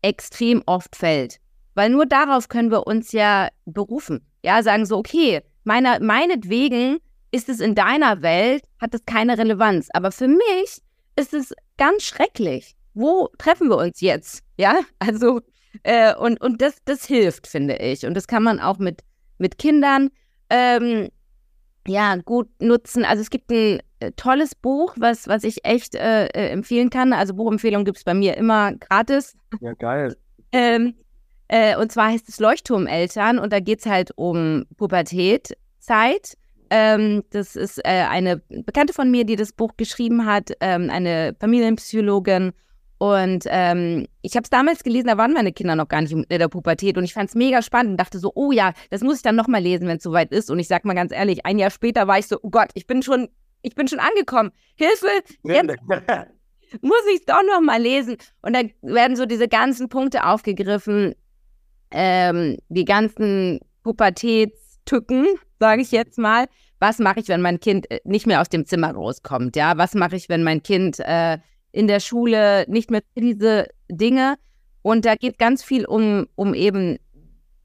extrem 0.00 0.62
oft 0.66 0.96
fällt. 0.96 1.38
Weil 1.74 1.90
nur 1.90 2.06
darauf 2.06 2.48
können 2.48 2.70
wir 2.70 2.86
uns 2.86 3.12
ja 3.12 3.48
berufen. 3.66 4.24
Ja, 4.42 4.62
sagen 4.62 4.86
so, 4.86 4.96
okay, 4.96 5.42
meiner, 5.64 6.00
meinetwegen 6.00 6.98
ist 7.34 7.48
es 7.48 7.58
in 7.58 7.74
deiner 7.74 8.22
Welt, 8.22 8.62
hat 8.80 8.94
es 8.94 9.04
keine 9.06 9.36
Relevanz. 9.36 9.88
Aber 9.92 10.12
für 10.12 10.28
mich 10.28 10.80
ist 11.16 11.34
es 11.34 11.52
ganz 11.76 12.04
schrecklich. 12.04 12.76
Wo 12.94 13.28
treffen 13.38 13.68
wir 13.68 13.76
uns 13.76 14.00
jetzt? 14.00 14.44
Ja, 14.56 14.78
also, 15.00 15.40
äh, 15.82 16.14
und, 16.14 16.40
und 16.40 16.62
das, 16.62 16.76
das 16.84 17.04
hilft, 17.04 17.48
finde 17.48 17.76
ich. 17.78 18.06
Und 18.06 18.14
das 18.14 18.28
kann 18.28 18.44
man 18.44 18.60
auch 18.60 18.78
mit, 18.78 19.02
mit 19.38 19.58
Kindern 19.58 20.10
ähm, 20.48 21.08
ja, 21.88 22.14
gut 22.16 22.48
nutzen. 22.60 23.04
Also 23.04 23.20
es 23.20 23.30
gibt 23.30 23.50
ein 23.50 23.82
äh, 23.98 24.12
tolles 24.12 24.54
Buch, 24.54 24.94
was, 24.96 25.26
was 25.26 25.42
ich 25.42 25.64
echt 25.64 25.96
äh, 25.96 26.26
äh 26.26 26.50
empfehlen 26.50 26.88
kann. 26.88 27.12
Also 27.12 27.34
Buchempfehlungen 27.34 27.84
gibt 27.84 27.98
es 27.98 28.04
bei 28.04 28.14
mir 28.14 28.36
immer 28.36 28.74
gratis. 28.74 29.36
Ja, 29.60 29.72
geil. 29.74 30.16
ähm, 30.52 30.94
äh, 31.48 31.76
und 31.76 31.90
zwar 31.90 32.12
heißt 32.12 32.28
es 32.28 32.38
Leuchtturmeltern 32.38 33.40
und 33.40 33.52
da 33.52 33.58
geht 33.58 33.80
es 33.80 33.86
halt 33.86 34.12
um 34.14 34.66
Pubertätzeit 34.76 36.36
ähm, 36.76 37.22
das 37.30 37.54
ist 37.54 37.78
äh, 37.84 38.04
eine 38.10 38.38
Bekannte 38.48 38.92
von 38.92 39.08
mir, 39.08 39.24
die 39.24 39.36
das 39.36 39.52
Buch 39.52 39.76
geschrieben 39.76 40.26
hat, 40.26 40.50
ähm, 40.60 40.90
eine 40.90 41.36
Familienpsychologin. 41.38 42.52
Und 42.98 43.44
ähm, 43.46 44.08
ich 44.22 44.34
habe 44.34 44.42
es 44.42 44.50
damals 44.50 44.82
gelesen, 44.82 45.06
da 45.06 45.16
waren 45.16 45.34
meine 45.34 45.52
Kinder 45.52 45.76
noch 45.76 45.86
gar 45.86 46.02
nicht 46.02 46.10
in 46.10 46.24
der 46.28 46.48
Pubertät 46.48 46.98
und 46.98 47.04
ich 47.04 47.14
fand 47.14 47.28
es 47.28 47.36
mega 47.36 47.62
spannend 47.62 47.92
und 47.92 47.96
dachte 47.98 48.18
so, 48.18 48.32
oh 48.34 48.50
ja, 48.50 48.72
das 48.90 49.02
muss 49.02 49.18
ich 49.18 49.22
dann 49.22 49.36
nochmal 49.36 49.62
lesen, 49.62 49.86
wenn 49.86 49.98
es 49.98 50.02
soweit 50.02 50.32
ist. 50.32 50.50
Und 50.50 50.58
ich 50.58 50.66
sag 50.66 50.84
mal 50.84 50.94
ganz 50.94 51.12
ehrlich, 51.12 51.46
ein 51.46 51.60
Jahr 51.60 51.70
später 51.70 52.08
war 52.08 52.18
ich 52.18 52.26
so, 52.26 52.38
oh 52.42 52.50
Gott, 52.50 52.70
ich 52.74 52.88
bin 52.88 53.02
schon, 53.02 53.28
ich 53.62 53.76
bin 53.76 53.86
schon 53.86 54.00
angekommen. 54.00 54.50
Hilfe! 54.74 55.06
Jetzt 55.44 55.80
muss 56.82 57.02
ich 57.12 57.20
es 57.20 57.24
doch 57.24 57.42
nochmal 57.54 57.80
lesen. 57.80 58.16
Und 58.42 58.56
da 58.56 58.62
werden 58.82 59.14
so 59.14 59.26
diese 59.26 59.46
ganzen 59.46 59.88
Punkte 59.88 60.26
aufgegriffen, 60.26 61.14
ähm, 61.92 62.56
die 62.68 62.84
ganzen 62.84 63.60
Pubertätstücken, 63.84 65.26
sage 65.60 65.82
ich 65.82 65.92
jetzt 65.92 66.18
mal. 66.18 66.46
Was 66.80 66.98
mache 66.98 67.20
ich, 67.20 67.28
wenn 67.28 67.40
mein 67.40 67.60
Kind 67.60 67.90
äh, 67.90 68.00
nicht 68.04 68.26
mehr 68.26 68.40
aus 68.40 68.48
dem 68.48 68.66
Zimmer 68.66 68.92
rauskommt? 68.92 69.56
Ja, 69.56 69.76
was 69.78 69.94
mache 69.94 70.16
ich, 70.16 70.28
wenn 70.28 70.42
mein 70.42 70.62
Kind 70.62 70.98
äh, 71.00 71.38
in 71.72 71.88
der 71.88 72.00
Schule 72.00 72.64
nicht 72.68 72.90
mehr 72.90 73.02
diese 73.16 73.68
Dinge? 73.90 74.36
Und 74.82 75.04
da 75.04 75.14
geht 75.14 75.38
ganz 75.38 75.64
viel 75.64 75.86
um, 75.86 76.26
um 76.34 76.52
eben 76.52 76.98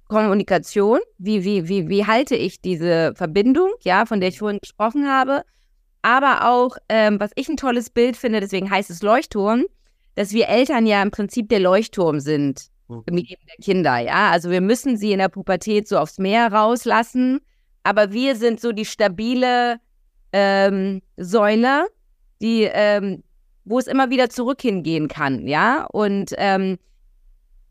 Kommunikation. 0.07 0.99
Wie, 1.17 1.43
wie, 1.43 1.67
wie, 1.67 1.89
wie 1.89 2.05
halte 2.05 2.35
ich 2.35 2.61
diese 2.61 3.13
Verbindung, 3.15 3.71
ja, 3.81 4.05
von 4.05 4.19
der 4.19 4.29
ich 4.29 4.39
vorhin 4.39 4.59
gesprochen 4.61 5.07
habe? 5.07 5.43
Aber 6.01 6.49
auch, 6.49 6.77
ähm, 6.87 7.19
was 7.19 7.31
ich 7.35 7.49
ein 7.49 7.57
tolles 7.57 7.89
Bild 7.89 8.15
finde, 8.15 8.39
deswegen 8.39 8.71
heißt 8.71 8.89
es 8.89 9.01
Leuchtturm, 9.01 9.65
dass 10.15 10.33
wir 10.33 10.47
Eltern 10.47 10.85
ja 10.85 11.01
im 11.01 11.11
Prinzip 11.11 11.49
der 11.49 11.59
Leuchtturm 11.59 12.19
sind 12.19 12.67
hm. 12.87 13.03
im 13.05 13.15
Leben 13.17 13.41
der 13.47 13.63
Kinder, 13.63 13.99
ja. 13.99 14.31
Also 14.31 14.49
wir 14.49 14.61
müssen 14.61 14.97
sie 14.97 15.11
in 15.11 15.19
der 15.19 15.29
Pubertät 15.29 15.87
so 15.87 15.97
aufs 15.97 16.17
Meer 16.17 16.51
rauslassen 16.51 17.41
aber 17.83 18.11
wir 18.11 18.35
sind 18.35 18.59
so 18.59 18.71
die 18.71 18.85
stabile 18.85 19.79
ähm, 20.31 21.01
Säule, 21.17 21.87
die, 22.41 22.63
ähm, 22.63 23.23
wo 23.65 23.79
es 23.79 23.87
immer 23.87 24.09
wieder 24.09 24.29
zurück 24.29 24.61
hingehen 24.61 25.07
kann, 25.07 25.47
ja. 25.47 25.85
Und, 25.91 26.33
ähm, 26.37 26.77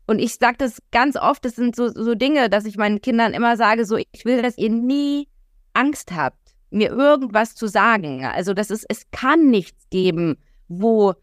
und 0.07 0.19
ich 0.19 0.35
sage 0.35 0.57
das 0.57 0.79
ganz 0.91 1.15
oft, 1.15 1.45
das 1.45 1.55
sind 1.55 1.75
so, 1.75 1.87
so 1.89 2.15
Dinge, 2.15 2.49
dass 2.49 2.65
ich 2.65 2.77
meinen 2.77 3.01
Kindern 3.01 3.33
immer 3.33 3.57
sage, 3.57 3.85
so, 3.85 3.97
ich 3.97 4.25
will, 4.25 4.41
dass 4.41 4.57
ihr 4.57 4.69
nie 4.69 5.27
Angst 5.73 6.11
habt, 6.11 6.55
mir 6.71 6.89
irgendwas 6.89 7.55
zu 7.55 7.67
sagen. 7.67 8.25
Also 8.25 8.53
das 8.53 8.71
ist, 8.71 8.85
es 8.89 9.09
kann 9.11 9.49
nichts 9.49 9.89
geben, 9.89 10.37
wo, 10.67 11.13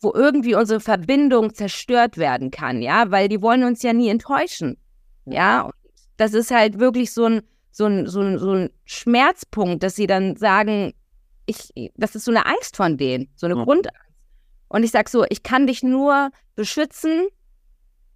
wo 0.00 0.12
irgendwie 0.14 0.54
unsere 0.54 0.80
Verbindung 0.80 1.54
zerstört 1.54 2.18
werden 2.18 2.50
kann, 2.50 2.82
ja, 2.82 3.10
weil 3.10 3.28
die 3.28 3.42
wollen 3.42 3.64
uns 3.64 3.82
ja 3.82 3.92
nie 3.92 4.08
enttäuschen. 4.08 4.76
Ja, 5.24 5.62
und 5.62 5.74
das 6.16 6.34
ist 6.34 6.50
halt 6.50 6.78
wirklich 6.78 7.12
so 7.12 7.24
ein, 7.26 7.42
so 7.78 7.86
ein, 7.86 8.06
so 8.08 8.20
ein, 8.20 8.38
so 8.38 8.50
ein 8.52 8.70
Schmerzpunkt, 8.86 9.84
dass 9.84 9.94
sie 9.94 10.08
dann 10.08 10.34
sagen, 10.34 10.92
ich, 11.46 11.72
das 11.94 12.16
ist 12.16 12.24
so 12.24 12.32
eine 12.32 12.44
Angst 12.44 12.76
von 12.76 12.96
denen, 12.96 13.28
so 13.36 13.46
eine 13.46 13.56
ja. 13.56 13.64
Grundangst. 13.64 14.00
Und 14.66 14.82
ich 14.82 14.90
sage 14.90 15.08
so, 15.08 15.24
ich 15.30 15.44
kann 15.44 15.68
dich 15.68 15.84
nur 15.84 16.30
beschützen 16.56 17.28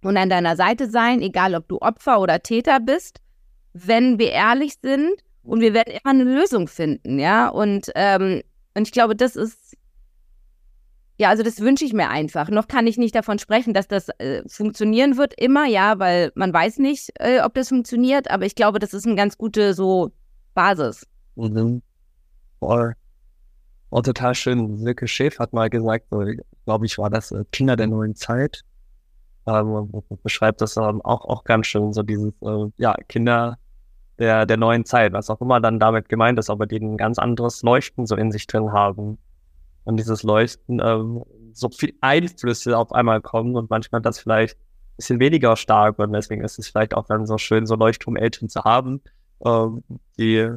und 0.03 0.17
an 0.17 0.29
deiner 0.29 0.57
Seite 0.57 0.89
sein, 0.89 1.21
egal 1.21 1.55
ob 1.55 1.69
du 1.69 1.77
Opfer 1.79 2.19
oder 2.19 2.43
Täter 2.43 2.81
bist, 2.81 3.21
wenn 3.71 4.19
wir 4.19 4.31
ehrlich 4.31 4.75
sind 4.81 5.13
und 5.43 5.61
wir 5.61 5.73
werden 5.73 5.93
immer 5.93 6.11
eine 6.11 6.25
Lösung 6.25 6.67
finden, 6.67 7.17
ja. 7.17 7.47
Und, 7.47 7.89
ähm, 7.95 8.43
und 8.75 8.87
ich 8.87 8.91
glaube, 8.91 9.15
das 9.15 9.37
ist 9.37 9.77
ja, 11.23 11.29
also 11.29 11.41
das 11.41 11.61
wünsche 11.61 11.85
ich 11.85 11.93
mir 11.93 12.09
einfach. 12.09 12.49
Noch 12.49 12.67
kann 12.67 12.85
ich 12.85 12.97
nicht 12.97 13.15
davon 13.15 13.39
sprechen, 13.39 13.73
dass 13.73 13.87
das 13.87 14.09
äh, 14.19 14.43
funktionieren 14.45 15.15
wird 15.15 15.33
immer, 15.39 15.65
ja, 15.65 15.97
weil 15.97 16.33
man 16.35 16.53
weiß 16.53 16.79
nicht, 16.79 17.11
äh, 17.17 17.39
ob 17.39 17.53
das 17.53 17.69
funktioniert, 17.69 18.29
aber 18.29 18.45
ich 18.45 18.55
glaube, 18.55 18.77
das 18.77 18.93
ist 18.93 19.07
eine 19.07 19.15
ganz 19.15 19.37
gute 19.37 19.73
so 19.73 20.11
Basis. 20.53 21.07
Mhm. 21.35 21.81
Voll. 22.59 22.95
Oh, 23.89 24.01
total 24.01 24.35
schön. 24.35 24.77
Silke 24.79 25.07
Schäf 25.07 25.39
hat 25.39 25.53
mal 25.53 25.69
gesagt, 25.69 26.07
so, 26.11 26.25
glaube 26.65 26.85
ich, 26.85 26.97
war 26.97 27.09
das 27.09 27.31
äh, 27.31 27.45
Kinder 27.53 27.77
der 27.77 27.87
neuen 27.87 28.15
Zeit. 28.15 28.63
ähm, 29.47 29.93
beschreibt 30.23 30.59
das 30.59 30.75
ähm, 30.75 31.01
auch, 31.03 31.23
auch 31.23 31.45
ganz 31.45 31.67
schön, 31.67 31.93
so 31.93 32.03
dieses, 32.03 32.33
äh, 32.41 32.65
ja, 32.75 32.95
Kinder 33.07 33.57
der, 34.19 34.45
der 34.45 34.57
neuen 34.57 34.83
Zeit, 34.83 35.13
was 35.13 35.29
auch 35.29 35.39
immer 35.39 35.61
dann 35.61 35.79
damit 35.79 36.09
gemeint 36.09 36.37
ist, 36.37 36.49
aber 36.49 36.65
die 36.65 36.81
ein 36.81 36.97
ganz 36.97 37.17
anderes 37.17 37.61
Leuchten 37.61 38.05
so 38.07 38.17
in 38.17 38.29
sich 38.29 38.45
drin 38.45 38.73
haben. 38.73 39.19
Und 39.85 39.97
dieses 39.97 40.23
Leuchten, 40.23 40.81
ähm, 40.83 41.23
so 41.53 41.69
viel 41.69 41.93
Einflüsse 42.01 42.77
auf 42.77 42.93
einmal 42.93 43.21
kommen 43.21 43.55
und 43.55 43.69
manchmal 43.69 44.01
das 44.01 44.19
vielleicht 44.19 44.55
ein 44.55 44.97
bisschen 44.97 45.19
weniger 45.19 45.55
stark 45.55 45.99
und 45.99 46.13
deswegen 46.13 46.43
ist 46.43 46.59
es 46.59 46.67
vielleicht 46.67 46.95
auch 46.95 47.05
dann 47.05 47.25
so 47.25 47.37
schön, 47.37 47.65
so 47.65 47.75
Leuchtturmeltern 47.75 48.49
zu 48.49 48.63
haben, 48.63 49.01
ähm, 49.45 49.83
die 50.17 50.49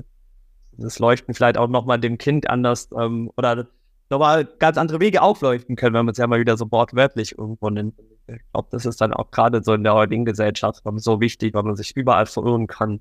das 0.78 0.98
Leuchten 0.98 1.34
vielleicht 1.34 1.58
auch 1.58 1.68
nochmal 1.68 1.98
dem 1.98 2.18
Kind 2.18 2.48
anders 2.50 2.90
ähm, 2.96 3.30
oder 3.36 3.66
nochmal 4.10 4.44
ganz 4.44 4.78
andere 4.78 5.00
Wege 5.00 5.22
aufleuchten 5.22 5.76
können, 5.76 5.94
wenn 5.94 6.04
man 6.06 6.12
es 6.12 6.18
ja 6.18 6.26
mal 6.26 6.40
wieder 6.40 6.56
so 6.56 6.70
wortwörtlich 6.70 7.36
irgendwo 7.36 7.70
nennt. 7.70 7.94
Ich 8.28 8.40
glaube, 8.52 8.68
das 8.70 8.86
ist 8.86 9.00
dann 9.00 9.12
auch 9.12 9.30
gerade 9.30 9.62
so 9.62 9.72
in 9.74 9.84
der 9.84 9.94
heutigen 9.94 10.24
Gesellschaft 10.24 10.82
so 10.96 11.20
wichtig, 11.20 11.54
weil 11.54 11.62
man 11.62 11.76
sich 11.76 11.96
überall 11.96 12.26
verirren 12.26 12.66
kann. 12.66 13.00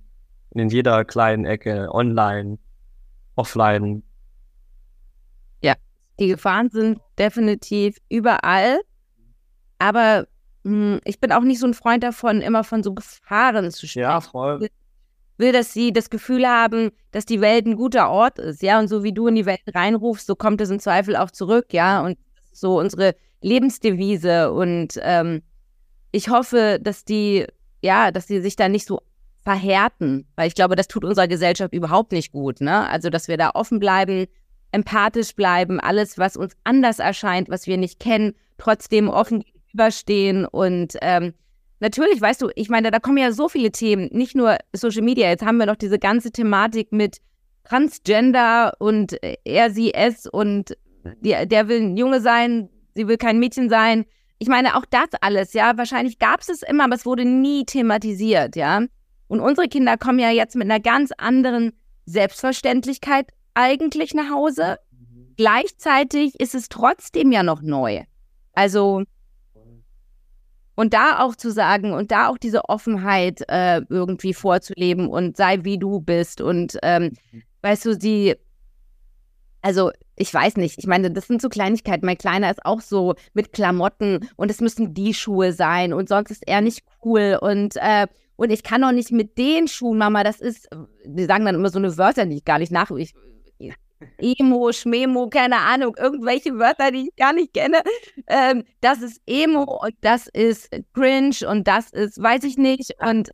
In 0.51 0.69
jeder 0.69 1.03
kleinen 1.03 1.45
Ecke, 1.45 1.89
online, 1.91 2.57
offline. 3.35 4.03
Die 6.19 6.27
Gefahren 6.27 6.69
sind 6.69 6.99
definitiv 7.17 7.97
überall. 8.09 8.79
Aber 9.79 10.27
mh, 10.63 10.71
hm, 10.95 11.01
ich 11.03 11.19
bin 11.19 11.31
auch 11.31 11.41
nicht 11.41 11.59
so 11.59 11.67
ein 11.67 11.73
Freund 11.73 12.03
davon, 12.03 12.41
immer 12.41 12.63
von 12.63 12.83
so 12.83 12.93
Gefahren 12.93 13.69
zu 13.71 13.87
sprechen. 13.87 14.03
Ja, 14.03 14.21
voll 14.21 14.69
will, 15.37 15.51
dass 15.51 15.73
sie 15.73 15.91
das 15.91 16.09
Gefühl 16.09 16.47
haben, 16.47 16.91
dass 17.11 17.25
die 17.25 17.41
Welt 17.41 17.65
ein 17.65 17.75
guter 17.75 18.09
Ort 18.09 18.39
ist, 18.39 18.61
ja. 18.61 18.79
Und 18.79 18.87
so 18.87 19.03
wie 19.03 19.13
du 19.13 19.27
in 19.27 19.35
die 19.35 19.45
Welt 19.45 19.61
reinrufst, 19.73 20.27
so 20.27 20.35
kommt 20.35 20.61
es 20.61 20.69
im 20.69 20.79
Zweifel 20.79 21.15
auch 21.15 21.31
zurück, 21.31 21.73
ja. 21.73 22.03
Und 22.03 22.17
so 22.51 22.79
unsere 22.79 23.15
Lebensdevise. 23.41 24.51
Und 24.51 24.99
ähm, 25.01 25.43
ich 26.11 26.29
hoffe, 26.29 26.79
dass 26.81 27.05
die, 27.05 27.45
ja, 27.81 28.11
dass 28.11 28.27
die 28.27 28.39
sich 28.41 28.55
da 28.55 28.69
nicht 28.69 28.87
so 28.87 29.01
verhärten, 29.43 30.27
weil 30.35 30.47
ich 30.47 30.55
glaube, 30.55 30.75
das 30.75 30.87
tut 30.87 31.05
unserer 31.05 31.27
Gesellschaft 31.27 31.73
überhaupt 31.73 32.11
nicht 32.11 32.31
gut, 32.31 32.61
ne? 32.61 32.89
Also, 32.89 33.09
dass 33.09 33.27
wir 33.27 33.37
da 33.37 33.51
offen 33.53 33.79
bleiben, 33.79 34.25
empathisch 34.75 35.33
bleiben, 35.35 35.79
alles, 35.79 36.17
was 36.17 36.37
uns 36.37 36.53
anders 36.65 36.99
erscheint, 36.99 37.49
was 37.49 37.65
wir 37.65 37.77
nicht 37.77 37.99
kennen, 37.99 38.33
trotzdem 38.57 39.09
offen 39.09 39.41
gegenüberstehen 39.41 40.45
und 40.45 40.97
ähm, 41.01 41.33
Natürlich, 41.81 42.21
weißt 42.21 42.41
du, 42.41 42.49
ich 42.55 42.69
meine, 42.69 42.89
da 42.89 42.99
kommen 42.99 43.17
ja 43.17 43.33
so 43.33 43.49
viele 43.49 43.69
Themen, 43.69 44.09
nicht 44.13 44.33
nur 44.33 44.57
Social 44.71 45.01
Media. 45.01 45.27
Jetzt 45.27 45.45
haben 45.45 45.57
wir 45.57 45.65
noch 45.65 45.75
diese 45.75 45.99
ganze 45.99 46.31
Thematik 46.31 46.93
mit 46.93 47.17
Transgender 47.65 48.73
und 48.79 49.17
er, 49.43 49.69
sie, 49.71 49.93
es 49.93 50.25
und 50.25 50.77
die, 51.19 51.35
der 51.45 51.67
will 51.67 51.81
ein 51.81 51.97
Junge 51.97 52.21
sein, 52.21 52.69
sie 52.95 53.07
will 53.09 53.17
kein 53.17 53.39
Mädchen 53.39 53.69
sein. 53.69 54.05
Ich 54.39 54.47
meine, 54.47 54.77
auch 54.77 54.85
das 54.89 55.09
alles, 55.19 55.51
ja, 55.51 55.77
wahrscheinlich 55.77 56.17
gab 56.17 56.39
es 56.39 56.49
es 56.49 56.63
immer, 56.63 56.85
aber 56.85 56.95
es 56.95 57.05
wurde 57.05 57.25
nie 57.25 57.65
thematisiert, 57.65 58.55
ja. 58.55 58.81
Und 59.27 59.41
unsere 59.41 59.67
Kinder 59.67 59.97
kommen 59.97 60.19
ja 60.19 60.29
jetzt 60.29 60.55
mit 60.55 60.71
einer 60.71 60.79
ganz 60.79 61.11
anderen 61.17 61.73
Selbstverständlichkeit 62.05 63.27
eigentlich 63.55 64.13
nach 64.13 64.29
Hause. 64.29 64.77
Mhm. 64.91 65.33
Gleichzeitig 65.37 66.39
ist 66.39 66.53
es 66.53 66.69
trotzdem 66.69 67.31
ja 67.31 67.43
noch 67.43 67.61
neu. 67.61 68.03
Also 68.53 69.03
und 70.75 70.93
da 70.93 71.19
auch 71.19 71.35
zu 71.35 71.51
sagen 71.51 71.93
und 71.93 72.11
da 72.11 72.27
auch 72.27 72.37
diese 72.37 72.67
Offenheit 72.67 73.43
äh, 73.47 73.81
irgendwie 73.89 74.33
vorzuleben 74.33 75.07
und 75.07 75.37
sei 75.37 75.63
wie 75.63 75.77
du 75.77 76.01
bist. 76.01 76.41
Und 76.41 76.77
ähm, 76.83 77.13
mhm. 77.31 77.43
weißt 77.61 77.85
du, 77.85 77.99
sie, 77.99 78.35
also 79.61 79.91
ich 80.17 80.33
weiß 80.33 80.57
nicht, 80.57 80.77
ich 80.77 80.87
meine, 80.87 81.11
das 81.11 81.27
sind 81.27 81.41
so 81.41 81.49
Kleinigkeiten. 81.49 82.05
Mein 82.05 82.17
Kleiner 82.17 82.51
ist 82.51 82.65
auch 82.65 82.81
so 82.81 83.15
mit 83.33 83.53
Klamotten 83.53 84.29
und 84.35 84.51
es 84.51 84.61
müssen 84.61 84.93
die 84.93 85.13
Schuhe 85.13 85.53
sein 85.53 85.93
und 85.93 86.09
sonst 86.09 86.31
ist 86.31 86.45
er 86.45 86.61
nicht 86.61 86.83
cool 87.03 87.37
und 87.41 87.75
äh, 87.77 88.07
und 88.37 88.49
ich 88.49 88.63
kann 88.63 88.83
auch 88.83 88.91
nicht 88.91 89.13
mit 89.13 89.37
den 89.37 89.69
Schuhen, 89.69 89.97
Mama, 89.97 90.25
das 90.25 90.41
ist, 90.41 90.67
die 91.05 91.23
sagen 91.23 91.45
dann 91.45 91.55
immer 91.55 91.69
so 91.69 91.79
eine 91.79 91.97
Wörter, 91.97 92.25
die 92.25 92.35
ich 92.35 92.43
gar 92.43 92.59
nicht 92.59 92.71
nach, 92.71 92.91
ich, 92.91 93.13
Emo, 94.17 94.71
Schmemo, 94.71 95.29
keine 95.29 95.57
Ahnung, 95.57 95.95
irgendwelche 95.97 96.57
Wörter, 96.57 96.91
die 96.91 97.09
ich 97.09 97.15
gar 97.15 97.33
nicht 97.33 97.53
kenne. 97.53 97.81
Ähm, 98.27 98.63
das 98.81 99.01
ist 99.01 99.21
Emo 99.27 99.63
und 99.83 99.95
das 100.01 100.27
ist 100.27 100.69
Cringe 100.93 101.35
und 101.49 101.67
das 101.67 101.91
ist, 101.91 102.21
weiß 102.21 102.43
ich 102.43 102.57
nicht. 102.57 102.91
Und 102.99 103.29
äh, 103.29 103.33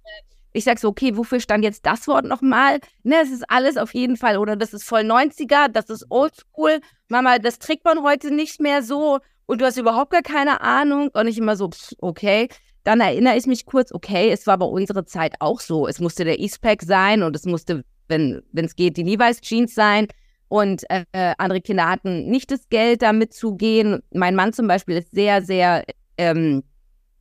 ich 0.53 0.65
sag 0.65 0.79
so, 0.79 0.89
okay, 0.89 1.15
wofür 1.15 1.39
stand 1.39 1.63
jetzt 1.63 1.85
das 1.85 2.07
Wort 2.07 2.25
nochmal? 2.25 2.79
Ne, 3.03 3.15
es 3.21 3.31
ist 3.31 3.49
alles 3.49 3.77
auf 3.77 3.93
jeden 3.93 4.17
Fall, 4.17 4.37
oder 4.37 4.55
das 4.55 4.73
ist 4.73 4.83
voll 4.83 5.01
90er, 5.01 5.69
das 5.69 5.89
ist 5.89 6.05
oldschool. 6.09 6.81
Mama, 7.07 7.39
das 7.39 7.59
trägt 7.59 7.85
man 7.85 8.03
heute 8.03 8.33
nicht 8.33 8.59
mehr 8.59 8.83
so 8.83 9.19
und 9.45 9.61
du 9.61 9.65
hast 9.65 9.77
überhaupt 9.77 10.11
gar 10.11 10.21
keine 10.21 10.61
Ahnung. 10.61 11.09
Und 11.13 11.27
ich 11.27 11.37
immer 11.37 11.55
so, 11.55 11.69
pff, 11.69 11.93
okay. 11.99 12.47
Dann 12.83 12.99
erinnere 12.99 13.37
ich 13.37 13.45
mich 13.45 13.65
kurz, 13.65 13.91
okay, 13.91 14.31
es 14.31 14.47
war 14.47 14.57
bei 14.57 14.65
unserer 14.65 15.05
Zeit 15.05 15.35
auch 15.39 15.59
so. 15.59 15.87
Es 15.87 15.99
musste 15.99 16.23
der 16.23 16.39
E-Spec 16.39 16.81
sein 16.81 17.21
und 17.21 17.35
es 17.35 17.45
musste, 17.45 17.83
wenn 18.07 18.43
es 18.55 18.75
geht, 18.75 18.97
die 18.97 19.03
Levi's 19.03 19.41
Jeans 19.41 19.75
sein. 19.75 20.07
Und 20.51 20.83
äh, 20.89 21.05
andere 21.37 21.61
Kinder 21.61 21.87
hatten 21.87 22.25
nicht 22.25 22.51
das 22.51 22.67
Geld, 22.67 23.03
da 23.03 23.13
mitzugehen. 23.13 24.03
Mein 24.13 24.35
Mann 24.35 24.51
zum 24.51 24.67
Beispiel 24.67 24.97
ist 24.97 25.09
sehr, 25.11 25.41
sehr, 25.41 25.85
ähm, 26.17 26.63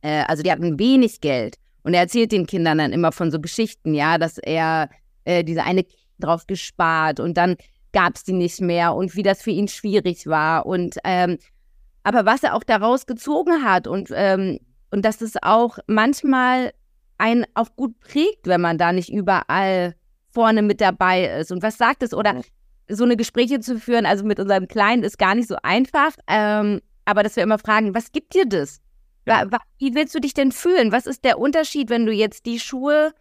äh, 0.01 0.25
also 0.27 0.43
die 0.43 0.51
hatten 0.51 0.77
wenig 0.77 1.21
Geld. 1.21 1.55
Und 1.83 1.93
er 1.93 2.01
erzählt 2.01 2.33
den 2.33 2.45
Kindern 2.45 2.79
dann 2.79 2.91
immer 2.91 3.13
von 3.13 3.31
so 3.31 3.39
Geschichten, 3.39 3.93
ja, 3.93 4.17
dass 4.17 4.37
er 4.37 4.89
äh, 5.23 5.45
diese 5.45 5.63
eine 5.63 5.85
drauf 6.19 6.45
gespart 6.45 7.21
und 7.21 7.37
dann 7.37 7.55
gab 7.93 8.17
es 8.17 8.25
die 8.25 8.33
nicht 8.33 8.59
mehr 8.59 8.95
und 8.95 9.15
wie 9.15 9.23
das 9.23 9.41
für 9.41 9.51
ihn 9.51 9.69
schwierig 9.69 10.27
war. 10.27 10.65
Und 10.65 10.97
ähm, 11.05 11.37
aber 12.03 12.25
was 12.25 12.43
er 12.43 12.53
auch 12.53 12.65
daraus 12.65 13.05
gezogen 13.05 13.63
hat 13.63 13.87
und, 13.87 14.09
ähm, 14.13 14.59
und 14.89 15.05
dass 15.05 15.21
es 15.21 15.41
auch 15.41 15.77
manchmal 15.87 16.73
einen 17.17 17.45
auch 17.53 17.77
gut 17.77 17.97
prägt, 18.01 18.47
wenn 18.47 18.59
man 18.59 18.77
da 18.77 18.91
nicht 18.91 19.09
überall 19.09 19.95
vorne 20.31 20.63
mit 20.63 20.81
dabei 20.81 21.39
ist. 21.39 21.53
Und 21.53 21.63
was 21.63 21.77
sagt 21.77 22.03
es? 22.03 22.13
Oder 22.13 22.41
so 22.91 23.03
eine 23.03 23.17
Gespräche 23.17 23.59
zu 23.59 23.79
führen, 23.79 24.05
also 24.05 24.25
mit 24.25 24.39
unserem 24.39 24.67
Kleinen, 24.67 25.03
ist 25.03 25.17
gar 25.17 25.35
nicht 25.35 25.47
so 25.47 25.55
einfach. 25.63 26.11
Ähm, 26.27 26.81
aber 27.05 27.23
dass 27.23 27.35
wir 27.35 27.43
immer 27.43 27.59
fragen, 27.59 27.95
was 27.95 28.11
gibt 28.11 28.33
dir 28.33 28.45
das? 28.45 28.79
Ja. 29.25 29.47
Wie 29.77 29.93
willst 29.93 30.15
du 30.15 30.19
dich 30.19 30.33
denn 30.33 30.51
fühlen? 30.51 30.91
Was 30.91 31.05
ist 31.05 31.23
der 31.23 31.39
Unterschied, 31.39 31.89
wenn 31.89 32.05
du 32.05 32.11
jetzt 32.11 32.45
die 32.45 32.59
Schuhe 32.59 33.13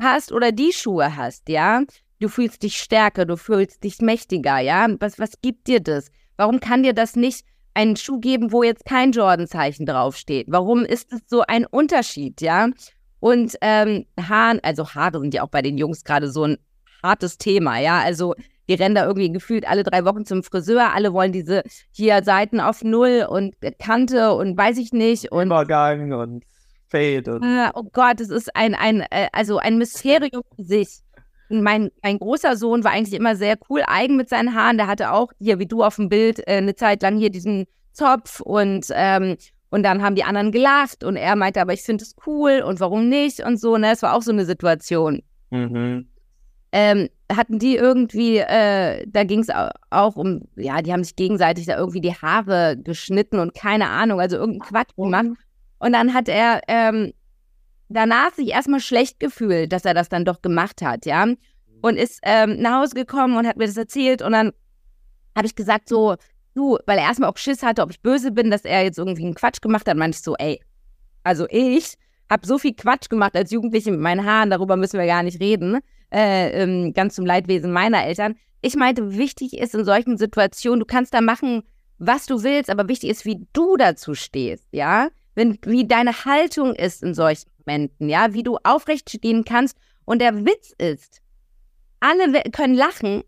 hast 0.00 0.32
oder 0.32 0.52
die 0.52 0.72
Schuhe 0.72 1.16
hast, 1.16 1.48
ja? 1.48 1.82
Du 2.20 2.28
fühlst 2.28 2.62
dich 2.62 2.76
stärker, 2.76 3.24
du 3.24 3.36
fühlst 3.36 3.82
dich 3.82 4.00
mächtiger, 4.00 4.58
ja? 4.58 4.86
Was, 5.00 5.18
was 5.18 5.32
gibt 5.42 5.66
dir 5.66 5.80
das? 5.80 6.10
Warum 6.36 6.60
kann 6.60 6.82
dir 6.82 6.92
das 6.92 7.16
nicht 7.16 7.44
einen 7.74 7.96
Schuh 7.96 8.20
geben, 8.20 8.52
wo 8.52 8.62
jetzt 8.62 8.84
kein 8.84 9.12
Jordan-Zeichen 9.12 9.86
draufsteht? 9.86 10.46
Warum 10.48 10.84
ist 10.84 11.12
es 11.12 11.20
so 11.26 11.42
ein 11.46 11.66
Unterschied, 11.66 12.40
ja? 12.40 12.68
Und 13.20 13.56
ähm, 13.60 14.06
Haaren, 14.18 14.60
also 14.62 14.88
Haare 14.88 15.20
sind 15.20 15.34
ja 15.34 15.42
auch 15.42 15.50
bei 15.50 15.62
den 15.62 15.76
Jungs 15.78 16.04
gerade 16.04 16.30
so 16.30 16.44
ein 16.44 16.58
hartes 17.02 17.38
Thema, 17.38 17.78
ja? 17.78 18.00
Also 18.00 18.34
die 18.70 18.76
rennen 18.76 18.94
da 18.94 19.04
irgendwie 19.04 19.32
gefühlt 19.32 19.68
alle 19.68 19.82
drei 19.82 20.04
Wochen 20.04 20.24
zum 20.24 20.44
Friseur. 20.44 20.94
Alle 20.94 21.12
wollen 21.12 21.32
diese 21.32 21.64
hier 21.90 22.22
Seiten 22.22 22.60
auf 22.60 22.84
Null 22.84 23.26
und 23.28 23.56
Kante 23.80 24.32
und 24.34 24.56
weiß 24.56 24.78
ich 24.78 24.92
nicht. 24.92 25.32
Und, 25.32 25.46
Übergang 25.46 26.12
und 26.12 26.44
Fade. 26.88 27.34
Und 27.34 27.42
äh, 27.42 27.70
oh 27.74 27.82
Gott, 27.92 28.20
es 28.20 28.30
ist 28.30 28.54
ein, 28.54 28.76
ein, 28.76 29.00
äh, 29.10 29.26
also 29.32 29.58
ein 29.58 29.76
Mysterium 29.76 30.42
für 30.54 30.62
sich. 30.62 31.00
Mein, 31.48 31.90
mein 32.04 32.20
großer 32.20 32.56
Sohn 32.56 32.84
war 32.84 32.92
eigentlich 32.92 33.18
immer 33.18 33.34
sehr 33.34 33.56
cool, 33.68 33.82
eigen 33.88 34.16
mit 34.16 34.28
seinen 34.28 34.54
Haaren. 34.54 34.76
Der 34.76 34.86
hatte 34.86 35.10
auch 35.10 35.32
hier, 35.40 35.58
wie 35.58 35.66
du 35.66 35.82
auf 35.82 35.96
dem 35.96 36.08
Bild, 36.08 36.38
äh, 36.46 36.58
eine 36.58 36.76
Zeit 36.76 37.02
lang 37.02 37.18
hier 37.18 37.30
diesen 37.30 37.66
Zopf 37.92 38.38
und, 38.38 38.86
ähm, 38.92 39.36
und 39.70 39.82
dann 39.82 40.00
haben 40.00 40.14
die 40.14 40.22
anderen 40.22 40.52
gelacht 40.52 41.02
und 41.02 41.16
er 41.16 41.34
meinte, 41.34 41.60
aber 41.60 41.72
ich 41.72 41.82
finde 41.82 42.04
es 42.04 42.14
cool 42.24 42.62
und 42.64 42.78
warum 42.78 43.08
nicht 43.08 43.40
und 43.40 43.58
so. 43.58 43.76
Ne? 43.76 43.90
Es 43.90 44.02
war 44.02 44.14
auch 44.14 44.22
so 44.22 44.30
eine 44.30 44.44
Situation. 44.44 45.22
Mhm 45.50 46.06
ähm, 46.72 47.08
hatten 47.36 47.58
die 47.58 47.76
irgendwie, 47.76 48.38
äh, 48.38 49.06
da 49.06 49.24
ging 49.24 49.40
es 49.40 49.48
auch 49.90 50.16
um, 50.16 50.42
ja, 50.56 50.82
die 50.82 50.92
haben 50.92 51.04
sich 51.04 51.16
gegenseitig 51.16 51.66
da 51.66 51.76
irgendwie 51.76 52.00
die 52.00 52.14
Haare 52.14 52.76
geschnitten 52.76 53.38
und 53.38 53.54
keine 53.54 53.88
Ahnung, 53.88 54.20
also 54.20 54.36
irgendein 54.36 54.68
Quatsch 54.68 54.94
gemacht. 54.96 55.26
Und 55.78 55.92
dann 55.92 56.12
hat 56.12 56.28
er 56.28 56.60
ähm, 56.68 57.12
danach 57.88 58.34
sich 58.34 58.48
erstmal 58.48 58.80
schlecht 58.80 59.20
gefühlt, 59.20 59.72
dass 59.72 59.84
er 59.84 59.94
das 59.94 60.08
dann 60.08 60.24
doch 60.24 60.42
gemacht 60.42 60.82
hat, 60.82 61.06
ja. 61.06 61.26
Und 61.82 61.96
ist 61.96 62.20
ähm, 62.22 62.60
nach 62.60 62.80
Hause 62.82 62.94
gekommen 62.94 63.36
und 63.36 63.46
hat 63.46 63.56
mir 63.56 63.66
das 63.66 63.76
erzählt 63.76 64.20
und 64.20 64.32
dann 64.32 64.52
habe 65.34 65.46
ich 65.46 65.54
gesagt 65.54 65.88
so, 65.88 66.16
du, 66.54 66.78
weil 66.86 66.98
er 66.98 67.04
erstmal 67.04 67.30
auch 67.30 67.38
Schiss 67.38 67.62
hatte, 67.62 67.82
ob 67.82 67.90
ich 67.90 68.02
böse 68.02 68.32
bin, 68.32 68.50
dass 68.50 68.64
er 68.64 68.82
jetzt 68.82 68.98
irgendwie 68.98 69.24
einen 69.24 69.34
Quatsch 69.34 69.62
gemacht 69.62 69.88
hat, 69.88 69.96
meinte 69.96 70.16
ich 70.16 70.22
so, 70.22 70.34
ey, 70.36 70.60
also 71.24 71.46
ich 71.48 71.94
habe 72.28 72.46
so 72.46 72.58
viel 72.58 72.74
Quatsch 72.74 73.08
gemacht 73.08 73.34
als 73.34 73.50
Jugendliche 73.50 73.90
mit 73.90 74.00
meinen 74.00 74.26
Haaren, 74.26 74.50
darüber 74.50 74.76
müssen 74.76 74.98
wir 74.98 75.06
gar 75.06 75.22
nicht 75.22 75.40
reden 75.40 75.80
äh, 76.12 76.62
ähm, 76.62 76.92
ganz 76.92 77.14
zum 77.14 77.26
Leidwesen 77.26 77.72
meiner 77.72 78.04
Eltern. 78.04 78.36
Ich 78.62 78.76
meinte, 78.76 79.16
wichtig 79.16 79.56
ist 79.56 79.74
in 79.74 79.84
solchen 79.84 80.18
Situationen, 80.18 80.80
du 80.80 80.86
kannst 80.86 81.14
da 81.14 81.20
machen, 81.20 81.62
was 81.98 82.26
du 82.26 82.42
willst, 82.42 82.70
aber 82.70 82.88
wichtig 82.88 83.10
ist, 83.10 83.24
wie 83.24 83.46
du 83.52 83.76
dazu 83.76 84.14
stehst, 84.14 84.66
ja? 84.72 85.08
Wenn, 85.34 85.58
wie 85.64 85.86
deine 85.86 86.24
Haltung 86.24 86.74
ist 86.74 87.02
in 87.02 87.14
solchen 87.14 87.48
Momenten, 87.64 88.08
ja? 88.08 88.32
Wie 88.32 88.42
du 88.42 88.58
aufrecht 88.64 89.10
stehen 89.10 89.44
kannst. 89.44 89.76
Und 90.04 90.20
der 90.20 90.44
Witz 90.44 90.74
ist, 90.78 91.20
alle 92.00 92.42
können 92.50 92.74
lachen, 92.74 93.22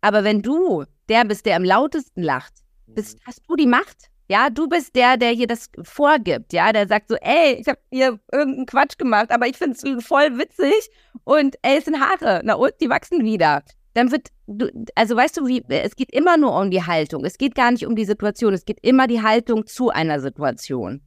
aber 0.00 0.24
wenn 0.24 0.42
du 0.42 0.84
der 1.08 1.24
bist, 1.24 1.46
der 1.46 1.56
am 1.56 1.64
lautesten 1.64 2.22
lacht, 2.22 2.52
bist, 2.86 3.18
hast 3.26 3.42
du 3.48 3.56
die 3.56 3.66
Macht. 3.66 4.10
Ja, 4.28 4.50
du 4.50 4.68
bist 4.68 4.94
der, 4.94 5.16
der 5.16 5.30
hier 5.30 5.46
das 5.46 5.68
vorgibt, 5.82 6.52
ja, 6.52 6.72
der 6.72 6.88
sagt 6.88 7.08
so, 7.08 7.16
ey, 7.16 7.54
ich 7.60 7.66
habe 7.66 7.80
hier 7.90 8.18
irgendeinen 8.32 8.66
Quatsch 8.66 8.96
gemacht, 8.96 9.30
aber 9.30 9.46
ich 9.46 9.56
finde 9.56 9.76
es 9.76 10.04
voll 10.04 10.38
witzig 10.38 10.90
und 11.24 11.56
ey, 11.62 11.78
es 11.78 11.84
sind 11.84 12.00
Haare, 12.00 12.40
na 12.44 12.54
und, 12.54 12.72
die 12.80 12.88
wachsen 12.88 13.24
wieder. 13.24 13.62
Dann 13.94 14.10
wird, 14.10 14.28
du, 14.46 14.70
also 14.94 15.16
weißt 15.16 15.36
du, 15.36 15.46
wie, 15.46 15.62
es 15.68 15.96
geht 15.96 16.12
immer 16.12 16.36
nur 16.38 16.58
um 16.58 16.70
die 16.70 16.82
Haltung. 16.82 17.24
Es 17.24 17.36
geht 17.36 17.54
gar 17.54 17.70
nicht 17.70 17.86
um 17.86 17.94
die 17.94 18.06
Situation, 18.06 18.54
es 18.54 18.64
geht 18.64 18.78
immer 18.82 19.06
die 19.06 19.20
Haltung 19.20 19.66
zu 19.66 19.90
einer 19.90 20.20
Situation. 20.20 21.02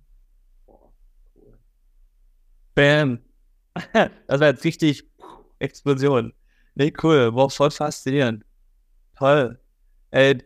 Bam. 2.75 3.19
Das 4.27 4.39
war 4.39 4.47
jetzt 4.47 4.63
richtig 4.63 5.03
Explosion. 5.59 6.33
Nee, 6.75 6.93
cool. 7.01 7.33
Wow, 7.33 7.53
voll 7.53 7.71
faszinierend. 7.71 8.45
Toll. 9.17 9.59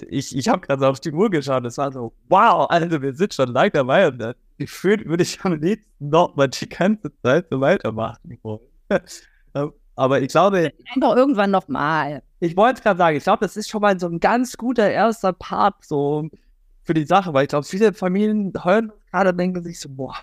Ich 0.10 0.36
ich 0.36 0.48
habe 0.48 0.62
gerade 0.62 0.88
auf 0.88 1.00
die 1.00 1.12
Uhr 1.12 1.30
geschaut. 1.30 1.64
Es 1.66 1.78
war 1.78 1.92
so, 1.92 2.14
wow, 2.28 2.68
also 2.70 3.02
wir 3.02 3.14
sind 3.14 3.34
schon 3.34 3.50
lange 3.50 3.70
dabei 3.72 4.08
und 4.08 4.18
dann 4.18 4.34
gefühlt 4.58 5.06
würde 5.06 5.24
ich 5.24 5.40
am 5.44 5.54
liebsten 5.54 6.10
noch 6.10 6.36
mal 6.36 6.48
die 6.48 6.68
ganze 6.68 7.12
Zeit 7.22 7.48
so 7.52 7.62
weitermachen 7.62 8.38
Aber 9.96 10.22
ich 10.22 10.30
glaube. 10.30 10.72
Einfach 10.94 11.16
irgendwann 11.16 11.52
nochmal. 11.52 12.24
Ich 12.40 12.56
wollte 12.58 12.82
gerade 12.82 12.98
sagen, 12.98 13.18
ich 13.18 13.24
glaube, 13.24 13.46
das 13.46 13.58
ist 13.58 13.70
schon 13.70 13.82
mal 13.82 14.00
so 14.00 14.08
ein 14.08 14.20
ganz 14.20 14.58
guter 14.58 14.90
erster 14.90 15.34
Part 15.34 15.86
so 15.86 16.30
für 16.84 16.94
die 16.94 17.06
Sache, 17.06 17.34
weil 17.34 17.44
ich 17.44 17.50
glaube, 17.50 17.66
viele 17.66 17.94
Familien 17.94 18.54
hören 18.64 18.92
gerade 19.12 19.34
denken 19.34 19.64
sich 19.64 19.80
so, 19.80 19.90
boah, 19.90 20.16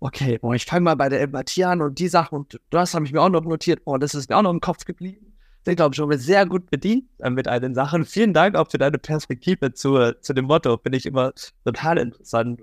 okay, 0.00 0.38
boah, 0.38 0.54
ich 0.54 0.64
fange 0.64 0.82
mal 0.82 0.96
bei 0.96 1.08
der 1.08 1.20
Empathie 1.20 1.64
an 1.64 1.82
und 1.82 1.98
die 1.98 2.08
Sachen 2.08 2.36
und 2.36 2.60
das 2.70 2.94
habe 2.94 3.04
ich 3.04 3.12
mir 3.12 3.22
auch 3.22 3.28
noch 3.28 3.44
notiert, 3.44 3.84
boah, 3.84 3.98
das 3.98 4.14
ist 4.14 4.28
mir 4.28 4.36
auch 4.36 4.42
noch 4.42 4.50
im 4.50 4.60
Kopf 4.60 4.84
geblieben 4.84 5.29
sind, 5.64 5.76
glaube 5.76 5.92
ich, 5.92 5.96
schon 5.96 6.18
sehr 6.18 6.46
gut 6.46 6.70
bedient 6.70 7.04
äh, 7.18 7.30
mit 7.30 7.48
all 7.48 7.60
den 7.60 7.74
Sachen. 7.74 8.04
Vielen 8.04 8.32
Dank 8.32 8.56
auch 8.56 8.70
für 8.70 8.78
deine 8.78 8.98
Perspektive 8.98 9.72
zu, 9.72 10.12
zu 10.20 10.32
dem 10.32 10.46
Motto. 10.46 10.78
Finde 10.78 10.98
ich 10.98 11.06
immer 11.06 11.32
total 11.64 11.98
interessant. 11.98 12.60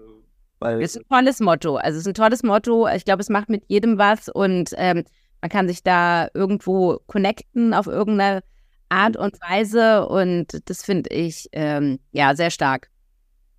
Weil 0.60 0.82
ist 0.82 0.98
ein 0.98 1.08
tolles 1.08 1.40
Motto. 1.40 1.76
Also 1.76 1.98
es 1.98 2.02
ist 2.02 2.08
ein 2.08 2.14
tolles 2.14 2.44
Motto. 2.44 2.88
Ich 2.88 3.06
glaube, 3.06 3.22
es 3.22 3.30
macht 3.30 3.50
mit 3.50 3.64
jedem 3.68 3.98
was 3.98 4.30
und 4.30 4.72
ähm, 4.76 5.04
man 5.42 5.50
kann 5.50 5.68
sich 5.68 5.84
da 5.84 6.30
irgendwo 6.34 7.00
connecten 7.06 7.74
auf 7.74 7.86
irgendeine 7.86 8.42
Art 8.90 9.18
und 9.18 9.40
Weise 9.42 10.08
und 10.08 10.62
das 10.70 10.84
finde 10.84 11.10
ich 11.12 11.48
ähm, 11.52 12.00
ja 12.12 12.36
sehr 12.36 12.50
stark. 12.50 12.90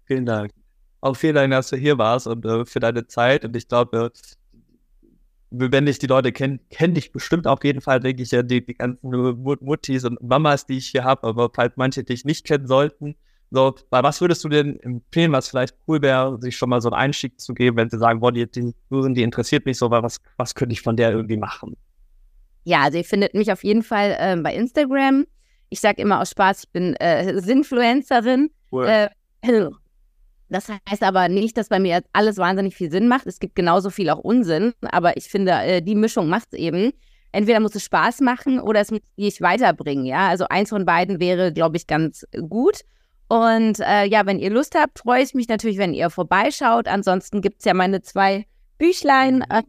Vielen 0.07 0.27
Dank. 0.27 0.53
Auch 1.01 1.15
vielen 1.15 1.37
Dank, 1.37 1.53
dass 1.53 1.69
du 1.69 1.77
hier 1.77 1.99
warst 1.99 2.27
und 2.27 2.45
äh, 2.45 2.65
für 2.65 2.81
deine 2.81 3.07
Zeit. 3.07 3.45
Und 3.45 3.55
ich 3.55 3.69
glaube, 3.69 4.11
wenn 5.51 5.87
ich 5.87 5.99
die 5.99 6.07
Leute 6.07 6.33
kenne, 6.33 6.61
kenne 6.71 6.99
ich 6.99 7.13
bestimmt 7.13 7.47
auf 7.47 7.65
jeden 7.65 7.81
Fall, 7.81 8.01
denke 8.01 8.23
ich 8.23 8.31
ja, 8.31 8.43
die, 8.43 8.65
die 8.65 8.75
ganzen 8.75 9.09
Muttis 9.61 10.05
und 10.05 10.23
Mamas, 10.23 10.67
die 10.67 10.79
ich 10.79 10.89
hier 10.89 11.05
habe, 11.05 11.27
aber 11.27 11.51
falls 11.55 11.75
manche 11.77 12.05
dich 12.05 12.25
nicht 12.25 12.47
kennen 12.47 12.67
sollten, 12.67 13.17
so, 13.51 13.75
weil 13.89 14.03
was 14.03 14.21
würdest 14.21 14.45
du 14.45 14.51
denn 14.51 14.79
empfehlen, 14.81 15.33
was 15.33 15.49
vielleicht 15.49 15.75
cool 15.87 16.03
wäre, 16.03 16.39
sich 16.41 16.57
schon 16.57 16.69
mal 16.69 16.83
so 16.83 16.91
einen 16.91 17.01
Einstieg 17.01 17.41
zu 17.41 17.55
geben, 17.55 17.79
wenn 17.79 17.89
sie 17.89 17.99
sagen, 17.99 18.21
boah, 18.21 18.31
die, 18.31 18.51
die, 18.51 18.75
die 18.91 19.23
interessiert 19.23 19.65
mich 19.65 19.79
so, 19.79 19.91
weil 19.91 20.03
was, 20.03 20.21
was 20.37 20.55
könnte 20.55 20.75
ich 20.75 20.83
von 20.83 20.97
der 20.97 21.13
irgendwie 21.13 21.39
machen? 21.39 21.77
Ja, 22.65 22.83
also 22.83 22.99
ihr 22.99 23.05
findet 23.05 23.33
mich 23.33 23.51
auf 23.51 23.65
jeden 23.65 23.83
Fall 23.83 24.17
äh, 24.19 24.37
bei 24.37 24.55
Instagram. 24.55 25.27
Ich 25.71 25.81
sage 25.81 26.03
immer 26.03 26.21
aus 26.21 26.31
Spaß, 26.31 26.65
ich 26.65 26.71
bin 26.71 26.95
äh, 26.97 27.41
Sinfluencerin. 27.41 28.51
Cool. 28.71 28.87
Äh, 28.87 29.09
das 30.49 30.69
heißt 30.69 31.03
aber 31.03 31.29
nicht, 31.29 31.57
dass 31.57 31.69
bei 31.69 31.79
mir 31.79 32.03
alles 32.13 32.39
wahnsinnig 32.39 32.75
viel 32.75 32.91
Sinn 32.91 33.09
macht. 33.09 33.27
Es 33.27 33.39
gibt 33.39 33.55
genauso 33.55 33.91
viel 33.91 34.09
auch 34.11 34.19
Unsinn, 34.19 34.73
aber 34.83 35.17
ich 35.17 35.29
finde, 35.29 35.53
äh, 35.53 35.83
die 35.83 35.95
Mischung 35.95 36.29
macht 36.29 36.49
es 36.53 36.59
eben. 36.59 36.93
Entweder 37.33 37.61
muss 37.61 37.75
es 37.75 37.85
Spaß 37.85 38.21
machen 38.21 38.59
oder 38.59 38.81
es 38.81 38.91
muss 38.91 39.01
dich 39.19 39.43
weiterbringen, 39.43 40.07
ja. 40.07 40.29
Also 40.29 40.47
eins 40.49 40.71
von 40.71 40.87
beiden 40.87 41.21
wäre, 41.21 41.53
glaube 41.53 41.77
ich, 41.77 41.87
ganz 41.87 42.25
gut. 42.49 42.81
Und 43.29 43.81
äh, 43.81 44.07
ja, 44.07 44.25
wenn 44.25 44.39
ihr 44.39 44.51
Lust 44.51 44.75
habt, 44.75 45.01
freue 45.01 45.23
ich 45.23 45.35
mich 45.35 45.49
natürlich, 45.49 45.77
wenn 45.77 45.93
ihr 45.93 46.09
vorbeischaut. 46.09 46.89
Ansonsten 46.89 47.43
gibt 47.43 47.59
es 47.59 47.67
ja 47.67 47.75
meine 47.75 48.01
zwei 48.01 48.47
Büchlein. 48.79 49.43
Äh, 49.51 49.63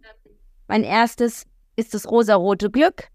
mein 0.69 0.83
erstes 0.83 1.43
ist 1.75 1.93
das 1.93 2.09
rosarote 2.09 2.71
Glück. 2.71 3.09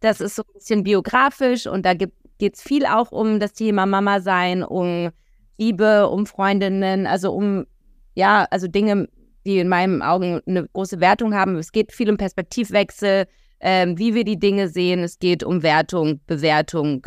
Das 0.00 0.20
ist 0.20 0.36
so 0.36 0.42
ein 0.42 0.52
bisschen 0.52 0.82
biografisch 0.82 1.66
und 1.66 1.86
da 1.86 1.94
geht 1.94 2.12
es 2.40 2.62
viel 2.62 2.84
auch 2.84 3.10
um 3.10 3.40
das 3.40 3.54
Thema 3.54 3.86
Mama 3.86 4.20
sein, 4.20 4.62
um 4.62 5.10
Liebe, 5.58 6.08
um 6.08 6.26
Freundinnen, 6.26 7.06
also 7.06 7.32
um, 7.32 7.66
ja, 8.14 8.46
also 8.50 8.68
Dinge, 8.68 9.08
die 9.44 9.58
in 9.58 9.68
meinen 9.68 10.02
Augen 10.02 10.40
eine 10.46 10.68
große 10.68 11.00
Wertung 11.00 11.34
haben. 11.34 11.56
Es 11.56 11.72
geht 11.72 11.92
viel 11.92 12.10
um 12.10 12.16
Perspektivwechsel, 12.16 13.26
ähm, 13.60 13.98
wie 13.98 14.14
wir 14.14 14.24
die 14.24 14.38
Dinge 14.38 14.68
sehen. 14.68 15.00
Es 15.00 15.18
geht 15.18 15.42
um 15.42 15.62
Wertung, 15.62 16.20
Bewertung. 16.26 17.06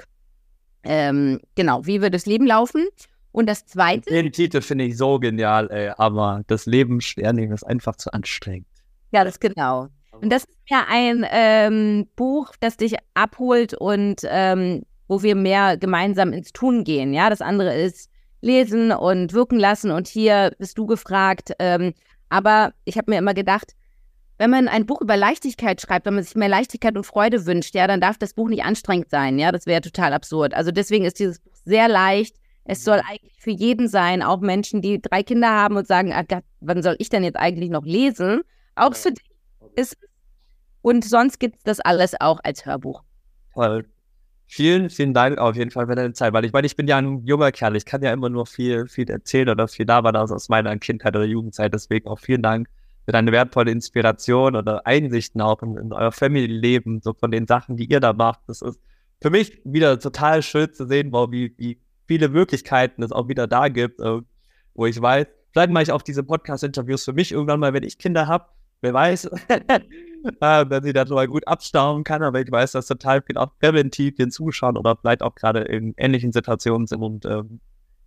Ähm, 0.84 1.40
genau, 1.56 1.86
wie 1.86 2.02
wird 2.02 2.14
das 2.14 2.26
Leben 2.26 2.46
laufen? 2.46 2.86
Und 3.32 3.48
das 3.48 3.66
Zweite. 3.66 4.10
Den 4.10 4.32
Titel 4.32 4.62
finde 4.62 4.86
ich 4.86 4.98
so 4.98 5.18
genial, 5.18 5.70
ey, 5.72 5.94
aber 5.98 6.42
das 6.48 6.66
Leben 6.66 7.00
schwer 7.00 7.32
nehmen 7.32 7.54
ist 7.54 7.64
einfach 7.64 7.96
zu 7.96 8.12
anstrengend. 8.12 8.68
Ja, 9.12 9.24
das 9.24 9.40
genau. 9.40 9.88
Und 10.20 10.32
das 10.32 10.44
ist 10.44 10.58
ja 10.68 10.86
ein 10.90 11.26
ähm, 11.32 12.08
Buch, 12.16 12.54
das 12.60 12.78
dich 12.78 12.96
abholt 13.14 13.74
und 13.74 14.22
ähm, 14.26 14.84
wo 15.08 15.24
wir 15.24 15.36
mehr 15.36 15.78
gemeinsam 15.78 16.34
ins 16.34 16.52
Tun 16.52 16.84
gehen. 16.84 17.14
Ja, 17.14 17.30
das 17.30 17.42
andere 17.42 17.76
ist 17.76 18.11
lesen 18.42 18.92
und 18.92 19.34
wirken 19.34 19.60
lassen. 19.60 19.92
Und 19.92 20.08
hier 20.08 20.52
bist 20.58 20.78
du 20.78 20.86
gefragt. 20.86 21.54
Ähm, 21.60 21.94
aber 22.30 22.74
ich 22.86 22.98
habe 22.98 23.12
mir 23.12 23.18
immer 23.18 23.34
gedacht, 23.34 23.74
wenn 24.38 24.50
man 24.50 24.68
ein 24.68 24.88
Buch 24.88 25.02
über 25.02 25.18
Leichtigkeit 25.18 25.80
schreibt, 25.80 26.08
wenn 26.08 26.16
man 26.16 26.24
sich 26.24 26.36
mehr 26.36 26.50
Leichtigkeit 26.50 26.98
und 26.98 27.06
Freude 27.06 27.46
wünscht, 27.46 27.76
ja, 27.76 27.86
dann 27.86 28.02
darf 28.02 28.18
das 28.18 28.34
Buch 28.34 28.50
nicht 28.50 28.64
anstrengend 28.64 29.10
sein. 29.12 29.38
Ja, 29.38 29.52
das 29.52 29.68
wäre 29.68 29.82
total 29.82 30.14
absurd. 30.14 30.56
Also 30.56 30.72
deswegen 30.72 31.06
ist 31.06 31.20
dieses 31.20 31.40
Buch 31.40 31.54
sehr 31.64 31.88
leicht. 31.88 32.38
Es 32.64 32.84
soll 32.84 33.02
eigentlich 33.08 33.36
für 33.38 33.52
jeden 33.52 33.88
sein, 33.88 34.24
auch 34.24 34.40
Menschen, 34.40 34.82
die 34.82 35.02
drei 35.02 35.24
Kinder 35.24 35.50
haben 35.50 35.78
und 35.78 35.88
sagen, 35.88 36.14
ah 36.14 36.24
Gott, 36.24 36.44
wann 36.60 36.82
soll 36.82 36.96
ich 37.00 37.10
denn 37.10 37.24
jetzt 37.24 37.38
eigentlich 37.38 37.70
noch 37.70 37.86
lesen? 37.86 38.42
Auch 38.76 38.96
für 38.96 39.12
dich 39.12 39.30
ist 39.76 39.98
es. 40.02 40.10
Und 40.82 41.06
sonst 41.06 41.40
gibt 41.40 41.58
es 41.58 41.64
das 41.64 41.80
alles 41.80 42.20
auch 42.20 42.40
als 42.44 42.66
Hörbuch. 42.66 43.04
Toll. 43.54 43.86
Vielen, 44.54 44.90
vielen 44.90 45.14
Dank 45.14 45.38
auf 45.38 45.56
jeden 45.56 45.72
Fall 45.72 45.88
für 45.88 45.96
deine 45.96 46.12
Zeit, 46.12 46.34
weil 46.34 46.44
ich 46.44 46.52
meine, 46.52 46.68
ich 46.68 46.76
bin 46.76 46.86
ja 46.86 46.98
ein 46.98 47.24
junger 47.26 47.54
Kerl, 47.54 47.78
ich 47.78 47.86
kann 47.86 48.04
ja 48.04 48.12
immer 48.12 48.28
nur 48.28 48.46
viel, 48.46 48.86
viel 48.90 49.10
erzählen 49.10 49.48
oder 49.48 49.70
viel 49.70 49.86
da 49.86 50.04
war 50.04 50.12
das 50.12 50.30
aus 50.30 50.50
meiner 50.50 50.78
Kindheit 50.78 51.16
oder 51.16 51.24
Jugendzeit, 51.24 51.74
deswegen 51.74 52.10
auch 52.10 52.20
vielen 52.20 52.42
Dank 52.42 52.68
für 53.06 53.14
deine 53.14 53.32
wertvolle 53.32 53.72
Inspiration 53.72 54.58
oder 54.58 54.86
Einsichten 54.86 55.40
auch 55.40 55.64
in, 55.64 55.78
in 55.78 55.94
euer 55.94 56.12
Family-Leben, 56.12 57.00
so 57.02 57.14
von 57.14 57.32
den 57.32 57.48
Sachen, 57.48 57.78
die 57.78 57.86
ihr 57.86 58.02
da 58.02 58.12
macht. 58.12 58.42
Das 58.48 58.62
ist 58.62 58.78
für 59.22 59.30
mich 59.30 59.62
wieder 59.64 59.98
total 59.98 60.44
schön 60.44 60.74
zu 60.74 60.86
sehen, 60.86 61.14
wow, 61.14 61.32
wie, 61.32 61.56
wie 61.58 61.80
viele 62.06 62.28
Möglichkeiten 62.28 63.04
es 63.04 63.14
auch 63.14 63.30
wieder 63.30 63.48
da 63.48 63.70
gibt, 63.70 64.02
äh, 64.02 64.20
wo 64.74 64.86
ich 64.86 65.02
weiß, 65.02 65.28
vielleicht 65.54 65.72
mache 65.72 65.84
ich 65.84 65.92
auch 65.94 66.02
diese 66.02 66.24
Podcast-Interviews 66.24 67.06
für 67.06 67.14
mich 67.14 67.32
irgendwann 67.32 67.62
mal, 67.62 67.72
wenn 67.72 67.84
ich 67.84 67.98
Kinder 67.98 68.28
habe, 68.28 68.48
wer 68.82 68.94
weiß, 68.94 69.30
äh, 70.24 70.66
wenn 70.70 70.84
sie 70.84 70.94
das 70.94 71.10
mal 71.10 71.28
gut 71.28 71.48
abstaunen 71.48 72.04
kann, 72.04 72.24
aber 72.24 72.42
ich 72.42 72.52
weiß, 72.52 72.74
dass 72.74 72.88
total 72.88 73.22
viel 73.22 73.38
auch 73.38 73.52
präventiv 73.60 74.16
den 74.16 74.32
Zuschauern 74.32 74.78
oder 74.78 74.96
vielleicht 74.96 75.22
auch 75.22 75.36
gerade 75.36 75.62
in 75.62 75.94
ähnlichen 75.98 76.32
Situationen 76.32 76.88
sind 76.88 77.02
und 77.02 77.26
ähm, 77.26 77.60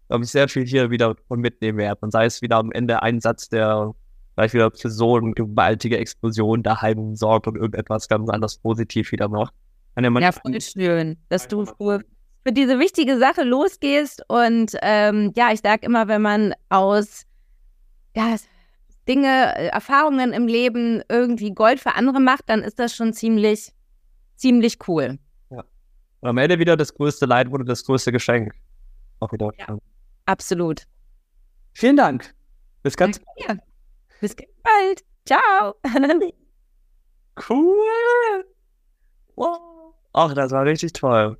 glaube 0.08 0.24
ich 0.24 0.30
sehr 0.30 0.48
viel 0.48 0.66
hier 0.66 0.90
wieder 0.90 1.16
von 1.28 1.40
mitnehmen 1.40 1.78
werde. 1.78 1.98
Und 2.02 2.10
sei 2.10 2.26
es 2.26 2.42
wieder 2.42 2.56
am 2.56 2.72
Ende 2.72 3.02
ein 3.02 3.20
Satz, 3.20 3.48
der 3.48 3.92
vielleicht 4.34 4.54
wieder 4.54 4.70
für 4.70 4.90
so 4.90 5.16
eine 5.16 5.32
gewaltige 5.32 5.98
Explosion 5.98 6.62
daheim 6.62 7.14
sorgt 7.16 7.46
und 7.46 7.56
irgendetwas 7.56 8.08
ganz 8.08 8.28
anderes 8.28 8.58
positiv 8.58 9.12
wieder 9.12 9.28
macht. 9.28 9.54
Ja, 9.96 10.32
voll 10.32 10.60
schön, 10.60 11.16
dass 11.28 11.46
du 11.46 11.66
für, 11.66 12.00
für 12.44 12.52
diese 12.52 12.80
wichtige 12.80 13.16
Sache 13.18 13.44
losgehst 13.44 14.24
und 14.28 14.72
ähm, 14.82 15.32
ja, 15.36 15.52
ich 15.52 15.60
sage 15.60 15.86
immer, 15.86 16.08
wenn 16.08 16.20
man 16.20 16.52
aus 16.68 17.26
ja, 18.16 18.36
Dinge, 19.08 19.56
äh, 19.56 19.66
Erfahrungen 19.68 20.32
im 20.32 20.46
Leben 20.46 21.02
irgendwie 21.08 21.52
Gold 21.52 21.80
für 21.80 21.94
andere 21.94 22.20
macht, 22.20 22.48
dann 22.48 22.62
ist 22.62 22.78
das 22.78 22.94
schon 22.94 23.12
ziemlich, 23.12 23.72
ziemlich 24.36 24.78
cool. 24.88 25.18
Ja. 25.50 25.64
Und 26.20 26.28
am 26.28 26.38
Ende 26.38 26.58
wieder 26.58 26.76
das 26.76 26.94
größte 26.94 27.26
Leid 27.26 27.50
wurde 27.50 27.64
das 27.64 27.84
größte 27.84 28.12
Geschenk. 28.12 28.54
Auch 29.20 29.32
wieder. 29.32 29.50
Ja, 29.58 29.78
absolut. 30.26 30.82
Vielen 31.72 31.96
Dank. 31.96 32.34
Bis 32.82 32.96
ganz 32.96 33.18
bald. 33.18 33.60
Bis 34.20 34.36
ganz 34.36 34.50
bald. 34.62 35.04
Ciao. 35.26 35.74
cool. 37.48 38.44
Wow. 39.36 39.94
Ach, 40.12 40.32
das 40.34 40.52
war 40.52 40.64
richtig 40.64 40.92
toll. 40.92 41.36